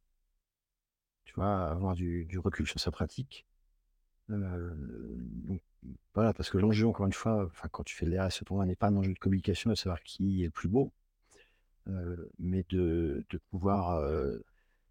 Tu 1.24 1.34
vois? 1.34 1.68
Avoir 1.70 1.94
du 1.94 2.38
recul 2.38 2.66
sur 2.66 2.80
sa 2.80 2.90
pratique. 2.90 3.46
Donc 4.28 5.60
voilà, 6.14 6.32
parce 6.32 6.50
que 6.50 6.58
l'enjeu, 6.58 6.86
encore 6.86 7.06
une 7.06 7.12
fois, 7.12 7.50
quand 7.70 7.84
tu 7.84 7.94
fais 7.94 8.06
de 8.06 8.10
l'RSE, 8.10 8.44
pour 8.44 8.56
moi, 8.56 8.66
n'est 8.66 8.76
pas 8.76 8.88
un 8.88 8.96
enjeu 8.96 9.12
de 9.12 9.18
communication, 9.18 9.70
de 9.70 9.74
savoir 9.76 10.02
qui 10.02 10.42
est 10.42 10.46
le 10.46 10.50
plus 10.50 10.68
beau, 10.68 10.92
heu, 11.88 12.30
mais 12.38 12.64
de 12.70 13.24
de 13.30 13.38
pouvoir, 13.50 14.00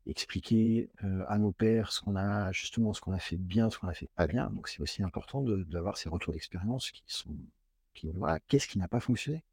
expliquer, 0.07 0.89
heu, 1.03 1.23
à 1.27 1.37
nos 1.37 1.51
pairs 1.51 1.91
ce 1.91 2.01
qu'on 2.01 2.15
a 2.15 2.51
justement, 2.51 2.93
ce 2.93 3.01
qu'on 3.01 3.13
a 3.13 3.19
fait 3.19 3.37
bien, 3.37 3.69
ce 3.69 3.79
qu'on 3.79 3.87
a 3.87 3.93
fait 3.93 4.09
pas 4.15 4.27
bien. 4.27 4.49
Donc 4.51 4.67
c'est 4.69 4.81
aussi 4.81 5.03
important 5.03 5.41
d'avoir 5.43 5.97
ces 5.97 6.09
retours 6.09 6.33
d'expérience 6.33 6.91
qui 6.91 7.03
sont 7.07 7.35
qui 7.93 8.11
qu'est-ce 8.47 8.67
qui 8.67 8.77
n'a 8.79 8.87
pas 8.89 8.99
fonctionné? 8.99 9.43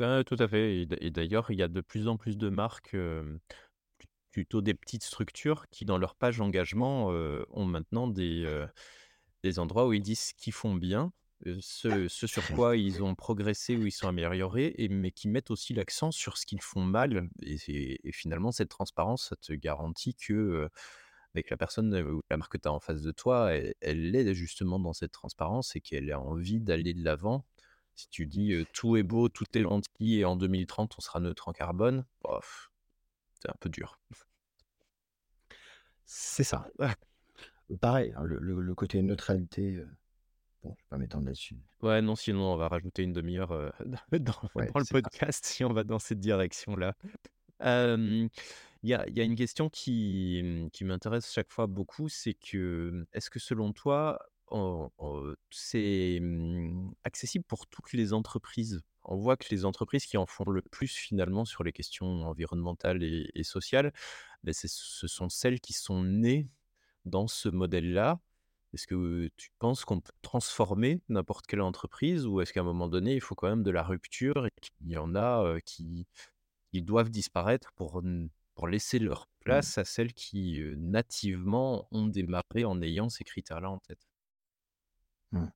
Ouais, 0.00 0.24
tout 0.24 0.36
à 0.38 0.48
fait 0.48 0.86
et 1.00 1.10
d'ailleurs, 1.10 1.50
il 1.52 1.58
y 1.58 1.62
a 1.62 1.68
de 1.68 1.80
plus 1.80 2.08
en 2.08 2.16
plus 2.16 2.36
de 2.36 2.48
marques, 2.48 2.90
plu 2.90 3.40
plutôt 4.32 4.62
des 4.62 4.74
petites 4.74 5.04
structures 5.04 5.68
qui, 5.70 5.84
dans 5.84 5.98
leur 5.98 6.16
page 6.16 6.40
engagement, 6.40 7.12
heu, 7.12 7.46
ont 7.50 7.64
maintenant 7.66 8.08
des, 8.08 8.66
des 9.44 9.58
endroits 9.60 9.86
où 9.88 9.92
ils 9.94 10.02
disent 10.02 10.20
ce 10.20 10.34
qu'ils 10.34 10.52
font 10.54 10.74
bien, 10.74 11.12
ce 11.60 12.08
ce 12.08 12.26
sur 12.26 12.46
quoi 12.54 12.76
ils 12.76 13.02
ont 13.02 13.14
progressé, 13.14 13.76
où 13.76 13.86
ils 13.86 13.92
sont 13.92 14.08
améliorés 14.08 14.74
et 14.78 14.88
mais 14.88 15.10
qui 15.10 15.28
mettent 15.28 15.50
aussi 15.50 15.74
l'accent 15.74 16.10
sur 16.10 16.38
ce 16.38 16.46
qu'ils 16.46 16.62
font 16.62 16.82
mal 16.82 17.28
et 17.42 18.12
finalement 18.12 18.52
cette 18.52 18.70
transparence, 18.70 19.28
ça 19.28 19.36
te 19.36 19.52
garantit 19.52 20.14
que, 20.14 20.68
que 21.34 21.42
la 21.50 21.56
personne, 21.56 21.94
ou 21.94 22.22
la 22.30 22.36
marque 22.36 22.52
que 22.52 22.58
tu 22.58 22.68
as 22.68 22.72
en 22.72 22.80
face 22.80 23.02
de 23.02 23.12
toi, 23.12 23.52
elle 23.52 23.74
elle 23.80 24.14
est 24.16 24.34
justement 24.34 24.78
dans 24.78 24.92
cette 24.92 25.12
transparence 25.12 25.76
et 25.76 25.80
qu'elle 25.80 26.10
a 26.12 26.20
envie 26.20 26.60
d'aller 26.60 26.94
de 26.94 27.04
l'avant 27.04 27.44
si 27.96 28.08
tu 28.08 28.26
dis, 28.26 28.52
«Tout 28.72 28.96
est 28.96 29.04
beau, 29.04 29.28
tout 29.28 29.44
est 29.54 29.62
gentil 29.62 30.18
et 30.18 30.24
en 30.24 30.36
2030 30.36 30.94
on 30.98 31.00
sera 31.00 31.20
neutre 31.20 31.48
en 31.48 31.52
carbone», 31.52 32.04
bof, 32.22 32.70
c'est 33.40 33.50
un 33.50 33.56
peu 33.60 33.68
dur. 33.68 33.98
C'est 36.04 36.44
ça. 36.44 36.66
Pareil, 37.80 38.12
hein, 38.16 38.24
le 38.24 38.38
le 38.38 38.60
le 38.60 38.74
côté 38.74 39.00
neutralité, 39.02 39.82
bon, 40.64 40.74
je 40.78 40.82
vais 40.84 40.88
pas 40.90 40.98
m'étendre 40.98 41.26
là-dessus. 41.26 41.56
Ouais, 41.82 42.00
non, 42.00 42.16
sinon 42.16 42.52
on 42.54 42.56
va 42.56 42.68
rajouter 42.68 43.02
une 43.02 43.12
demi 43.12 43.36
heure, 43.38 43.52
heu, 43.52 43.70
dans 44.12 44.18
dans 44.32 44.50
Ouais, 44.54 44.74
dans 44.74 44.80
le 44.80 44.84
ça. 44.84 44.86
podcast 44.86 45.44
si 45.44 45.64
on 45.64 45.72
va 45.72 45.84
dans 45.84 45.98
cette 45.98 46.18
direction-là. 46.20 46.94
Il 48.82 48.90
y 48.90 48.94
a 48.94 49.08
y 49.08 49.20
a 49.20 49.24
une 49.24 49.34
question 49.36 49.68
qui, 49.70 50.42
mmh, 50.44 50.70
qui 50.70 50.84
m'intéresse 50.84 51.32
chaque 51.32 51.50
fois 51.50 51.66
beaucoup, 51.66 52.08
c'est 52.08 52.34
que, 52.34 52.90
mmh, 52.92 53.06
est-ce 53.12 53.30
que 53.30 53.38
selon 53.38 53.72
toi, 53.72 54.18
c'est, 55.50 56.18
mmh, 56.20 56.92
accessible 57.04 57.44
pour 57.44 57.66
toutes 57.66 57.92
les 57.92 58.12
entreprises? 58.12 58.82
On 59.04 59.16
voit 59.16 59.36
que 59.36 59.46
les 59.50 59.64
entreprises 59.64 60.06
qui 60.06 60.16
en 60.16 60.26
font 60.26 60.44
le 60.50 60.62
plus 60.62 60.94
finalement 60.96 61.44
sur 61.44 61.62
les 61.64 61.72
questions 61.72 62.06
environnementales 62.26 63.02
et 63.02 63.30
et 63.34 63.42
sociales, 63.44 63.92
c'est 64.52 64.68
ce 64.68 65.06
sont 65.08 65.28
celles 65.28 65.60
qui 65.60 65.72
sont 65.74 66.02
nées 66.04 66.48
dans 67.06 67.28
ce 67.28 67.48
modèle-là. 67.50 68.20
Est-ce 68.74 68.86
que 68.86 69.30
tu 69.36 69.50
penses 69.58 69.84
qu'on 69.84 70.00
peut 70.00 70.12
transformer 70.22 71.00
n'importe 71.08 71.46
quelle 71.46 71.62
entreprise 71.62 72.26
ou 72.26 72.40
est-ce 72.40 72.52
qu'à 72.52 72.60
un 72.60 72.64
moment 72.64 72.88
donné, 72.88 73.14
il 73.14 73.20
faut 73.20 73.34
quand 73.34 73.48
même 73.48 73.62
de 73.62 73.70
la 73.70 73.82
rupture 73.82 74.46
et 74.46 74.50
qu'il 74.60 74.90
y 74.90 74.96
en 74.96 75.14
a, 75.14 75.58
qui 75.64 76.06
qui 76.72 76.82
doivent 76.82 77.10
disparaître 77.10 77.72
pour 77.72 78.02
pour 78.54 78.68
laisser 78.68 78.98
leur 78.98 79.28
Mmh. 79.44 79.50
place 79.50 79.78
à 79.78 79.84
celles 79.84 80.14
qui, 80.14 80.62
nativement 80.78 81.86
ont 81.90 82.06
démarré 82.06 82.64
en 82.64 82.80
ayant 82.80 83.10
ces 83.10 83.24
critères-là 83.24 83.70
en 83.70 83.78
tête? 83.78 84.00
Mmh. 85.32 85.46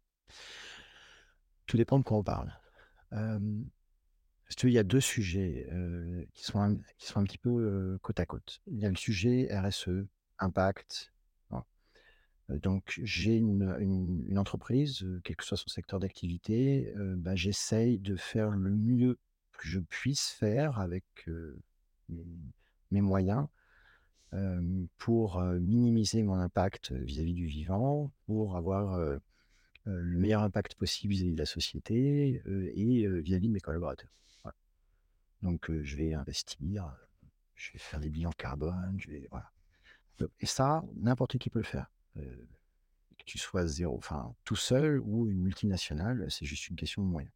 Tout 1.66 1.76
dépend 1.78 1.98
de 1.98 2.04
quoi 2.04 2.18
on 2.18 2.22
parle. 2.22 2.52
Il 3.12 4.70
y 4.70 4.78
a 4.78 4.82
2 4.82 5.00
sujets, 5.00 5.68
qui 6.34 6.44
sont 6.44 6.60
un 6.60 6.76
qui 6.98 7.06
sont 7.06 7.20
un 7.20 7.24
petit 7.24 7.38
peu, 7.38 7.98
côte 8.02 8.20
à 8.20 8.26
côte. 8.26 8.60
Il 8.66 8.78
y 8.78 8.84
a 8.84 8.90
le 8.90 8.96
sujet 8.96 9.48
RSE, 9.50 10.06
impact, 10.38 11.12
donc 12.49 12.99
j'ai 13.03 13.36
une, 13.36 14.38
entreprise, 14.38 15.07
quel 15.24 15.36
que 15.36 15.44
soit 15.44 15.57
son 15.57 15.68
secteur 15.68 16.01
d'activité, 16.01 16.92
bah, 16.96 17.36
j'essaye 17.36 17.99
de 17.99 18.16
faire 18.16 18.51
le 18.51 18.70
mieux 18.70 19.18
que 19.53 19.68
je 19.68 19.80
puisse 19.80 20.28
faire 20.30 20.78
avec, 20.78 21.05
mes 22.90 23.01
moyens, 23.03 23.46
pour, 24.96 25.42
minimiser 25.42 26.22
mon 26.22 26.36
impact, 26.36 26.92
vis-à-vis 26.92 27.34
du 27.34 27.46
vivant, 27.46 28.11
pour 28.26 28.57
avoir, 28.57 28.99
le 29.84 30.18
meilleur 30.18 30.42
impact 30.42 30.74
possible 30.74 31.12
vis-à-vis 31.12 31.32
de 31.32 31.38
la 31.38 31.46
société, 31.46 32.42
et 32.46 33.09
vis-à-vis 33.20 33.49
de 33.49 33.53
mes 33.53 33.61
collaborateurs. 33.61 34.11
Donc 35.42 35.70
je 35.70 35.96
vais 35.96 36.14
investir, 36.14 36.96
je 37.55 37.72
vais 37.72 37.78
faire 37.78 38.01
des 38.01 38.11
bilans 38.11 38.32
carbone, 38.32 38.96
je 38.99 39.11
vais 39.11 39.28
voilà. 39.30 39.51
Et 40.40 40.46
ça, 40.46 40.82
n'importe 40.96 41.38
qui 41.38 41.49
peut 41.49 41.61
le 41.61 41.64
faire. 41.64 41.88
Heu, 42.18 42.48
que 43.18 43.24
tu 43.24 43.38
sois 43.38 43.66
0 43.66 43.96
enfin, 43.96 44.34
tout 44.44 44.56
seul 44.56 45.00
ou 45.00 45.28
une 45.28 45.40
multinationale, 45.40 46.30
c'est 46.30 46.46
juste 46.46 46.68
une 46.68 46.76
question 46.76 47.02
de 47.02 47.08
moyens. 47.08 47.32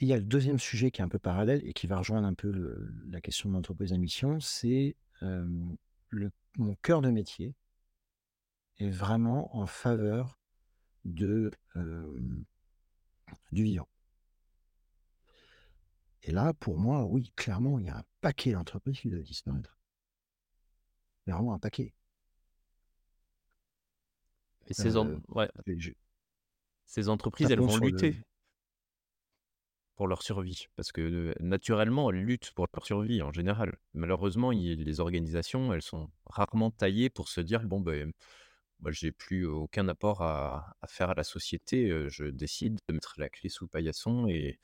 Il 0.00 0.08
y 0.08 0.12
a 0.12 0.16
le 0.16 0.24
deuxième 0.24 0.58
sujet 0.58 0.90
qui 0.90 1.00
est 1.00 1.04
un 1.04 1.08
peu 1.08 1.18
parallèle 1.18 1.62
et 1.64 1.72
qui 1.72 1.86
va 1.86 1.98
rejoindre 1.98 2.26
un 2.26 2.34
peu 2.34 2.50
la 3.08 3.20
question 3.20 3.48
de 3.48 3.54
l'entreprise 3.54 3.92
à 3.92 3.98
mission, 3.98 4.40
c'est, 4.40 4.96
mon 5.22 6.74
cœur 6.82 7.02
de 7.02 7.10
métier 7.10 7.54
est 8.78 8.90
vraiment 8.90 9.56
en 9.56 9.66
faveur 9.66 10.38
de, 11.04 11.52
du 13.52 13.62
vivant. 13.62 13.88
Et 16.24 16.30
là, 16.32 16.52
pour 16.54 16.78
moi, 16.78 17.04
oui, 17.04 17.32
clairement, 17.36 17.78
il 17.78 17.86
y 17.86 17.88
a 17.88 17.98
un 17.98 18.04
paquet 18.20 18.52
d'entreprises 18.52 19.00
qui 19.00 19.10
doivent 19.10 19.22
disparaître. 19.22 19.76
Vraiment 21.26 21.54
un 21.54 21.58
paquet. 21.58 21.92
Et 24.66 24.74
ces 24.74 24.96
en 24.96 25.08
Heu, 25.08 25.20
ouais, 25.28 25.48
et 25.66 25.78
je 25.78 25.92
ces 26.86 27.08
ça 27.34 27.48
entreprises, 27.48 27.50
elles 27.52 27.60
vont 27.62 27.76
lutter 27.78 28.12
le 28.12 28.24
pour 29.96 30.06
leur 30.08 30.22
survie 30.22 30.66
parce 30.76 30.90
que, 30.92 31.00
heu, 31.02 31.34
naturellement, 31.40 32.10
elles 32.10 32.22
luttent 32.24 32.52
pour 32.54 32.66
leur 32.74 32.84
survie 32.86 33.22
en 33.22 33.32
général. 33.32 33.76
Malheureusement, 33.94 34.50
les 34.50 35.00
organisations, 35.00 35.72
elles 35.72 35.82
sont 35.82 36.10
rarement 36.26 36.70
taillées 36.70 37.10
pour 37.10 37.28
se 37.28 37.40
dire: 37.40 37.62
«Bon, 37.64 37.80
beh, 37.80 38.06
moi, 38.80 38.92
j'ai 38.92 39.12
plus 39.12 39.46
aucun 39.46 39.88
apport 39.88 40.22
à 40.22 40.76
à 40.82 40.86
faire 40.88 41.10
à 41.10 41.14
la 41.14 41.24
société, 41.24 41.88
heu, 41.90 42.08
je 42.10 42.24
décide 42.26 42.78
de 42.88 42.94
mettre 42.94 43.14
la 43.18 43.28
clé 43.30 43.48
sous 43.50 43.64
le 43.66 43.70
paillasson 43.70 44.26
et 44.28 44.58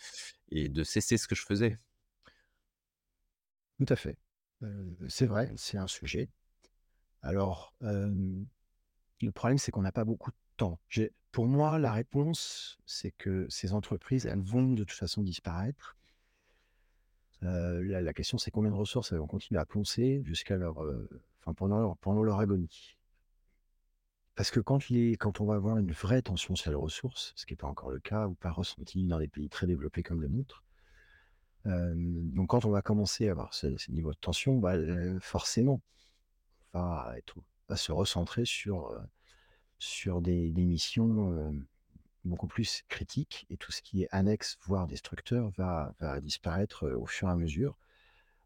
et 0.51 0.69
de 0.71 0.85
cesser 0.85 1.19
ce 1.19 1.29
que 1.29 1.35
je 1.37 1.45
faisais». 1.45 1.79
tout 3.79 3.93
à 3.93 3.97
fait. 3.97 4.19
C'est 5.09 5.27
vrai, 5.27 5.53
c'est 5.57 5.79
un 5.79 5.87
sujet. 5.87 6.31
Alors, 7.23 7.75
le 9.21 9.33
problème, 9.33 9.59
c'est 9.59 9.71
qu'on 9.71 9.83
n'a 9.83 9.93
pas 9.93 10.05
beaucoup 10.05 10.31
de 10.31 10.37
temps. 10.57 10.79
Pour 11.33 11.47
moi, 11.47 11.79
la 11.79 11.93
réponse, 11.93 12.79
c'est 12.87 13.11
que 13.12 13.47
ces 13.49 13.73
entreprises, 13.75 14.27
elles 14.27 14.41
vont 14.41 14.73
de 14.73 14.85
toute 14.85 14.99
façon 14.99 15.23
disparaître. 15.23 15.97
Heu, 17.43 17.83
la 17.83 18.12
question, 18.12 18.39
c'est 18.39 18.51
combien 18.51 18.71
de 18.71 18.77
ressources 18.77 19.12
elles 19.12 19.19
vont 19.19 19.27
continuer 19.27 19.61
à 19.61 19.66
poncer 19.66 20.23
jusqu'à 20.25 20.57
leur, 20.57 20.79
enfin, 21.41 21.55
pendant 21.55 22.23
leur 22.23 22.41
agonie. 22.41 22.97
Parce 24.35 24.51
que 24.53 24.61
quand 24.61 25.41
on 25.41 25.47
va 25.47 25.55
avoir 25.55 25.79
une 25.79 25.91
vraie 25.91 26.23
tension 26.23 26.55
sur 26.55 26.71
les 26.71 26.77
ressources, 26.77 27.33
ce 27.35 27.45
qui 27.45 27.55
est 27.55 27.57
pas 27.57 27.66
encore 27.66 27.91
le 27.91 27.99
cas 27.99 28.29
ou 28.29 28.35
pas 28.35 28.53
ressenti 28.53 29.05
dans 29.05 29.19
des 29.19 29.27
pays 29.27 29.49
très 29.49 29.66
développés 29.66 30.05
comme 30.05 30.21
le 30.21 30.29
nôtre, 30.29 30.62
hem, 31.66 32.31
donc 32.31 32.49
quand 32.51 32.64
on 32.64 32.71
va 32.71 32.83
commencer 32.83 33.29
à 33.29 33.33
avoir 33.33 33.53
ce 33.53 33.77
ces 33.77 33.93
niveaux 33.93 34.12
de 34.12 34.19
tension, 34.19 34.57
bah, 34.59 34.75
forcément, 35.21 35.81
on 36.73 36.79
va 36.79 37.14
être 37.19 37.37
va 37.69 37.77
se 37.77 37.93
recentrer 37.93 38.45
sur, 38.45 38.91
heu, 38.93 39.01
sur 39.79 40.21
des 40.23 40.53
missions, 40.53 41.37
hem, 41.39 41.66
beaucoup 42.25 42.49
plus 42.49 42.85
critiques 42.89 43.47
et 43.51 43.57
tout 43.57 43.73
ce 43.73 43.83
qui 43.83 44.03
est 44.03 44.09
annexe, 44.12 44.59
voire 44.62 44.87
destructeur, 44.87 45.51
va 45.59 45.95
disparaître, 46.23 46.87
heu, 46.87 46.99
au 46.99 47.07
fur 47.07 47.29
et 47.29 47.33
à 47.33 47.37
mesure. 47.37 47.79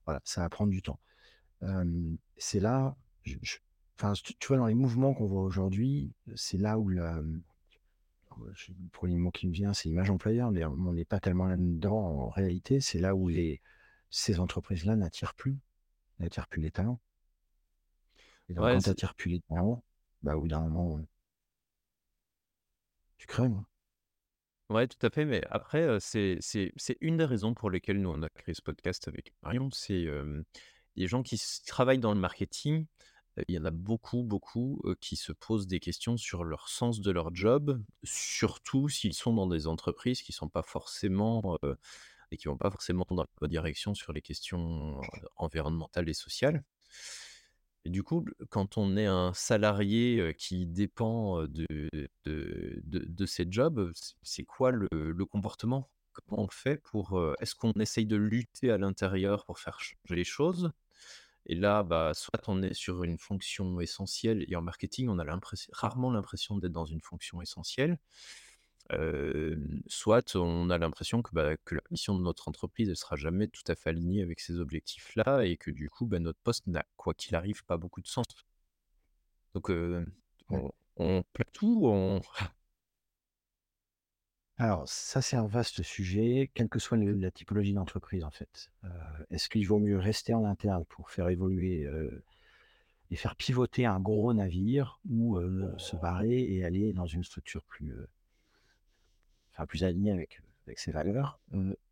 Voilà, 0.06 0.20
ça 0.24 0.42
va 0.42 0.48
prendre 0.48 0.70
du 0.70 0.82
temps. 0.82 0.98
C'est 2.36 2.60
là, 2.60 2.96
tu 3.24 4.48
vois, 4.48 4.56
dans 4.56 4.66
les 4.66 4.74
mouvements 4.74 5.14
qu'on 5.14 5.26
voit 5.26 5.42
aujourd'hui, 5.42 6.12
c'est 6.34 6.58
là 6.58 6.78
où 6.78 6.88
la, 6.88 7.22
mmh, 7.22 7.42
je 8.54 8.72
le 8.72 8.88
1 9.12 9.18
mot 9.18 9.30
qui 9.30 9.46
me 9.46 9.52
vient, 9.52 9.74
c'est 9.74 9.88
image 9.88 10.10
employeur, 10.10 10.50
mais 10.50 10.64
on 10.64 10.92
n'est 10.92 11.04
pas 11.04 11.20
tellement 11.20 11.46
là-dedans 11.46 11.96
en 11.96 12.28
réalité. 12.30 12.80
C'est 12.80 12.98
là 12.98 13.14
où 13.14 13.28
les 13.28 13.60
ces 14.10 14.40
entreprises-là 14.40 14.96
n'attirent 14.96 15.34
plus, 15.34 15.58
n'attirent 16.18 16.48
plus 16.48 16.60
les 16.62 16.70
talents 16.70 17.00
et 18.52 18.54
donc 18.54 18.64
Ouais, 18.66 18.74
quand 18.74 18.80
c'est 18.80 18.90
attires 18.90 19.14
plus 19.14 19.30
les 19.30 19.40
talents, 19.48 19.82
bah, 20.22 20.36
au 20.36 20.42
bout 20.42 20.48
d'un 20.48 20.60
moment, 20.60 21.00
tu 23.16 23.26
crèves, 23.26 23.50
hein. 23.52 23.66
ouais, 24.68 24.86
tout 24.88 25.04
à 25.06 25.10
fait, 25.10 25.24
mais 25.24 25.42
après, 25.50 25.98
c'est 26.00 26.36
c'est 26.40 26.72
c'est 26.76 26.98
une 27.00 27.16
des 27.16 27.24
raisons 27.24 27.54
pour 27.54 27.70
lesquelles 27.70 28.00
nous, 28.00 28.10
on 28.10 28.22
a 28.22 28.28
créé 28.28 28.54
ce 28.54 28.62
podcast 28.62 29.08
avec 29.08 29.32
Marion. 29.42 29.70
C'est, 29.72 30.02
hem, 30.02 30.44
les 30.96 31.06
gens 31.06 31.22
qui 31.22 31.36
s 31.36 31.62
travaillent 31.66 31.98
dans 31.98 32.12
le 32.12 32.20
marketing, 32.20 32.86
il 33.48 33.54
y 33.54 33.58
en 33.58 33.64
a 33.64 33.70
beaucoup, 33.70 34.22
beaucoup, 34.22 34.82
qui 35.00 35.16
se 35.16 35.32
posent 35.32 35.66
des 35.66 35.80
questions 35.80 36.18
sur 36.18 36.44
leur 36.44 36.68
sens 36.68 37.00
de 37.00 37.10
leur 37.10 37.34
job, 37.34 37.82
surtout 38.04 38.90
s'ils 38.90 39.14
sont 39.14 39.32
dans 39.32 39.46
des 39.46 39.66
entreprises 39.66 40.20
qui 40.22 40.32
sont 40.32 40.50
pas 40.50 40.62
forcément, 40.62 41.58
et 42.30 42.36
qui 42.36 42.48
vont 42.48 42.58
pas 42.58 42.70
forcément 42.70 43.06
dans 43.10 43.22
la 43.22 43.28
bonne 43.40 43.50
direction 43.50 43.94
sur 43.94 44.12
les 44.12 44.20
questions, 44.20 45.00
environnementales 45.36 46.08
et 46.10 46.14
sociales. 46.14 46.62
Du 47.84 48.04
coup, 48.04 48.24
quand 48.50 48.78
on 48.78 48.96
est 48.96 49.06
un 49.06 49.32
salarié, 49.34 50.34
qui 50.38 50.66
dépend, 50.66 51.42
de 51.48 51.66
de 52.24 52.82
de 52.84 53.26
ces 53.26 53.46
jobs, 53.50 53.92
c'est 54.22 54.44
quoi 54.44 54.70
le 54.70 55.24
comportement? 55.26 55.90
Comment 56.12 56.44
on 56.44 56.48
fait 56.48 56.76
pour, 56.76 57.20
est-ce 57.40 57.54
qu'on 57.54 57.72
essaye 57.72 58.06
de 58.06 58.16
lutter 58.16 58.70
à 58.70 58.78
l'intérieur 58.78 59.44
pour 59.46 59.58
faire 59.58 59.80
changer 59.80 59.96
les 60.10 60.24
choses? 60.24 60.70
Et 61.46 61.54
là, 61.56 61.82
bah, 61.82 62.12
soit 62.14 62.40
on 62.48 62.62
est 62.62 62.74
sur 62.74 63.02
une 63.04 63.18
fonction 63.18 63.80
essentielle 63.80 64.44
et 64.48 64.56
en 64.56 64.62
marketing, 64.62 65.08
on 65.08 65.18
a 65.18 65.24
rarement 65.72 66.10
l'impression 66.12 66.58
d'être 66.58 66.72
dans 66.72 66.86
une 66.86 67.00
fonction 67.00 67.42
essentielle. 67.42 67.98
Soit 69.86 70.36
on 70.36 70.70
a 70.70 70.78
l'impression 70.78 71.22
que, 71.22 71.30
bah, 71.32 71.56
que 71.64 71.74
la 71.74 71.82
mission 71.90 72.16
de 72.16 72.22
notre 72.22 72.48
entreprise, 72.48 72.88
elle 72.88 72.96
sera 72.96 73.16
jamais 73.16 73.48
tout 73.48 73.62
à 73.68 73.74
fait 73.74 73.90
alignée 73.90 74.22
avec 74.22 74.40
ces 74.40 74.58
objectifs-là 74.58 75.44
et 75.44 75.56
que 75.56 75.70
du 75.70 75.88
coup, 75.90 76.06
bah, 76.06 76.18
notre 76.18 76.38
poste 76.40 76.66
n'a, 76.66 76.84
quoi 76.96 77.14
qu'il 77.14 77.34
arrive, 77.34 77.64
pas 77.64 77.76
beaucoup 77.76 78.00
de 78.00 78.08
sens. 78.08 78.26
Donc, 79.54 79.70
on 80.50 80.72
on 80.96 81.22
plaque 81.32 81.52
tout, 81.52 81.82
on 81.86 82.20
Alors 84.58 84.86
ça, 84.86 85.22
c'est 85.22 85.36
un 85.36 85.46
vaste 85.46 85.82
sujet, 85.82 86.50
quelle 86.54 86.68
que 86.68 86.78
soit 86.78 86.98
le 86.98 87.12
la 87.12 87.30
typologie 87.30 87.72
d'entreprise, 87.72 88.22
en 88.22 88.30
fait. 88.30 88.70
Heu, 88.84 88.88
est-ce 89.30 89.48
qu'il 89.48 89.66
vaut 89.66 89.78
mieux 89.78 89.98
rester 89.98 90.34
en 90.34 90.44
interne 90.44 90.84
pour 90.84 91.10
faire 91.10 91.28
évoluer, 91.28 91.88
et 93.10 93.16
faire 93.16 93.36
pivoter 93.36 93.86
un 93.86 94.00
gros 94.00 94.32
navire 94.32 95.00
ou, 95.08 95.38
se 95.78 95.96
barrer 95.96 96.42
et 96.42 96.64
aller 96.64 96.92
dans 96.92 97.06
une 97.06 97.24
structure 97.24 97.64
plus, 97.64 97.94
enfin 99.52 99.66
plus 99.66 99.84
alignée 99.84 100.12
avec, 100.12 100.40
ses 100.76 100.92
valeurs? 100.92 101.40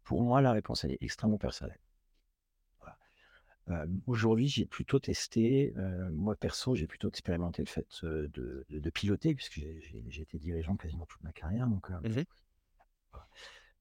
Pour 0.05 0.23
moi, 0.23 0.41
la 0.41 0.53
réponse, 0.53 0.85
elle 0.85 0.93
est 0.93 1.03
extrêmement 1.03 1.39
personnelle. 1.39 1.79
Voilà. 3.67 3.87
Aujourd'hui, 4.07 4.49
j'ai 4.49 4.67
plutôt 4.67 4.99
testé, 4.99 5.75
moi 6.13 6.35
perso, 6.37 6.75
j'ai 6.75 6.87
plutôt 6.87 7.09
expérimenté 7.09 7.63
le 7.63 7.69
fait, 7.69 7.87
de 8.03 8.31
de 8.69 8.79
de 8.79 8.91
piloter 8.91 9.35
puisque 9.35 9.61
j'ai 10.09 10.23
été 10.23 10.39
dirigeant 10.39 10.77
quasiment 10.77 11.07
toute 11.07 11.23
ma 11.23 11.33
carrière 11.33 11.67
donc, 11.67 11.91
Mmh 11.91 12.25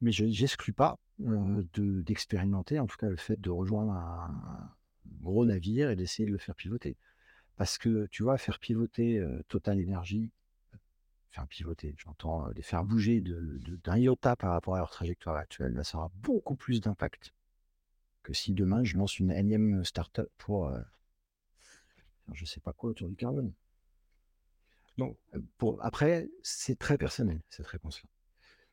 mais 0.02 0.12
je 0.12 0.24
n'exclus 0.26 0.74
pas 0.74 0.98
de- 1.20 2.02
d'expérimenter, 2.02 2.80
en 2.80 2.88
tout 2.88 2.98
cas 2.98 3.10
le 3.10 3.18
fait 3.18 3.40
de 3.40 3.50
rejoindre 3.50 3.92
un, 3.92 4.30
un 4.46 4.70
gros 5.22 5.46
navire 5.46 5.90
et 5.90 5.96
d'essayer 5.96 6.26
de 6.26 6.32
le 6.32 6.38
faire 6.38 6.56
pivoter. 6.56 6.96
Parce 7.58 7.78
que, 7.78 8.08
tu 8.08 8.24
vois, 8.24 8.38
faire 8.38 8.60
pivoter 8.60 9.24
Total 9.50 9.78
Energy, 9.82 10.32
faire 11.32 11.48
pivoter, 11.48 11.96
j'entends 11.98 12.48
euh, 12.48 12.54
les 12.56 12.62
faire 12.62 12.84
bouger 12.84 13.22
d'un 13.22 13.98
iota 13.98 14.36
par 14.36 14.52
rapport 14.52 14.76
à 14.76 14.80
leur 14.80 14.90
trajectoire 14.90 15.36
actuelle, 15.36 15.74
bah, 15.74 15.84
ça 15.84 15.98
aura 15.98 16.12
beaucoup 16.16 16.56
plus 16.56 16.82
d'impact 16.82 17.34
que 18.24 18.34
si 18.34 18.54
demain 18.54 18.84
je 18.84 18.98
lance 18.98 19.20
une 19.20 19.32
énième 19.32 19.84
startup 19.86 20.30
pour 20.38 20.68
euh, 20.68 20.80
faire 22.26 22.34
je 22.34 22.46
sais 22.46 22.60
pas 22.60 22.74
quoi 22.74 22.92
autour 22.92 23.10
du 23.10 23.16
carbone. 23.16 23.54
Donc, 24.98 25.18
euh, 25.34 25.40
pour, 25.58 25.84
après, 25.84 26.30
c'est 26.44 26.78
très 26.78 26.98
personnel, 26.98 27.42
très 27.64 27.80
conscient. 27.80 28.10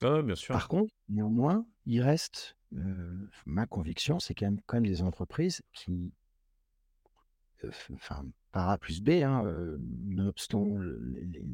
Ah 0.02 0.20
bien 0.22 0.34
sûr. 0.34 0.52
Par 0.52 0.68
contre, 0.68 0.92
néanmoins, 1.08 1.66
il 1.86 2.02
reste, 2.02 2.56
euh, 2.74 3.30
ma 3.46 3.66
conviction, 3.66 4.18
c'est 4.18 4.34
quand 4.34 4.46
même, 4.46 4.60
quand 4.66 4.76
même 4.76 4.86
des 4.86 5.02
entreprises 5.02 5.62
qui, 5.72 6.12
euh, 7.64 7.70
enfin, 7.94 8.26
par 8.52 8.68
A 8.68 8.76
plus 8.76 9.00
B, 9.00 9.22
hein, 9.22 9.42
nonobstant 10.04 10.64
le- 10.76 10.98
les, 11.04 11.24
les- 11.24 11.44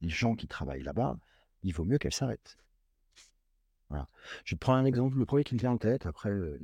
les 0.00 0.08
gens 0.08 0.34
qui 0.34 0.46
travaillent 0.46 0.82
là-bas, 0.82 1.18
il 1.62 1.72
vaut 1.74 1.84
mieux 1.84 1.98
qu'elles 1.98 2.12
s'arrêtent. 2.12 2.58
Voilà. 3.88 4.08
Je 4.44 4.54
prends 4.54 4.74
un 4.74 4.84
exemple, 4.84 5.18
le 5.18 5.26
premier 5.26 5.44
qui 5.44 5.54
me 5.54 5.60
vient 5.60 5.72
en 5.72 5.78
tête, 5.78 6.06
après, 6.06 6.30
euh, 6.30 6.60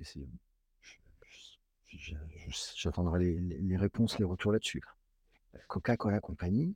j'attendrai 2.76 3.24
les, 3.40 3.76
réponses, 3.76 4.18
les 4.18 4.24
retours 4.24 4.52
là-dessus. 4.52 4.82
Coca-Cola 5.68 6.20
Company, 6.20 6.74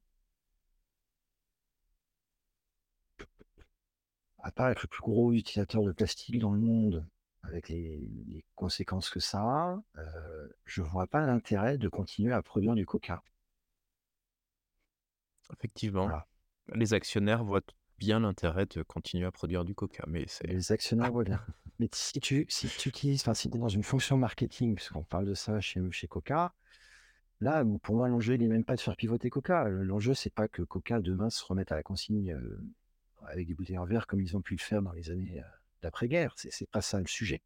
à 4.38 4.50
part 4.50 4.68
être 4.70 4.82
le 4.82 4.88
plus 4.88 5.00
gros 5.00 5.32
utilisateur 5.32 5.82
de 5.82 5.92
plastique 5.92 6.38
dans 6.38 6.52
le 6.52 6.60
monde, 6.60 7.06
avec 7.42 7.68
les, 7.68 7.98
les 8.26 8.44
conséquences 8.54 9.10
que 9.10 9.20
ça 9.20 9.40
a, 9.40 9.82
euh, 9.96 10.48
je 10.64 10.82
vois 10.82 11.06
pas 11.06 11.26
l'intérêt 11.26 11.78
de 11.78 11.88
continuer 11.88 12.32
à 12.32 12.42
produire 12.42 12.74
du 12.74 12.86
coca. 12.86 13.22
Effectivement. 15.52 16.04
Voilà. 16.04 16.26
Les 16.72 16.94
actionnaires 16.94 17.44
voient 17.44 17.60
bien 17.98 18.20
l'intérêt 18.20 18.66
de 18.66 18.82
continuer 18.82 19.26
à 19.26 19.30
produire 19.30 19.64
du 19.64 19.74
coca, 19.74 20.04
mais 20.06 20.26
Les 20.44 20.72
actionnaires 20.72 21.12
voient 21.12 21.24
bien. 21.24 21.44
Mais 21.78 21.88
si 21.92 22.20
tu, 22.20 22.46
si 22.48 22.68
tu 22.68 22.88
utilises, 22.88 23.22
enfin, 23.22 23.34
si 23.34 23.50
tu 23.50 23.56
es 23.56 23.60
dans 23.60 23.68
une 23.68 23.82
fonction 23.82 24.16
marketing, 24.16 24.76
puisqu'on 24.76 25.02
parle 25.02 25.26
de 25.26 25.34
ça 25.34 25.60
chez, 25.60 25.80
chez 25.90 26.06
Coca, 26.06 26.54
là, 27.40 27.64
pour 27.82 27.96
moi, 27.96 28.08
l'enjeu, 28.08 28.34
il 28.34 28.40
n'est 28.40 28.48
même 28.48 28.64
pas 28.64 28.76
de 28.76 28.80
faire 28.80 28.96
pivoter 28.96 29.28
Coca. 29.28 29.68
L'enjeu, 29.68 30.14
c'est 30.14 30.32
pas 30.32 30.48
que 30.48 30.62
Coca 30.62 31.00
demain 31.00 31.30
se 31.30 31.44
remette 31.44 31.72
à 31.72 31.76
la 31.76 31.82
consigne 31.82 32.32
euh, 32.32 32.64
avec 33.26 33.46
des 33.46 33.54
bouteilles 33.54 33.78
en 33.78 33.84
verre 33.84 34.06
comme 34.06 34.20
ils 34.20 34.36
ont 34.36 34.42
pu 34.42 34.54
le 34.54 34.60
faire 34.60 34.82
dans 34.82 34.92
les 34.92 35.10
années 35.10 35.40
euh, 35.40 35.44
d'après-guerre. 35.82 36.34
C'est 36.36 36.70
pas 36.70 36.80
ça 36.80 37.00
le 37.00 37.06
sujet. 37.06 37.42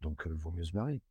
Donc, 0.00 0.22
il 0.26 0.32
vaut 0.32 0.50
mieux 0.50 0.64
se 0.64 0.72
barrer. 0.72 1.02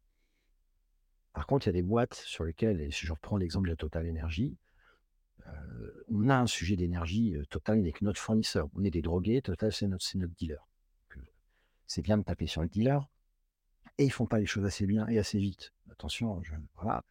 Par 1.34 1.46
contre, 1.48 1.68
il 1.68 1.70
y 1.70 1.72
a 1.72 1.74
des 1.74 1.84
boîtes 1.84 2.16
sur 2.16 2.46
lesquelles, 2.46 2.82
et 2.82 2.92
si 2.92 3.06
je 3.06 3.12
reprends 3.12 3.38
l'exemple 3.38 3.68
de 3.68 3.74
la 3.74 3.76
Total 3.76 4.10
Energy, 4.10 4.56
euh, 4.56 4.75
on 6.10 6.30
a 6.30 6.36
un 6.38 6.48
sujet 6.48 6.76
d'énergie. 6.76 7.36
euh, 7.36 7.46
Total 7.46 7.82
n'est 7.82 7.92
que 7.92 8.04
notre 8.04 8.20
fournisseur. 8.20 8.68
On 8.76 8.84
est 8.84 8.92
des 8.92 9.02
drogués, 9.02 9.42
Total, 9.42 9.72
c'est 9.72 9.88
notre, 9.88 10.06
c'est 10.06 10.18
notre 10.18 10.34
dealer. 10.36 10.68
C'est 11.88 12.02
bien 12.02 12.18
de 12.18 12.24
taper 12.24 12.48
sur 12.48 12.62
le 12.62 12.68
dealer. 12.68 13.08
Et 13.98 14.06
ils 14.06 14.12
font 14.12 14.26
pas 14.26 14.40
les 14.40 14.46
choses 14.46 14.66
assez 14.66 14.86
bien 14.86 15.08
et 15.08 15.20
assez 15.20 15.40
vite. 15.40 15.72
Attention, 15.92 16.42
je, 16.44 16.54
voilà. 16.76 17.04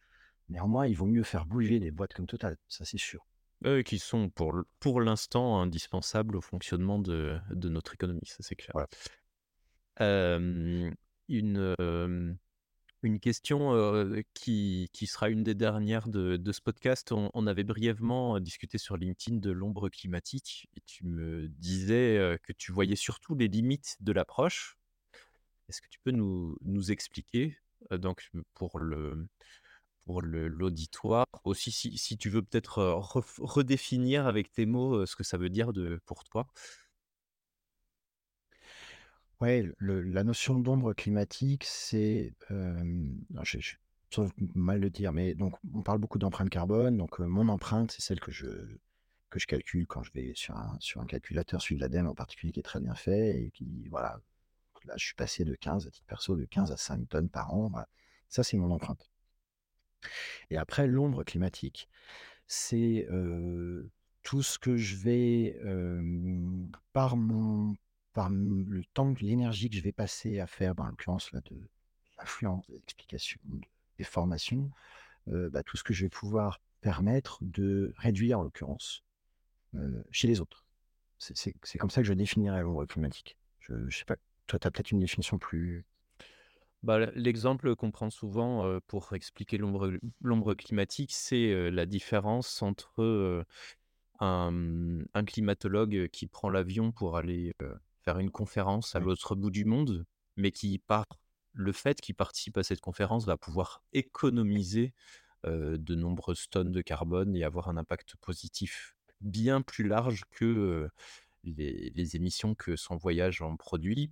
Néanmoins, 0.49 0.85
il 0.85 0.95
vaut 0.95 1.05
mieux 1.07 1.23
faire 1.23 1.45
bouger 1.45 1.79
des 1.79 1.91
boîtes 1.91 2.13
comme 2.13 2.27
Total, 2.27 2.57
ça 2.67 2.85
c'est 2.85 2.99
sûr. 2.99 3.25
eux 3.65 3.81
qui 3.81 3.97
sont 3.97 4.29
pour, 4.29 4.53
pour 4.79 5.01
l'instant 5.01 5.59
indispensables 5.61 6.35
au 6.35 6.41
fonctionnement 6.41 6.99
de, 6.99 7.39
de 7.49 7.69
notre 7.69 7.93
économie, 7.95 8.21
ça 8.25 8.37
c'est 8.41 8.55
clair. 8.55 8.71
Voilà. 8.73 8.87
Euh, 10.01 10.91
une, 11.29 11.75
euh, 11.79 12.33
une 13.05 13.19
question 13.19 13.71
qui, 14.33 14.89
qui 14.91 15.07
sera 15.07 15.29
une 15.29 15.43
des 15.43 15.55
dernières 15.55 16.07
de, 16.07 16.51
ce 16.51 16.61
podcast. 16.61 17.11
On, 17.11 17.47
avait 17.47 17.63
brièvement 17.63 18.39
discuté 18.39 18.77
sur 18.77 18.97
LinkedIn 18.97 19.37
de 19.37 19.51
l'ombre 19.51 19.89
climatique 19.89 20.67
et 20.75 20.81
tu 20.85 21.05
me 21.05 21.47
disais 21.47 22.37
que 22.43 22.53
tu 22.53 22.71
voyais 22.71 22.95
surtout 22.95 23.35
les 23.35 23.47
limites 23.47 23.97
de 24.01 24.11
l'approche. 24.11 24.77
Est-ce 25.69 25.81
que 25.81 25.87
tu 25.89 25.99
peux 25.99 26.11
nous, 26.11 26.57
nous 26.63 26.91
expliquer, 26.91 27.57
donc 27.91 28.29
pour 28.53 28.79
le 28.79 29.27
pour 30.05 30.21
l'auditoire, 30.21 31.25
aussi 31.45 31.71
si, 31.71 31.97
si 31.97 32.15
tu 32.15 32.29
veux 32.29 32.43
peut-être 32.43 32.77
redéfinir 33.39 34.27
avec 34.27 34.51
tes 34.51 34.67
mots 34.67 35.03
ce 35.07 35.15
que 35.15 35.23
ça 35.23 35.37
veut 35.37 35.49
dire 35.49 35.73
de, 35.73 35.99
pour 36.05 36.23
toi? 36.23 36.47
Le- 39.41 40.01
la 40.01 40.23
notion 40.23 40.59
d'ombre 40.59 40.93
climatique, 40.93 41.63
c'est, 41.65 42.33
euh, 42.51 43.09
je, 43.43 43.59
je 43.59 43.75
trouve 44.09 44.31
mal 44.55 44.79
le 44.79 44.89
dire, 44.89 45.11
mais 45.13 45.35
donc 45.35 45.55
on 45.73 45.81
parle 45.81 45.99
beaucoup 45.99 46.17
d'empreinte 46.19 46.49
carbone. 46.49 46.97
Donc 46.97 47.19
mon 47.19 47.47
empreinte, 47.49 47.91
c'est 47.91 48.01
celle 48.01 48.19
que 48.19 48.31
je 48.31 48.47
que 49.29 49.39
je 49.39 49.47
calcule 49.47 49.85
quand 49.87 50.03
je 50.03 50.11
vais 50.13 50.31
sur 50.35 50.55
un 50.55 50.77
sur 50.79 51.01
un 51.01 51.05
calculateur, 51.05 51.61
celui 51.61 51.75
de 51.75 51.81
l'ADEME 51.81 52.07
en 52.07 52.15
particulier, 52.15 52.51
qui 52.53 52.59
est 52.61 52.63
très 52.63 52.79
bien 52.79 52.95
fait 52.95 53.41
et 53.43 53.51
qui 53.51 53.87
voilà. 53.89 54.19
Là, 54.85 54.93
je 54.97 55.05
suis 55.05 55.15
passé 55.15 55.45
de 55.45 55.55
15 55.55 55.87
à 55.87 55.91
titre 55.91 56.05
perso 56.07 56.35
de 56.35 56.45
15 56.45 56.71
à 56.71 56.77
5 56.77 57.09
tonnes 57.09 57.29
par 57.29 57.53
an. 57.53 57.69
voilà. 57.69 57.87
Ça, 58.29 58.43
c'est 58.43 58.57
mon 58.57 58.71
empreinte. 58.71 59.09
Et 60.49 60.57
après, 60.57 60.87
l'ombre 60.87 61.23
climatique, 61.23 61.89
c'est 62.47 63.07
tout 64.23 64.43
ce 64.43 64.59
que 64.59 64.77
je 64.77 64.95
vais, 64.97 65.59
par 66.93 67.17
mon, 67.17 67.75
par 68.15 68.29
le 68.29 68.81
temps, 68.93 69.13
l'énergie 69.19 69.69
que 69.69 69.75
je 69.75 69.81
vais 69.81 69.91
passer 69.91 70.39
à 70.39 70.47
faire, 70.47 70.73
ben, 70.73 70.85
en 70.85 70.87
l'occurrence, 70.87 71.33
là, 71.33 71.41
de 71.41 71.59
l'influence, 72.17 72.65
des 72.67 73.19
des 73.97 74.03
formations, 74.03 74.71
euh, 75.27 75.49
bah, 75.49 75.63
tout 75.63 75.75
ce 75.75 75.83
que 75.83 75.93
je 75.93 76.05
vais 76.05 76.09
pouvoir 76.09 76.61
permettre 76.79 77.39
de 77.41 77.93
réduire, 77.97 78.39
en 78.39 78.43
l'occurrence, 78.43 79.03
euh, 79.75 80.01
chez 80.11 80.27
les 80.27 80.39
autres. 80.39 80.65
C'est 81.17 81.77
comme 81.77 81.89
ça 81.89 82.01
que 82.01 82.07
je 82.07 82.13
définirais 82.13 82.61
l'ombre 82.61 82.85
climatique. 82.85 83.37
Je, 83.59 83.73
je 83.89 83.97
sais 83.97 84.05
pas, 84.05 84.15
toi, 84.47 84.59
tu 84.59 84.67
as 84.67 84.71
peut-être 84.71 84.91
une 84.91 84.99
définition 84.99 85.37
plus... 85.37 85.85
Bah, 86.83 87.07
l'exemple 87.15 87.75
qu'on 87.75 87.91
prend 87.91 88.09
souvent 88.09 88.65
euh, 88.65 88.79
pour 88.87 89.11
expliquer 89.13 89.57
l'ombre 89.57 90.53
climatique, 90.53 91.11
c'est 91.11 91.69
la 91.69 91.85
différence 91.85 92.61
entre 92.61 93.45
un, 94.19 95.05
climatologue 95.25 96.07
qui 96.09 96.27
prend 96.27 96.49
l'avion 96.49 96.93
pour 96.93 97.17
aller 97.17 97.53
faire 98.05 98.19
une 98.19 98.31
conférence 98.31 98.95
à 98.95 98.99
l'autre 98.99 99.35
bout 99.35 99.49
du 99.49 99.65
monde, 99.65 100.05
mais 100.37 100.51
qui, 100.51 100.77
par 100.77 101.05
le 101.53 101.71
fait 101.71 101.99
qu'il 101.99 102.13
participe 102.15 102.57
à 102.57 102.63
cette 102.63 102.81
conférence, 102.81 103.25
va 103.25 103.35
pouvoir 103.35 103.81
économiser 103.93 104.93
euh, 105.45 105.77
de 105.77 105.95
nombreuses 105.95 106.47
tonnes 106.49 106.71
de 106.71 106.81
carbone 106.81 107.35
et 107.35 107.43
avoir 107.43 107.67
un 107.67 107.77
impact 107.77 108.15
positif 108.17 108.95
bien 109.21 109.61
plus 109.61 109.87
large 109.87 110.23
que 110.29 110.45
euh, 110.45 110.89
les, 111.43 111.91
les 111.95 112.15
émissions 112.15 112.53
que 112.53 112.75
son 112.75 112.95
voyage 112.95 113.41
en 113.41 113.55
produit 113.57 114.11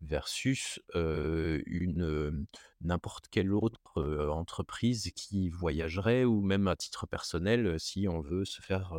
versus 0.00 0.80
euh, 0.94 1.62
une 1.66 2.46
n'importe 2.82 3.28
quelle 3.28 3.52
autre 3.52 4.02
entreprise 4.30 5.10
qui 5.16 5.48
voyagerait 5.48 6.24
ou 6.24 6.40
même 6.42 6.68
à 6.68 6.76
titre 6.76 7.06
personnel 7.06 7.80
si 7.80 8.06
on 8.06 8.20
veut 8.20 8.44
se 8.44 8.60
faire 8.60 8.92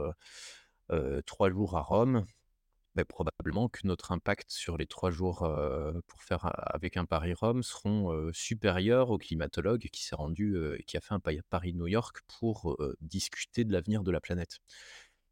trois 1.26 1.52
jours 1.52 1.78
à 1.78 1.82
Rome 1.82 2.26
ben, 2.96 3.06
probablement 3.06 3.68
que 3.68 3.82
notre 3.84 4.12
impact 4.12 4.52
sur 4.52 4.78
les 4.78 4.88
trois 4.88 5.12
jours 5.12 5.40
pour 6.08 6.24
faire 6.24 6.50
avec 6.74 6.98
un 6.98 7.06
Paris-Rome 7.06 7.62
seront 7.62 8.32
supérieurs 8.32 9.10
au 9.10 9.18
climatologue 9.18 9.90
qui 9.92 10.04
s'est 10.04 10.16
rendu, 10.16 10.56
euh, 10.56 10.78
qui 10.88 10.98
a 10.98 11.02
fait 11.02 11.14
un 11.14 11.20
Pa- 11.20 11.32
Paris-New 11.50 11.88
York 11.88 12.22
pour 12.40 12.78
discuter 13.02 13.66
de 13.66 13.74
l'avenir 13.74 14.04
de 14.04 14.12
la 14.12 14.22
planète. 14.22 14.60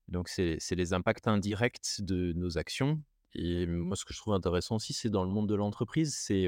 Donc, 0.09 0.27
c'est 0.27 0.59
les 0.71 0.93
impacts 0.93 1.27
indirects 1.27 1.99
de 1.99 2.33
nos 2.33 2.57
actions. 2.57 3.01
Et 3.33 3.65
moi, 3.65 3.95
ce 3.95 4.05
que 4.05 4.13
je 4.13 4.19
trouve 4.19 4.33
intéressant 4.33 4.75
aussi, 4.75 4.93
c'est 4.93 5.09
dans 5.09 5.23
le 5.23 5.29
monde 5.31 5.47
de 5.47 5.55
l'entreprise, 5.55 6.15
c'est 6.15 6.47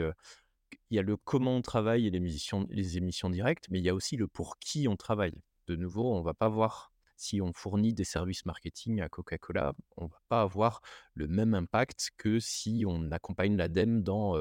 il 0.89 0.95
y 0.95 0.99
a 0.99 1.01
le 1.01 1.15
comment 1.15 1.55
on 1.55 1.61
travaille 1.61 2.07
et 2.07 2.09
les 2.09 2.17
émissions, 2.17 2.67
les 2.69 2.97
émissions 2.97 3.29
directes, 3.29 3.67
mais 3.69 3.79
il 3.79 3.85
y 3.85 3.89
a 3.89 3.95
aussi 3.95 4.17
le 4.17 4.27
pour 4.27 4.59
qui 4.59 4.87
on 4.87 4.95
travaille. 4.95 5.41
De 5.67 5.75
nouveau, 5.75 6.13
on 6.13 6.21
va 6.21 6.33
pas 6.33 6.49
voir 6.49 6.91
si 7.15 7.41
on 7.41 7.53
fournit 7.53 7.93
des 7.93 8.03
services 8.03 8.45
marketing 8.45 9.01
à 9.01 9.09
Coca-Cola, 9.09 9.73
on 9.97 10.07
va 10.07 10.21
pas 10.27 10.41
avoir 10.41 10.81
le 11.13 11.27
même 11.27 11.53
impact 11.53 12.11
que 12.17 12.39
si 12.39 12.83
on 12.87 13.11
accompagne 13.11 13.55
l'ADEME 13.55 14.03
dans, 14.03 14.35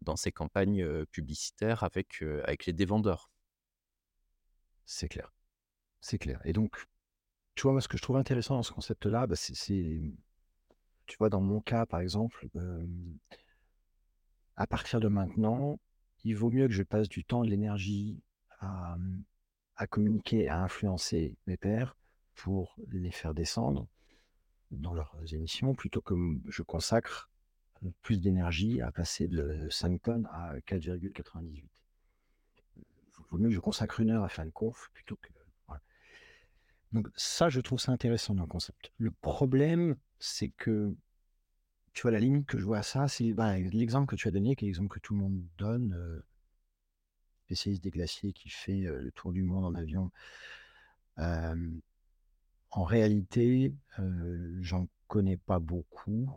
dans 0.00 0.16
ses 0.16 0.32
campagnes 0.32 1.04
publicitaires 1.06 1.82
avec, 1.82 2.22
avec 2.44 2.66
les 2.66 2.72
dévendeurs. 2.72 3.30
C'est 4.86 5.08
clair. 5.08 5.32
C'est 6.00 6.18
clair. 6.18 6.40
Et 6.44 6.52
donc, 6.52 6.86
tu 7.54 7.62
vois, 7.62 7.72
moi, 7.72 7.80
ce 7.80 7.88
que 7.88 7.96
je 7.96 8.02
trouve 8.02 8.16
intéressant 8.16 8.56
dans 8.56 8.62
ce 8.62 8.72
concept-là, 8.72 9.26
bah, 9.26 9.36
c'est, 9.36 10.00
tu 11.06 11.16
vois, 11.18 11.30
dans 11.30 11.40
mon 11.40 11.60
cas, 11.60 11.86
par 11.86 12.00
exemple, 12.00 12.48
à 14.56 14.66
partir 14.66 15.00
de 15.00 15.08
maintenant, 15.08 15.78
il 16.24 16.36
vaut 16.36 16.50
mieux 16.50 16.68
que 16.68 16.74
je 16.74 16.82
passe 16.82 17.08
du 17.08 17.24
temps, 17.24 17.44
de 17.44 17.50
l'énergie 17.50 18.22
à, 18.60 18.96
à 19.76 19.86
communiquer, 19.86 20.48
à 20.48 20.62
influencer 20.62 21.36
mes 21.46 21.56
pairs 21.56 21.96
pour 22.34 22.76
les 22.90 23.10
faire 23.10 23.34
descendre 23.34 23.86
dans 24.70 24.94
leurs 24.94 25.16
émissions, 25.32 25.74
plutôt 25.74 26.00
que 26.00 26.14
je 26.48 26.62
consacre 26.62 27.30
plus 28.02 28.20
d'énergie 28.20 28.80
à 28.80 28.90
passer 28.90 29.28
de 29.28 29.68
5 29.70 30.02
tonnes 30.02 30.28
à 30.32 30.56
4,98. 30.60 31.64
Il 32.76 32.84
vaut 33.30 33.38
mieux 33.38 33.48
que 33.48 33.54
je 33.54 33.60
consacre 33.60 34.00
une 34.00 34.10
heure 34.10 34.24
à 34.24 34.28
faire 34.28 34.44
une 34.44 34.52
conf 34.52 34.90
plutôt 34.94 35.16
que. 35.16 35.28
Donc, 36.92 37.08
ça, 37.16 37.48
je 37.48 37.60
trouve 37.60 37.80
ça 37.80 37.90
intéressant 37.90 38.34
dans 38.34 38.44
le 38.44 38.48
concept. 38.48 38.92
Le 38.98 39.10
problème, 39.10 39.96
c'est 40.20 40.50
que, 40.50 40.94
tu 41.92 42.02
vois, 42.02 42.12
la 42.12 42.20
limite 42.20 42.46
que 42.46 42.56
je 42.56 42.64
vois 42.64 42.78
à 42.78 42.82
ça, 42.84 43.08
c'est 43.08 43.32
bah, 43.32 43.58
l'exemple 43.58 44.06
que 44.06 44.14
tu 44.14 44.28
as 44.28 44.30
donné, 44.30 44.54
qui 44.54 44.64
est 44.64 44.68
l'exemple 44.68 44.94
que 44.94 45.00
tout 45.00 45.12
le 45.12 45.18
monde 45.18 45.44
donne. 45.58 45.92
Euh, 45.92 46.24
spécialiste 47.44 47.84
des 47.84 47.90
glaciers 47.90 48.32
qui 48.32 48.48
fait 48.48 48.86
euh, 48.86 49.00
le 49.02 49.12
tour 49.12 49.32
du 49.32 49.42
monde 49.42 49.64
en 49.64 49.74
avion. 49.74 50.10
Euh, 51.18 51.70
en 52.74 52.84
réalité, 52.84 53.72
j'en 54.60 54.88
connais 55.06 55.36
pas 55.36 55.60
beaucoup. 55.60 56.28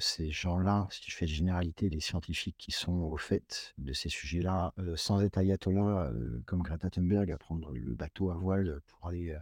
Ces 0.00 0.30
gens-là, 0.30 0.86
si 0.90 1.10
je 1.10 1.16
fais 1.16 1.24
de 1.24 1.30
généralité, 1.30 1.88
les 1.88 2.00
scientifiques 2.00 2.56
qui 2.58 2.72
sont 2.72 2.92
au 2.92 3.16
fait 3.16 3.72
de 3.78 3.94
ces 3.94 4.10
sujets-là, 4.10 4.74
sans 4.96 5.22
être 5.22 5.38
ayatollah 5.38 6.12
comme 6.44 6.62
Greta 6.62 6.90
Thunberg 6.90 7.30
à 7.30 7.38
prendre 7.38 7.72
le 7.72 7.94
bateau 7.94 8.30
à 8.30 8.34
voile 8.34 8.82
pour 8.86 9.08
aller 9.08 9.34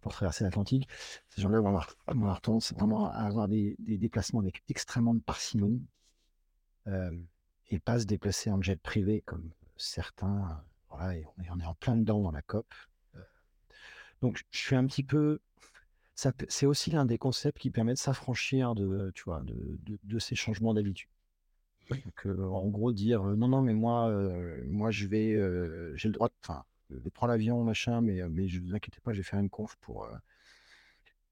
pour 0.00 0.10
traverser 0.10 0.42
l'Atlantique, 0.42 0.88
ces 1.28 1.40
gens-là 1.40 1.60
vont 1.60 1.68
avoir, 1.68 2.40
tendance 2.40 2.72
à 2.72 3.24
avoir 3.24 3.46
des, 3.46 3.76
déplacements 3.78 4.40
avec 4.40 4.64
extrêmement 4.68 5.14
de 5.14 5.20
parcimonie 5.20 5.86
et 7.70 7.78
pas 7.78 8.00
se 8.00 8.06
déplacer 8.06 8.50
en 8.50 8.60
jet 8.60 8.80
privé 8.80 9.22
comme 9.22 9.52
certains. 9.76 10.64
voilà, 10.90 11.16
et 11.16 11.24
on 11.48 11.60
est 11.60 11.64
en 11.64 11.74
plein 11.74 11.96
dedans 11.96 12.20
dans 12.20 12.32
la 12.32 12.42
COP. 12.42 12.66
Donc 14.22 14.42
je 14.50 14.58
suis 14.58 14.76
un 14.76 14.86
petit 14.86 15.02
peu 15.02 15.40
c'est 16.48 16.66
aussi 16.66 16.90
l'un 16.90 17.04
des 17.04 17.18
concepts 17.18 17.58
qui 17.58 17.70
permet 17.70 17.94
de 17.94 17.98
s'affranchir 17.98 18.74
de, 18.74 19.10
tu 19.14 19.24
vois, 19.24 19.40
de, 19.40 19.78
de- 19.82 19.98
de 20.02 20.18
ces 20.18 20.36
changements 20.36 20.74
d'habitude. 20.74 21.08
Donc, 21.90 22.26
euh, 22.26 22.44
en 22.44 22.68
gros, 22.68 22.92
dire 22.92 23.26
euh, 23.26 23.34
non, 23.34 23.48
non, 23.48 23.60
mais 23.60 23.74
moi, 23.74 24.08
euh, 24.08 24.62
moi, 24.66 24.90
je 24.90 25.06
vais, 25.06 25.32
euh, 25.34 25.94
j'ai 25.96 26.08
le 26.08 26.14
droit 26.14 26.28
de, 26.28 26.34
enfin, 26.44 26.64
de 26.90 27.08
prendre 27.10 27.32
l'avion, 27.32 27.64
machin, 27.64 28.00
mais, 28.00 28.26
mais 28.28 28.46
je 28.48 28.60
vous 28.60 28.74
inquiétez 28.74 29.00
pas, 29.00 29.12
je 29.12 29.18
vais 29.18 29.22
faire 29.24 29.40
une 29.40 29.50
conf 29.50 29.76
pour, 29.80 30.08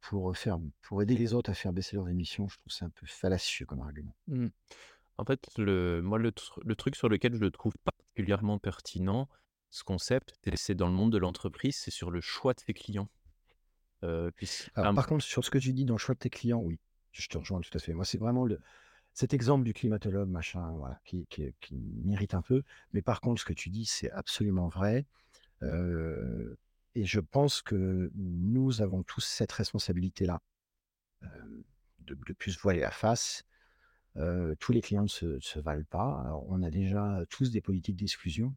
pour 0.01 0.36
faire, 0.36 0.59
pour 0.82 1.03
aider 1.03 1.16
les 1.16 1.34
autres 1.34 1.51
à 1.51 1.55
faire 1.55 1.72
baisser 1.72 1.97
leurs 1.97 2.09
émissions. 2.09 2.49
Je 2.49 2.59
trouve 2.59 2.72
ça 2.72 2.86
un 2.86 2.91
peu 2.91 3.07
fallacieux 3.07 3.66
comme 3.66 3.80
argument. 3.80 4.14
Mmh. 4.26 4.49
En 5.18 5.24
fait, 5.24 5.47
le, 5.57 6.01
moi, 6.03 6.18
le, 6.18 6.30
tr- 6.30 6.61
le 6.64 6.74
truc 6.74 6.97
sur 6.97 7.09
lequel 7.09 7.34
je 7.34 7.41
le 7.41 7.51
trouve 7.51 7.74
particulièrement 7.84 8.59
pertinent, 8.59 9.28
ce 9.70 9.84
concept, 9.84 10.34
c'est 10.54 10.74
dans 10.74 10.86
le 10.88 10.92
monde 10.92 11.12
de 11.12 11.18
l'entreprise, 11.18 11.76
c'est 11.76 11.90
sur 11.90 12.10
le 12.10 12.20
choix 12.20 12.54
de 12.54 12.60
ses 12.60 12.74
clients. 12.74 13.08
Euh, 14.02 14.30
puisque- 14.34 14.70
Alors, 14.74 14.90
un- 14.90 14.94
par 14.94 15.06
contre, 15.06 15.24
sur 15.24 15.44
ce 15.44 15.50
que 15.50 15.58
tu 15.58 15.72
dis 15.72 15.84
dans 15.84 15.94
le 15.94 15.98
choix 15.98 16.14
de 16.14 16.20
tes 16.20 16.30
clients, 16.30 16.60
oui, 16.60 16.78
je 17.12 17.28
te 17.28 17.38
rejoins 17.38 17.60
tout 17.60 17.70
à 17.74 17.78
fait. 17.78 17.92
Moi, 17.92 18.04
c'est 18.04 18.18
vraiment 18.18 18.44
le, 18.44 18.60
cet 19.12 19.34
exemple 19.34 19.64
du 19.64 19.72
climatologue, 19.72 20.28
machin, 20.28 20.72
voilà, 20.72 21.00
qui, 21.04 21.26
qui, 21.26 21.54
qui 21.60 21.74
m'irrite 22.04 22.34
un 22.34 22.42
peu. 22.42 22.62
Mais 22.92 23.02
par 23.02 23.20
contre, 23.20 23.40
ce 23.40 23.44
que 23.46 23.52
tu 23.52 23.68
dis, 23.70 23.84
c'est 23.84 24.10
absolument 24.10 24.68
vrai. 24.68 25.06
Euh, 25.62 26.56
et 26.94 27.04
je 27.04 27.20
pense 27.20 27.62
que 27.62 28.10
nous 28.14 28.80
avons 28.82 29.02
tous 29.02 29.20
cette 29.20 29.52
responsabilité-là 29.52 30.40
euh, 31.22 31.28
de, 32.00 32.14
de 32.14 32.32
plus 32.32 32.58
voiler 32.58 32.80
la 32.80 32.90
face. 32.90 33.44
Tous 34.58 34.72
les 34.72 34.80
clients 34.80 35.04
ne 35.04 35.08
se, 35.08 35.38
se 35.40 35.58
valent 35.60 35.84
pas. 35.88 36.22
Alors, 36.24 36.44
on 36.48 36.62
a 36.62 36.70
déjà 36.70 37.22
tous 37.30 37.50
des 37.50 37.60
politiques 37.60 37.96
d'exclusion. 37.96 38.54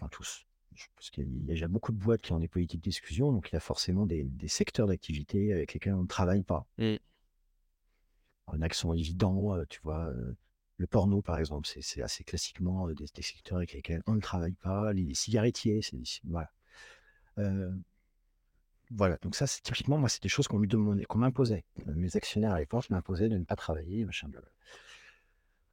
Enfin, 0.00 0.08
tous. 0.10 0.46
Je 0.74 0.86
pense 0.96 1.10
qu'il 1.10 1.24
y 1.24 1.26
a 1.26 1.30
déjà 1.46 1.68
beaucoup 1.68 1.92
de 1.92 1.98
boîtes 1.98 2.22
qui 2.22 2.32
ont 2.32 2.38
des 2.38 2.48
politiques 2.48 2.82
d'exclusion, 2.82 3.32
donc 3.32 3.50
il 3.50 3.54
y 3.54 3.56
a 3.56 3.60
forcément 3.60 4.06
des, 4.06 4.24
des 4.24 4.48
secteurs 4.48 4.86
d'activité 4.86 5.52
avec 5.52 5.74
lesquels 5.74 5.94
on 5.94 6.02
ne 6.02 6.08
travaille 6.08 6.42
pas. 6.42 6.66
Mm. 6.78 6.82
Il 6.84 8.54
y 8.54 8.56
en 8.56 8.62
a 8.62 8.68
qui 8.68 8.78
sont 8.78 8.94
évidents, 8.94 9.54
euh, 9.54 9.64
tu 9.68 9.80
vois. 9.82 10.06
euh, 10.06 10.32
le 10.78 10.86
porno, 10.86 11.20
par 11.20 11.38
exemple, 11.38 11.68
c'est 11.68 12.00
assez 12.02 12.24
classiquement 12.24 12.88
euh, 12.88 12.94
des, 12.94 13.04
des 13.14 13.22
secteurs 13.22 13.58
avec 13.58 13.74
lesquels 13.74 14.02
on 14.06 14.14
ne 14.14 14.20
travaille 14.20 14.54
pas. 14.54 14.94
Les 14.94 15.12
cigarettiers, 15.12 15.82
c'est 15.82 15.98
voilà. 16.24 16.50
Euh, 17.38 17.70
voilà, 18.90 19.18
donc 19.18 19.36
ça, 19.36 19.46
c'est 19.46 19.60
typiquement, 19.62 19.98
moi, 19.98 20.08
c'est 20.08 20.22
des 20.22 20.28
choses 20.30 20.48
qu'on 20.48 20.58
me 20.58 20.66
demandait, 20.66 21.04
qu'on 21.04 21.18
m'imposait. 21.18 21.64
Mes 21.86 22.16
actionnaires 22.16 22.52
à 22.52 22.58
l'époque 22.58 22.88
m'imposaient 22.90 23.28
de 23.28 23.36
ne 23.36 23.44
pas 23.44 23.56
travailler, 23.56 24.04
machin, 24.04 24.28
blablabla. 24.28 24.50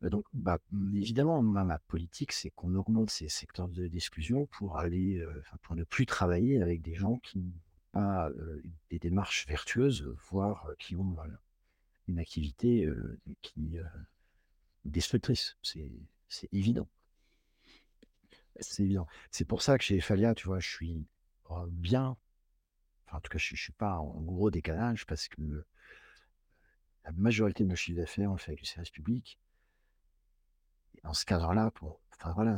Donc, 0.01 0.25
bah, 0.33 0.59
mm, 0.71 0.95
évidemment, 0.97 1.41
ma, 1.41 1.63
ma 1.63 1.79
politique, 1.79 2.31
c'est 2.31 2.51
qu'on 2.51 2.75
augmente 2.75 3.09
ces 3.09 3.29
secteurs 3.29 3.67
de- 3.69 3.87
d'exclusion 3.87 4.45
pour 4.47 4.77
aller, 4.77 5.17
euh, 5.19 5.43
pour 5.63 5.75
ne 5.75 5.83
plus 5.83 6.05
travailler 6.05 6.61
avec 6.61 6.81
des 6.81 6.93
gens 6.95 7.17
qui 7.19 7.39
n'ont 7.39 7.51
pas 7.91 8.29
euh, 8.29 8.61
des 8.91 8.99
démarches 8.99 9.47
vertueuses, 9.47 10.03
voire 10.29 10.67
euh, 10.69 10.75
qui 10.79 10.95
ont 10.95 11.15
une 12.07 12.19
activité 12.19 12.87
qui 13.41 13.77
destructrice. 14.85 15.55
C'est 15.61 15.91
c'est 16.29 16.49
évident. 16.53 16.87
C'est 18.59 18.83
évident. 18.83 19.07
C'est 19.31 19.45
pour 19.45 19.61
ça 19.61 19.77
que 19.77 19.83
chez 19.83 19.99
Falia, 20.01 20.33
tu 20.35 20.47
vois, 20.47 20.59
je 20.59 20.67
suis 20.69 21.05
euh, 21.51 21.65
bien. 21.69 22.17
Enfin, 23.07 23.17
en 23.17 23.21
tout 23.21 23.29
cas, 23.29 23.37
je 23.37 23.53
ne 23.53 23.57
suis 23.57 23.73
pas 23.73 23.97
en 23.99 24.21
gros 24.21 24.51
décalage 24.51 25.05
parce 25.05 25.27
que 25.27 25.65
la 27.05 27.11
majorité 27.13 27.63
de 27.63 27.69
nos 27.69 27.75
chiffres 27.75 27.97
d'affaires, 27.99 28.29
on 28.29 28.33
le 28.33 28.39
fait 28.39 28.51
avec 28.51 28.59
du 28.59 28.65
service 28.69 28.91
public. 28.91 29.39
Dans 31.07 31.13
ce 31.13 31.23
cadre-là, 31.23 31.71
enfin 32.19 32.33
voilà, 32.33 32.57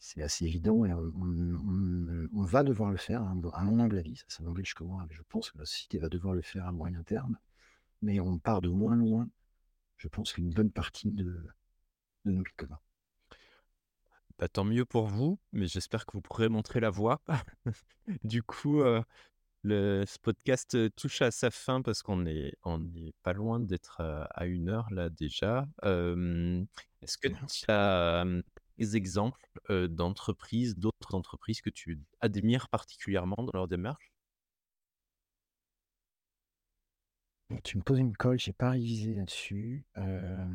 c'est 0.00 0.22
assez 0.22 0.44
évident 0.44 0.84
et 0.84 0.92
on, 0.92 2.42
va 2.42 2.64
devoir 2.64 2.90
le 2.90 2.96
faire, 2.96 3.22
à 3.22 3.62
mon 3.62 3.78
humble 3.78 3.96
avis. 3.96 4.16
Ça, 4.16 4.24
ça 4.28 4.42
n'engage 4.42 4.74
que 4.74 4.82
moi, 4.82 5.06
mais 5.08 5.14
je 5.14 5.22
pense 5.28 5.52
que 5.52 5.58
la 5.58 5.64
société 5.64 5.98
va 5.98 6.08
devoir 6.08 6.34
le 6.34 6.42
faire 6.42 6.66
à 6.66 6.72
moyen 6.72 7.00
terme. 7.04 7.38
Mais 8.02 8.18
on 8.18 8.40
part 8.40 8.60
de 8.60 8.68
moins 8.68 8.96
loin, 8.96 9.28
je 9.98 10.08
pense 10.08 10.32
qu'une 10.32 10.50
bonne 10.50 10.72
partie 10.72 11.12
de, 11.12 11.46
de 12.24 12.32
nos 12.32 12.42
communs. 12.56 12.80
Bah, 14.40 14.48
tant 14.48 14.64
mieux 14.64 14.84
pour 14.84 15.06
vous, 15.06 15.38
mais 15.52 15.68
j'espère 15.68 16.06
que 16.06 16.14
vous 16.14 16.20
pourrez 16.20 16.48
montrer 16.48 16.80
la 16.80 16.90
voie. 16.90 17.20
Du 18.24 18.42
coup, 18.42 18.80
euh, 18.80 19.00
le, 19.68 20.04
ce 20.06 20.18
podcast 20.18 20.76
touche 20.96 21.22
à 21.22 21.30
sa 21.30 21.50
fin 21.50 21.82
parce 21.82 22.02
qu'on 22.02 22.26
est, 22.26 22.54
on 22.64 22.82
est 22.96 23.14
pas 23.22 23.32
loin 23.32 23.60
d'être 23.60 24.00
à 24.00 24.46
une 24.46 24.68
heure 24.68 24.88
là 24.90 25.08
déjà. 25.10 25.66
Euh, 25.84 26.64
Est-ce 27.02 27.18
que 27.18 27.28
tu 27.28 27.64
as 27.68 28.24
des 28.78 28.96
exemples 28.96 29.48
euh, 29.70 29.88
d'entreprises, 29.88 30.76
d'autres 30.76 31.14
entreprises 31.14 31.60
que 31.60 31.70
tu 31.70 32.00
admires 32.20 32.68
particulièrement 32.68 33.36
dans 33.38 33.52
leur 33.52 33.68
démarche? 33.68 34.12
Tu 37.62 37.76
me 37.78 37.82
poses 37.82 37.98
une 37.98 38.16
colle, 38.16 38.38
j'ai 38.38 38.52
pas 38.52 38.70
révisé 38.70 39.14
là-dessus. 39.14 39.84
Euh, 39.96 40.46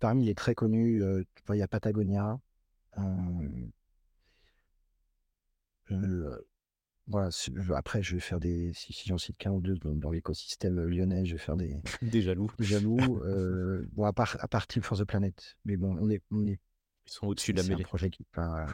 Parmi 0.00 0.24
les 0.26 0.34
très 0.34 0.54
connus, 0.54 1.00
tu 1.34 1.42
vois, 1.46 1.56
il 1.56 1.60
y 1.60 1.62
a 1.62 1.68
Patagonia. 1.68 2.38
euh, 2.98 3.66
euh, 5.92 6.38
voilà, 7.08 7.30
c'est- 7.30 7.52
après, 7.74 8.02
je 8.02 8.14
vais 8.14 8.20
faire 8.20 8.40
des. 8.40 8.72
Si, 8.74 8.92
si 8.92 9.08
j'en 9.08 9.18
cite 9.18 9.36
qu'un 9.38 9.52
ou 9.52 9.60
deux 9.60 9.74
dans, 9.76 10.10
l'écosystème 10.10 10.80
lyonnais, 10.86 11.24
je 11.24 11.32
vais 11.32 11.38
faire 11.38 11.56
des, 11.56 11.76
Des 12.02 12.22
jaloux. 12.22 12.50
des 12.58 12.64
jaloux. 12.64 13.20
euh, 13.24 13.86
bon, 13.92 14.04
à 14.04 14.12
part, 14.12 14.36
à 14.40 14.48
part 14.48 14.66
Team 14.66 14.82
for 14.82 14.98
the 14.98 15.04
Planet. 15.04 15.56
Mais 15.64 15.76
bon, 15.76 15.96
on 16.00 16.10
est, 16.10 16.22
on 16.30 16.44
est, 16.46 16.60
Ils 17.06 17.12
sont 17.12 17.26
au-dessus 17.28 17.52
de 17.52 17.58
c'est 17.60 17.68
la 17.68 17.72
un 17.74 17.76
mêlée. 17.76 17.84
projet 17.84 18.10
qui. 18.10 18.26
enfin, 18.32 18.66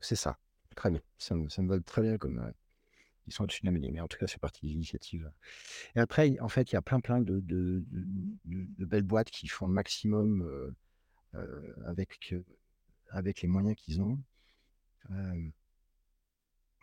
c'est 0.00 0.16
ça. 0.16 0.38
Très 0.74 0.90
bien. 0.90 1.00
Ça 1.18 1.34
me, 1.34 1.48
ça 1.48 1.62
me 1.62 1.68
va 1.68 1.80
très 1.80 2.02
bien 2.02 2.18
comme. 2.18 2.38
euh, 2.40 2.50
ils 3.28 3.32
sont 3.32 3.42
au-dessus 3.44 3.62
de 3.62 3.66
la 3.66 3.72
mêlée, 3.72 3.90
mais 3.90 4.00
en 4.00 4.06
tout 4.06 4.18
cas, 4.18 4.26
c'est 4.28 4.38
partie 4.40 4.66
de 4.66 4.70
l'initiative. 4.70 5.30
Et 5.96 5.98
après, 6.00 6.38
en 6.40 6.48
fait, 6.48 6.70
il 6.70 6.74
y 6.74 6.76
a 6.78 6.82
plein, 6.82 7.00
plein 7.00 7.20
de, 7.20 7.40
de, 7.40 7.82
de- 7.90 8.04
de- 8.44 8.66
de 8.78 8.84
belles 8.84 9.02
boîtes 9.02 9.30
qui 9.30 9.48
font 9.48 9.66
le 9.66 9.72
maximum 9.72 10.42
euh, 10.42 10.70
euh, 11.34 11.72
avec, 11.86 12.32
euh, 12.34 12.44
avec 13.10 13.42
les 13.42 13.48
moyens 13.48 13.74
qu'ils 13.76 14.00
ont. 14.00 14.18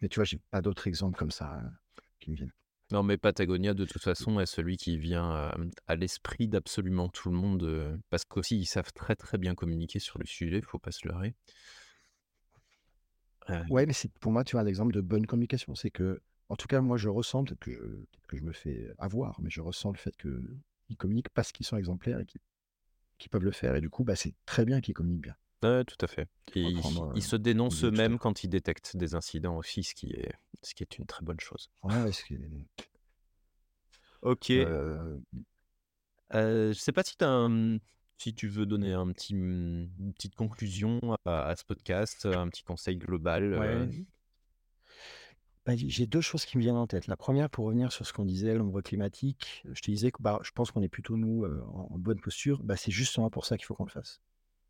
Mais 0.04 0.10
tu 0.10 0.16
vois, 0.16 0.26
j'ai 0.26 0.42
pas 0.52 0.62
d'autres 0.62 0.88
exemples 0.88 1.18
comme 1.18 1.32
ça 1.32 1.56
euh, 1.56 2.02
qui 2.20 2.30
me 2.30 2.36
viennent. 2.36 2.52
Non, 2.92 3.04
mais 3.04 3.18
Patagonia, 3.18 3.74
de 3.74 3.86
toute 3.86 4.04
façon, 4.04 4.38
est 4.42 4.46
celui 4.46 4.76
qui 4.76 4.98
vient 4.98 5.50
à 5.88 5.96
l'esprit 5.96 6.50
d'absolument 6.50 7.08
tout 7.08 7.30
le 7.32 7.38
monde, 7.38 7.64
euh, 7.64 7.96
parce 8.10 8.26
qu'aussi, 8.26 8.60
ils 8.60 8.66
savent 8.66 8.92
très 8.92 9.16
très 9.16 9.38
bien 9.38 9.56
communiquer 9.56 10.00
sur 10.00 10.20
le 10.20 10.26
sujet, 10.26 10.62
faut 10.62 10.78
pas 10.78 10.92
se 10.92 11.08
leurrer. 11.08 11.34
Euh, 13.50 13.64
Ouais, 13.70 13.86
mais 13.86 13.94
c'est 13.94 14.12
pour 14.20 14.34
moi, 14.34 14.44
tu 14.44 14.58
vois, 14.58 14.62
un 14.62 14.68
exemple 14.68 14.92
de 14.92 15.00
bonne 15.00 15.26
communication. 15.26 15.74
C'est 15.74 15.90
que, 15.90 16.22
en 16.50 16.58
tout 16.58 16.68
cas, 16.68 16.82
moi, 16.82 16.98
je 16.98 17.08
ressens, 17.08 17.46
peut-être 17.46 17.62
que, 17.62 18.06
je 18.34 18.44
me 18.44 18.52
fais 18.52 18.92
avoir, 18.98 19.40
mais 19.40 19.50
je 19.50 19.62
ressens 19.62 19.92
le 19.92 19.98
fait 19.98 20.16
qu'ils 20.18 20.98
communiquent 20.98 21.30
parce 21.30 21.54
qu'ils 21.54 21.66
sont 21.66 21.78
exemplaires 21.78 22.20
et 22.20 22.26
qu'ils 22.26 22.42
qu'ils 23.20 23.30
peuvent 23.30 23.46
le 23.46 23.52
faire. 23.52 23.76
Et 23.76 23.82
du 23.82 23.90
coup, 23.90 24.04
bah, 24.04 24.18
c'est 24.18 24.34
très 24.46 24.66
bien 24.66 24.82
qu'ils 24.82 24.94
communiquent 24.94 25.24
bien. 25.24 25.36
Ouais, 25.64 25.84
tout 25.86 25.98
à 26.02 26.08
fait. 26.08 26.28
Et 26.56 26.62
ils, 26.62 26.78
euh, 26.78 27.12
ils 27.16 27.24
se 27.24 27.36
dénoncent 27.36 27.84
eux-mêmes 27.84 28.18
quand 28.20 28.44
ils 28.44 28.50
détectent 28.50 28.96
des 28.98 29.16
incidents 29.16 29.58
aussi, 29.58 29.84
ce 29.84 29.94
qui 29.96 30.12
est, 30.12 30.32
ce 30.62 30.74
qui 30.74 30.84
est 30.84 30.98
une 30.98 31.06
très 31.06 31.24
bonne 31.26 31.40
chose. 31.40 31.70
Ouais, 31.84 32.12
Ok. 34.22 34.52
euh, 34.52 35.18
Euh, 36.34 36.74
je 36.74 36.80
sais 36.80 36.92
pas 36.92 37.04
si, 37.04 37.16
un- 37.22 37.78
si 38.18 38.34
tu 38.34 38.48
veux 38.48 38.66
donner 38.66 38.94
un 38.94 39.12
petit, 39.12 39.34
une 39.34 40.14
petite 40.16 40.36
conclusion 40.36 41.00
à, 41.26 41.44
à 41.48 41.56
ce 41.56 41.64
podcast, 41.64 42.26
un 42.26 42.48
petit 42.50 42.64
conseil 42.64 42.98
global. 42.98 43.54
ouais. 43.60 44.06
Bah, 45.66 45.74
j'ai 45.78 46.08
2 46.08 46.20
choses 46.20 46.44
qui 46.44 46.58
me 46.58 46.62
viennent 46.62 46.76
en 46.76 46.88
tête. 46.88 47.08
La 47.08 47.16
première, 47.16 47.50
pour 47.50 47.66
revenir 47.66 47.94
sur 47.94 48.06
ce 48.06 48.12
qu'on 48.12 48.26
disait, 48.26 48.54
l'ombre 48.54 48.82
climatique, 48.82 49.64
je 49.72 49.82
te 49.82 49.92
disais 49.92 50.12
que, 50.12 50.22
bah, 50.22 50.40
je 50.44 50.52
pense 50.52 50.72
qu'on 50.72 50.82
est 50.82 50.90
plutôt 50.90 51.16
nous, 51.16 51.46
en 51.46 51.98
bonne 51.98 52.20
posture. 52.20 52.62
Bah, 52.64 52.76
c'est 52.76 52.92
justement 52.92 53.30
pour 53.30 53.46
ça 53.46 53.58
qu'il 53.58 53.66
faut 53.66 53.74
qu'on 53.74 53.86
le 53.86 53.90
fasse. 53.92 54.20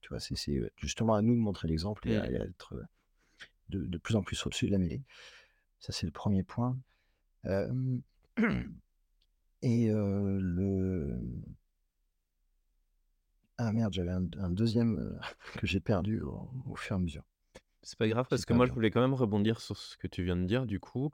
Tu 0.04 0.10
vois? 0.10 0.20
C'est 0.20 0.36
heu, 0.52 0.70
justement 0.78 1.16
à 1.16 1.24
nous 1.24 1.34
de 1.36 1.40
montrer 1.42 1.68
l'exemple 1.68 2.08
et 2.08 2.12
Mmh. 2.12 2.26
et 2.32 2.38
à 2.38 2.46
être, 2.46 2.76
heu, 2.76 2.86
de 3.70 3.86
de 3.88 3.98
plus 3.98 4.16
en 4.16 4.24
plus 4.24 4.46
au-dessus 4.46 4.68
de 4.68 4.72
la 4.72 4.78
mêlée. 4.78 5.02
Ça, 5.80 5.92
c'est 5.92 6.06
le 6.06 6.12
premier 6.14 6.44
point. 6.44 6.78
Et 9.64 9.88
le 9.90 11.20
ah 13.58 13.72
merde, 13.72 13.94
j'avais 13.94 14.12
un 14.12 14.26
un 14.38 14.50
2 14.50 14.68
que 15.58 15.68
j'ai 15.68 15.80
perdu 15.80 16.22
au 16.22 16.50
au 16.70 16.76
fur 16.76 16.96
et 16.96 17.00
à 17.00 17.02
mesure. 17.02 17.24
C'est 17.82 17.98
pas 17.98 18.08
grave 18.08 18.28
parce 18.30 18.46
que 18.46 18.54
moi, 18.54 18.66
je 18.66 18.72
voulais 18.72 18.92
quand 18.92 19.02
même 19.02 19.14
rebondir 19.14 19.60
sur 19.60 19.78
ce 19.78 19.98
que 19.98 20.08
tu 20.08 20.24
viens 20.24 20.38
de 20.38 20.46
dire 20.46 20.66
du 20.66 20.80
coup, 20.80 21.12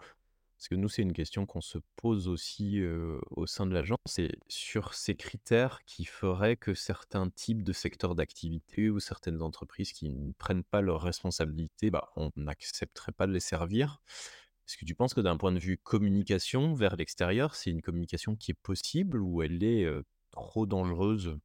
parce 0.60 0.68
que 0.68 0.76
nous, 0.76 0.90
c'est 0.90 1.04
une 1.04 1.14
question 1.14 1.46
qu'on 1.46 1.62
se 1.62 1.78
pose 1.96 2.28
aussi, 2.28 2.84
au 3.30 3.48
sein 3.48 3.66
de 3.66 3.74
l'agence. 3.74 3.98
C'est 4.08 4.38
sur 4.50 4.94
ces 4.94 5.16
critères 5.16 5.80
qui 5.86 6.04
feraient 6.04 6.58
que 6.58 6.74
certains 6.74 7.30
types 7.30 7.64
de 7.64 7.72
secteurs 7.72 8.14
d'activité 8.14 8.90
ou 8.90 9.00
certaines 9.00 9.42
entreprises 9.42 9.94
qui 9.94 10.10
ne 10.10 10.34
prennent 10.34 10.66
pas 10.66 10.82
leurs 10.82 11.02
responsabilités, 11.02 11.92
bah, 11.92 12.12
on 12.18 12.32
n'accepterait 12.36 13.14
pas 13.14 13.26
de 13.26 13.32
les 13.32 13.40
servir. 13.40 14.02
Est-ce 14.68 14.76
que 14.76 14.84
tu 14.84 14.96
penses 14.96 15.14
que 15.14 15.22
d'un 15.22 15.38
point 15.38 15.54
de 15.54 15.60
vue 15.60 15.78
communication 15.78 16.74
vers 16.74 16.98
l'extérieur, 16.98 17.56
c'est 17.56 17.70
une 17.70 17.82
communication 17.82 18.36
qui 18.36 18.52
est 18.52 18.62
possible 18.62 19.22
ou 19.22 19.42
elle 19.42 19.64
est, 19.64 19.90
trop 20.32 20.66
dangereuse? 20.66 21.38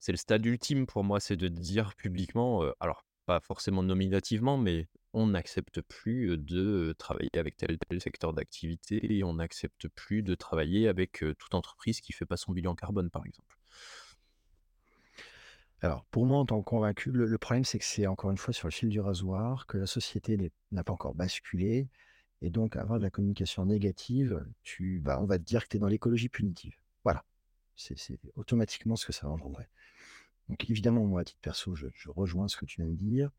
C'est 0.00 0.12
le 0.12 0.18
stade 0.18 0.44
ultime 0.44 0.84
pour 0.86 1.02
moi, 1.02 1.18
c'est 1.18 1.38
de 1.38 1.48
dire 1.48 1.94
publiquement, 1.96 2.62
alors 2.78 3.06
pas 3.24 3.40
forcément 3.40 3.82
nominativement, 3.82 4.58
mais 4.58 4.86
on 5.16 5.28
n'accepte 5.28 5.80
plus, 5.80 6.36
de, 6.36 6.94
travailler 6.98 7.30
avec 7.38 7.56
tel 7.56 7.78
tel 7.88 8.00
secteur 8.02 8.34
d'activité 8.34 9.16
et 9.16 9.24
on 9.24 9.34
n'accepte 9.34 9.88
plus 9.88 10.22
de 10.22 10.34
travailler 10.34 10.88
avec, 10.88 11.24
toute 11.38 11.54
entreprise 11.54 12.02
qui 12.02 12.12
fait 12.12 12.26
pas 12.26 12.36
son 12.36 12.52
bilan 12.52 12.74
carbone, 12.74 13.08
par 13.08 13.24
exemple. 13.24 13.56
Alors, 15.80 16.04
pour 16.10 16.26
moi, 16.26 16.38
en 16.38 16.44
tant 16.44 16.60
que 16.60 16.68
convaincu, 16.68 17.10
le 17.10 17.24
le 17.24 17.38
problème, 17.38 17.64
c'est 17.64 17.78
que 17.78 17.84
c'est 17.84 18.06
encore 18.06 18.30
une 18.30 18.36
fois 18.36 18.52
sur 18.52 18.68
le 18.68 18.72
fil 18.72 18.90
du 18.90 19.00
rasoir, 19.00 19.66
que 19.66 19.78
la 19.78 19.86
société 19.86 20.52
n'a 20.70 20.84
pas 20.84 20.92
encore 20.92 21.14
basculé 21.14 21.88
et 22.42 22.50
donc 22.50 22.76
avoir 22.76 22.98
de 22.98 23.04
la 23.04 23.10
communication 23.10 23.64
négative, 23.64 24.44
tu 24.62 25.00
bah, 25.00 25.18
on 25.22 25.24
va 25.24 25.38
te 25.38 25.44
dire 25.44 25.64
que 25.64 25.68
tu 25.68 25.78
es 25.78 25.80
dans 25.80 25.88
l'écologie 25.88 26.28
punitive. 26.28 26.74
Voilà, 27.04 27.24
c'est 27.76 27.96
automatiquement 28.34 28.96
ce 28.96 29.06
que 29.06 29.12
ça 29.12 29.26
va 29.26 29.32
engendrer. 29.32 29.66
Donc 30.50 30.68
évidemment, 30.68 31.04
moi, 31.06 31.22
à 31.22 31.24
titre 31.24 31.40
perso, 31.40 31.74
je 31.74 31.86
je 31.94 32.10
rejoins 32.10 32.48
ce 32.48 32.58
que 32.58 32.66
tu 32.66 32.82
viens 32.82 32.90
de 32.90 32.96
dire, 32.96 33.30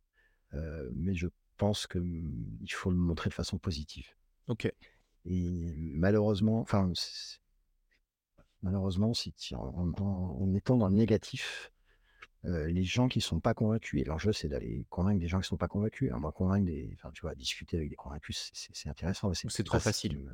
mais 0.95 1.13
je 1.13 1.27
pense 1.57 1.87
que, 1.87 1.99
mmh, 1.99 2.65
faut 2.69 2.91
le 2.91 2.97
montrer 2.97 3.29
de 3.29 3.33
façon 3.35 3.57
positive 3.57 4.07
OK. 4.47 4.71
et 5.25 5.73
malheureusement, 5.77 6.61
enfin, 6.61 6.91
malheureusement, 8.61 9.13
si 9.13 9.33
en 9.55 9.59
en 9.59 9.91
en 10.01 10.37
en 10.41 10.53
étant 10.53 10.77
dans 10.77 10.87
le 10.89 10.95
négatif, 10.95 11.71
Heu, 12.45 12.67
les 12.67 12.83
gens 12.83 13.07
qui 13.07 13.19
sont 13.19 13.39
pas 13.39 13.53
convaincus 13.53 14.01
et 14.01 14.03
l'enjeu, 14.05 14.31
c'est 14.31 14.47
d'aller 14.47 14.85
convaincre 14.89 15.19
des 15.19 15.27
gens 15.27 15.39
qui 15.39 15.47
sont 15.47 15.57
pas 15.57 15.67
convaincus, 15.67 16.11
hein. 16.13 16.19
Moi, 16.19 16.31
convaincre 16.31 16.65
des 16.65 16.91
enfin, 16.93 17.11
tu 17.11 17.21
vois, 17.21 17.35
discuter 17.35 17.77
avec 17.77 17.89
des 17.89 17.95
convaincus, 17.95 18.51
c'est 18.53 18.89
intéressant, 18.89 19.33
c'est 19.33 19.63
trop 19.63 19.79
facile? 19.79 20.17
me 20.19 20.31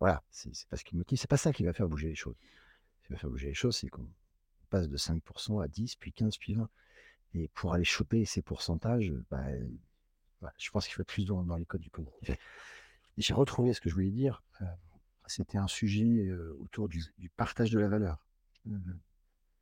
voilà, 0.00 0.22
c'est 0.30 0.54
c'est 0.54 0.68
pas 0.68 0.76
ce 0.76 0.84
qui 0.84 0.94
me 0.94 0.98
motive, 0.98 1.18
c'est 1.18 1.30
pas 1.30 1.38
ça 1.38 1.52
qui 1.52 1.64
va 1.64 1.72
faire 1.72 1.88
bouger 1.88 2.08
les 2.08 2.14
choses. 2.14 2.36
Ce 3.00 3.06
qui 3.06 3.12
va 3.12 3.18
faire 3.18 3.30
bouger 3.30 3.48
les 3.48 3.54
choses, 3.54 3.76
c'est 3.76 3.88
qu'on 3.88 4.06
passe 4.68 4.88
de 4.88 4.96
5 4.96 5.22
à 5.62 5.68
10, 5.68 5.96
puis 5.96 6.12
15, 6.12 6.36
puis 6.36 6.54
20 6.54 6.68
et 7.34 7.48
pour 7.48 7.72
aller 7.72 7.84
choper 7.84 8.24
ces 8.24 8.42
pourcentages, 8.42 9.12
bah, 9.30 9.44
je 10.58 10.70
pense 10.70 10.86
qu'il 10.86 10.94
faut 10.94 11.04
plus 11.04 11.24
dans 11.26 11.56
les 11.56 11.64
codes 11.64 11.80
du 11.80 11.90
cognitif. 11.90 12.30
Et 12.30 13.22
j'ai 13.22 13.34
retrouvé 13.34 13.72
ce 13.72 13.80
que 13.80 13.88
je 13.88 13.94
voulais 13.94 14.10
dire, 14.10 14.42
heu, 14.62 14.66
c'était 15.26 15.58
un 15.58 15.68
sujet, 15.68 16.26
heu, 16.28 16.56
autour 16.60 16.88
du 16.88 17.04
partage 17.36 17.70
de 17.70 17.78
la 17.78 17.88
valeur. 17.88 18.24
Mmh 18.66 18.92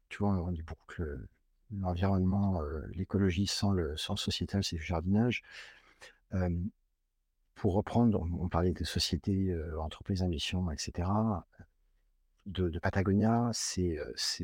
Tu 0.09 0.19
vois, 0.19 0.31
on 0.31 0.53
dit 0.53 0.63
beaucoup 0.63 0.87
que 0.87 1.03
le 1.03 1.29
l'environnement, 1.81 2.63
heu, 2.63 2.87
l'écologie 2.95 3.47
sans 3.47 3.73
le 3.73 3.97
sans 3.97 4.15
le 4.15 4.19
sociétal, 4.19 4.63
c'est 4.65 4.77
du 4.77 4.83
jardinage. 4.83 5.43
Pour 7.57 7.75
reprendre, 7.75 8.21
on 8.39 8.49
parlait 8.49 8.73
des 8.73 8.85
sociétés, 8.85 9.57
entreprises 9.79 10.23
à 10.23 10.29
mission 10.29 10.71
et 10.71 10.77
cetera. 10.79 11.47
De 12.47 12.79
Patagonia, 12.79 13.51
c'est, 13.55 13.99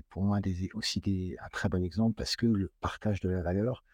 pour 0.09 0.23
moi 0.23 0.41
aussi 0.75 1.37
un 1.45 1.49
très 1.51 1.69
bon 1.69 1.85
exemple 1.85 2.15
parce 2.17 2.35
que 2.35 2.47
le 2.47 2.73
partage 2.81 3.21
de 3.21 3.29
la 3.29 3.43
valeur, 3.43 3.85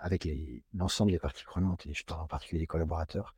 avec 0.00 0.24
les 0.24 0.62
l'ensemble 0.74 1.12
des 1.12 1.18
parties 1.18 1.44
prenantes 1.44 1.86
et 1.86 1.94
je 1.94 2.04
parle 2.04 2.22
en 2.22 2.26
particulier 2.26 2.60
des 2.60 2.66
collaborateurs, 2.66 3.34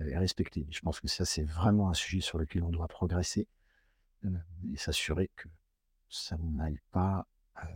heu, 0.00 0.08
est 0.10 0.18
respecté. 0.18 0.66
Je 0.70 0.80
pense 0.80 1.00
que 1.00 1.08
ça, 1.08 1.24
c'est 1.24 1.44
vraiment 1.44 1.90
un 1.90 1.94
sujet 1.94 2.20
sur 2.20 2.38
lequel 2.38 2.62
on 2.62 2.70
doit 2.70 2.88
progresser, 2.88 3.46
heu, 4.24 4.32
et 4.72 4.76
s'assurer 4.76 5.30
que 5.36 5.48
ça 6.08 6.36
n'aille 6.38 6.80
pas, 6.90 7.26
heu, 7.62 7.68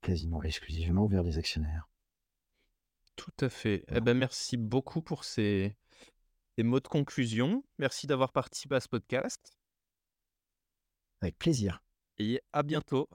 quasiment 0.00 0.42
exclusivement 0.42 1.06
vers 1.06 1.24
des 1.24 1.38
actionnaires. 1.38 1.88
Tout 3.16 3.32
à 3.40 3.48
fait. 3.48 3.84
Eh 3.88 4.00
ben, 4.00 4.16
merci 4.16 4.56
beaucoup 4.56 5.02
pour 5.02 5.24
ces 5.24 5.76
ces 6.56 6.64
mots 6.64 6.80
de 6.80 6.88
conclusion. 6.88 7.64
Merci 7.78 8.06
d'avoir 8.06 8.32
participé 8.32 8.74
à 8.74 8.80
ce 8.80 8.88
podcast 8.88 9.56
Avec 11.20 11.38
plaisir. 11.38 11.82
et 12.18 12.40
à 12.52 12.62
bientôt. 12.62 13.08